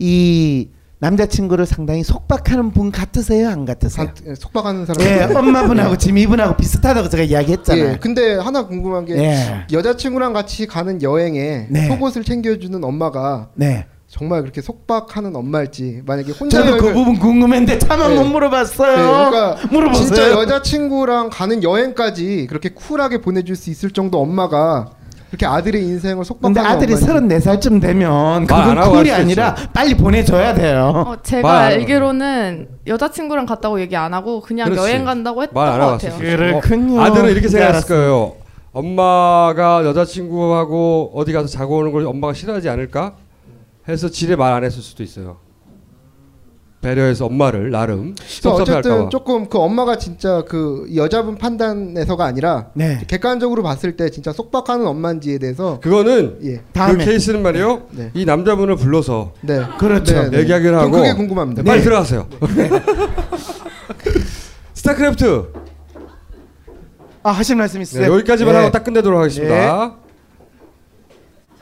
이 0.00 0.68
남자친구를 1.06 1.66
상당히 1.66 2.04
속박하는 2.04 2.70
분 2.70 2.92
같으세요, 2.92 3.48
안 3.48 3.64
같으세요? 3.64 4.08
예, 4.24 4.36
속박하는 4.36 4.86
사람. 4.86 5.02
예, 5.04 5.24
엄마분하고 5.34 5.98
지금 5.98 6.16
이분하고 6.18 6.56
비슷하다고 6.56 7.08
제가 7.08 7.24
이야기했잖아요. 7.24 7.84
예, 7.84 7.98
근데 8.00 8.36
하나 8.36 8.64
궁금한 8.68 9.04
게 9.04 9.16
예. 9.16 9.66
여자친구랑 9.72 10.32
같이 10.32 10.68
가는 10.68 11.02
여행에 11.02 11.66
네. 11.70 11.88
속옷을 11.88 12.22
챙겨주는 12.22 12.82
엄마가 12.84 13.48
네. 13.54 13.86
정말 14.06 14.42
그렇게 14.42 14.60
속박하는 14.60 15.34
엄마일지 15.34 16.02
만약에 16.06 16.30
혼자 16.32 16.62
저도 16.62 16.76
그 16.76 16.86
여행을- 16.90 16.94
부분 16.94 17.18
궁금했는데 17.18 17.80
차마 17.80 18.08
못 18.08 18.22
물어봤어요. 18.22 18.96
네, 18.96 19.02
그러니까 19.02 19.56
물어보세요. 19.72 20.06
진짜 20.06 20.30
여자친구랑 20.30 21.30
가는 21.32 21.64
여행까지 21.64 22.46
그렇게 22.48 22.68
쿨하게 22.68 23.22
보내줄 23.22 23.56
수 23.56 23.70
있을 23.70 23.90
정도 23.90 24.20
엄마가 24.20 24.90
그렇게 25.32 25.46
아들의 25.46 25.80
인생을 25.82 26.26
속박하는 26.26 26.54
근데 26.54 26.68
아들이 26.68 26.92
엄마인지. 26.92 27.48
34살쯤 27.48 27.80
되면 27.80 28.46
그건 28.46 28.80
쿨이 28.82 29.10
아니라. 29.10 29.54
빨리 29.72 29.94
보내줘야 29.96 30.52
돼요. 30.52 31.04
어, 31.06 31.16
제가 31.22 31.58
알기로는 31.60 32.68
여자친구랑 32.86 33.46
갔다고 33.46 33.80
얘기 33.80 33.96
안 33.96 34.12
하고 34.12 34.42
그냥 34.42 34.68
그렇지. 34.68 34.82
여행 34.90 35.06
간다고 35.06 35.42
했던 35.42 35.54
말것 35.54 36.00
같아요. 36.02 36.10
있어. 36.50 36.56
어, 36.56 36.60
아들은 37.00 37.30
이렇게 37.30 37.48
생각했을 37.48 37.88
거예요. 37.88 38.34
엄마가 38.74 39.86
여자친구하고 39.86 41.12
어디 41.14 41.32
가서 41.32 41.48
자고 41.48 41.78
오는 41.78 41.92
걸 41.92 42.06
엄마가 42.06 42.34
싫어하지 42.34 42.68
않을까? 42.68 43.14
해서 43.88 44.10
지레 44.10 44.36
말 44.36 44.52
안 44.52 44.64
했을 44.64 44.82
수도 44.82 45.02
있어요. 45.02 45.38
배려해서 46.82 47.26
엄마를 47.26 47.70
나름 47.70 48.14
그래서 48.16 48.54
어쨌든 48.54 49.04
봐. 49.04 49.08
조금 49.08 49.48
그 49.48 49.56
엄마가 49.56 49.96
진짜 49.96 50.42
그 50.46 50.86
여자분 50.96 51.38
판단에서가 51.38 52.24
아니라 52.24 52.70
네. 52.74 53.00
객관적으로 53.06 53.62
봤을 53.62 53.96
때 53.96 54.10
진짜 54.10 54.32
속박하는 54.32 54.84
엄마인지에 54.86 55.38
대해서 55.38 55.78
그거는 55.80 56.38
예. 56.44 56.60
그 56.72 56.98
케이스는 56.98 57.42
말이요. 57.42 57.86
이 58.14 58.24
남자분을 58.24 58.76
불러서 58.76 59.32
네. 59.42 59.62
그렇죠. 59.78 60.12
네, 60.12 60.30
네. 60.30 60.38
얘기하기를 60.40 60.72
전 60.72 60.80
하고 60.80 60.90
그게 60.90 61.14
궁금합니다. 61.14 61.62
네, 61.62 61.66
빨리 61.66 61.78
네. 61.78 61.84
들어가세요. 61.84 62.28
스타크래프트 64.74 65.52
아 67.22 67.30
하실 67.30 67.54
말씀 67.54 67.80
있으세요? 67.80 68.08
네, 68.08 68.12
여기까지만 68.12 68.54
네. 68.54 68.58
하고 68.58 68.72
딱 68.72 68.82
끝내도록 68.82 69.20
하겠습니다. 69.20 69.94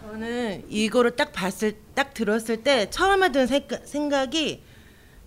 저는 0.01 0.63
이거를 0.71 1.11
딱 1.11 1.31
봤을 1.33 1.75
딱 1.95 2.15
들었을 2.15 2.63
때 2.63 2.89
처음에 2.89 3.33
든 3.33 3.47
생각, 3.47 3.83
생각이 3.85 4.63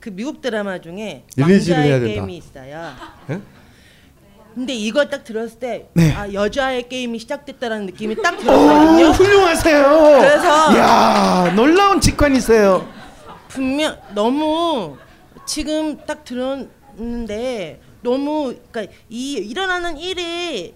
그 0.03 0.09
미국 0.09 0.41
드라마 0.41 0.81
중에 0.81 1.23
왕자의 1.39 1.61
된다. 1.61 2.05
게임이 2.05 2.35
있어요. 2.35 2.93
예? 3.29 3.39
근데 4.53 4.73
이거 4.73 5.05
딱 5.05 5.23
들었을 5.23 5.59
때 5.59 5.87
네. 5.93 6.11
아, 6.11 6.31
여자의 6.33 6.89
게임이 6.89 7.19
시작됐다라는 7.19 7.85
느낌이 7.85 8.21
딱 8.21 8.37
들었거든요. 8.37 9.07
오, 9.07 9.11
훌륭하세요. 9.11 9.83
그래서 10.19 10.77
야 10.77 11.53
놀라운 11.55 12.01
직관이세요. 12.01 12.85
분명 13.47 13.97
너무 14.13 14.97
지금 15.45 15.97
딱 16.05 16.25
들었는데 16.25 17.79
너무 18.01 18.53
그러니까 18.71 18.93
이 19.07 19.35
일어나는 19.35 19.97
일이 19.97 20.75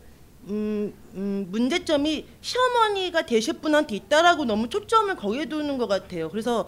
음, 0.49 0.93
음, 1.15 1.47
문제점이 1.49 2.25
시어머니가 2.39 3.25
되실 3.25 3.55
분한테 3.55 3.97
있다라고 3.97 4.45
너무 4.45 4.69
초점을 4.69 5.13
거기에 5.17 5.47
두는 5.47 5.77
것 5.77 5.87
같아요. 5.87 6.29
그래서 6.29 6.65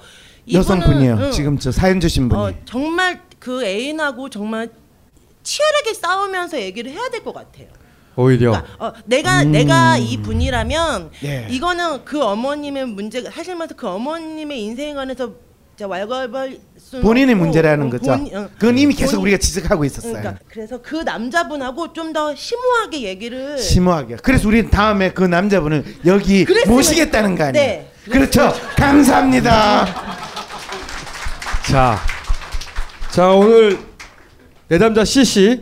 여성분이요. 0.54 1.18
응, 1.22 1.32
지금 1.32 1.60
저 1.60 1.72
사연 1.72 2.00
주신 2.00 2.30
분이. 2.30 2.42
어, 2.42 2.54
정말 2.66 3.22
그 3.40 3.64
애인하고 3.64 4.30
정말 4.30 4.70
치열하게 5.44 5.94
싸우면서 5.94 6.60
얘기를 6.62 6.92
해야 6.92 7.10
될 7.10 7.24
것 7.24 7.34
같아요. 7.34 7.68
오히려 8.16 8.52
어, 8.80 8.92
내가 9.06 9.44
음. 9.44 9.52
내가 9.54 9.98
이 9.98 10.18
분이라면 10.18 11.12
예. 11.24 11.48
이거는 11.50 12.04
그 12.04 12.22
어머님의 12.22 12.86
문제가 12.88 13.32
사실 13.32 13.56
말해서 13.56 13.76
그 13.76 13.88
어머님의 13.88 14.60
진짜 15.78 15.88
왈가왈 15.88 16.58
본인의 17.02 17.36
없고, 17.36 17.46
문제라는 17.46 17.88
어, 17.88 17.90
거죠. 17.92 18.12
본- 18.12 18.30
어, 18.36 18.50
그건 18.60 18.78
이미 18.78 18.94
계속 18.94 19.12
본인- 19.14 19.22
우리가 19.24 19.38
지적하고 19.38 19.86
있었어요. 19.86 20.12
그러니까 20.14 20.36
그래서 20.50 20.82
그 20.82 20.98
남자분하고 20.98 21.94
좀 21.94 22.12
더 22.12 22.36
심오하게 22.36 23.04
얘기를 23.04 23.58
심오하게. 23.58 24.18
그래서 24.22 24.48
우리 24.50 24.70
다음에 24.70 25.12
그 25.14 25.24
남자분을 25.24 25.86
여기 26.06 26.46
모시겠다는 26.68 27.38
거 27.38 27.46
아니에요? 27.46 27.66
네. 27.66 27.92
그렇죠. 28.04 28.52
감사합니다. 28.76 30.18
자, 31.70 31.98
자 33.12 33.28
오늘 33.30 33.78
내담자 34.68 35.06
CC 35.06 35.62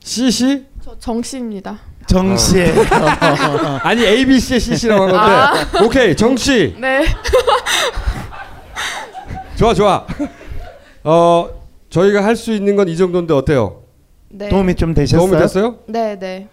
CC 0.00 0.66
저 0.84 0.98
정씨입니다. 0.98 1.78
정씨. 2.06 2.62
아니 3.82 4.04
ABC의 4.04 4.60
CC라고 4.60 5.04
한 5.04 5.10
건데 5.10 5.78
아. 5.78 5.82
오케이 5.84 6.14
정씨 6.14 6.76
네. 6.78 7.04
좋아 9.56 9.72
좋아 9.72 10.04
어 11.04 11.48
저희가 11.88 12.22
할 12.24 12.36
수 12.36 12.52
있는 12.52 12.76
건 12.76 12.88
이 12.88 12.96
정도인데 12.96 13.32
어때요? 13.32 13.82
네. 14.28 14.48
도움이 14.50 14.74
좀 14.74 14.92
되셨어요? 14.92 15.26
도움이 15.26 15.40
됐어요? 15.40 15.78
네, 15.86 16.18
네. 16.18 16.48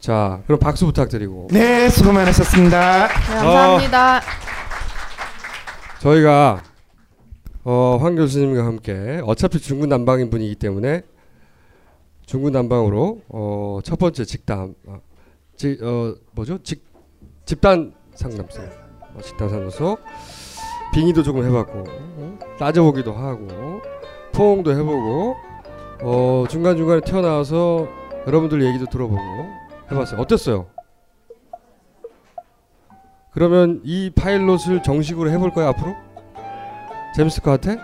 자 0.00 0.40
그럼 0.46 0.58
박수 0.58 0.84
부탁드리고 0.86 1.48
네, 1.52 1.88
수고 1.88 2.10
많으셨습니다. 2.12 3.06
네, 3.06 3.14
감사합니다. 3.34 4.20
저희가 6.00 6.60
어, 7.64 7.96
황 8.00 8.16
교수님과 8.16 8.64
함께 8.64 9.20
어차피 9.24 9.60
중구 9.60 9.86
난방인 9.86 10.30
분이기 10.30 10.56
때문에 10.56 11.02
중구 12.26 12.50
난방으로 12.50 13.22
어, 13.28 13.78
첫 13.84 13.98
번째 13.98 14.24
직담 14.24 14.74
아, 14.88 15.00
지, 15.54 15.78
어, 15.80 16.14
뭐죠 16.32 16.58
직 16.62 16.84
집단 17.44 17.92
상담소 18.14 18.62
어, 18.62 19.20
집단 19.22 19.48
상담소 19.48 19.96
빙의도 20.92 21.22
조금 21.22 21.44
해봤고 21.44 21.84
어, 21.86 22.38
따져보기도 22.58 23.12
하고 23.12 23.80
포옹도 24.32 24.72
해보고 24.72 25.36
어, 26.02 26.44
중간 26.48 26.76
중간에 26.76 27.00
튀어나와서 27.00 27.86
여러분들 28.26 28.64
얘기도 28.64 28.86
들어보고 28.86 29.20
해봤어요 29.90 30.20
어땠어요? 30.20 30.66
그러면 33.30 33.80
이 33.84 34.10
파일럿을 34.10 34.82
정식으로 34.82 35.30
해볼 35.30 35.52
거야 35.52 35.68
앞으로? 35.68 36.11
재밌을 37.16 37.42
것 37.42 37.60
같아? 37.60 37.80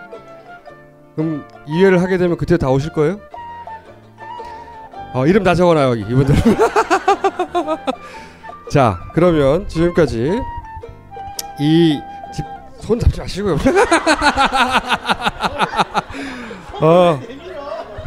그럼 1.15 1.45
이해를 1.67 2.01
하게 2.01 2.17
되면 2.17 2.37
그때 2.37 2.57
다 2.57 2.69
오실 2.69 2.91
거예요? 2.93 3.19
어, 5.13 5.25
이름 5.25 5.43
다 5.43 5.55
적어놔요 5.55 5.89
여기 5.91 6.01
이분들. 6.01 6.35
자 8.71 8.99
그러면 9.13 9.67
지금까지 9.67 10.39
이 11.59 11.99
집 12.33 12.45
손 12.81 12.99
잡지 12.99 13.19
마시고요. 13.19 13.57
어, 16.81 17.19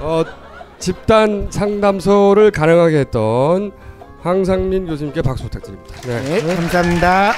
어, 0.01 0.25
집단 0.79 1.49
상담소를 1.51 2.51
가능하게 2.51 3.01
했던 3.01 3.73
황상민 4.23 4.87
교수님께 4.87 5.23
박수 5.23 5.45
부탁드립니다. 5.45 5.95
네, 6.03 6.55
감사합니다. 6.57 7.33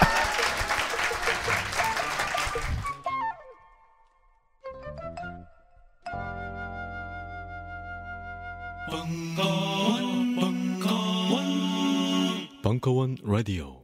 벙커원 12.80 13.16
라디오 13.22 13.83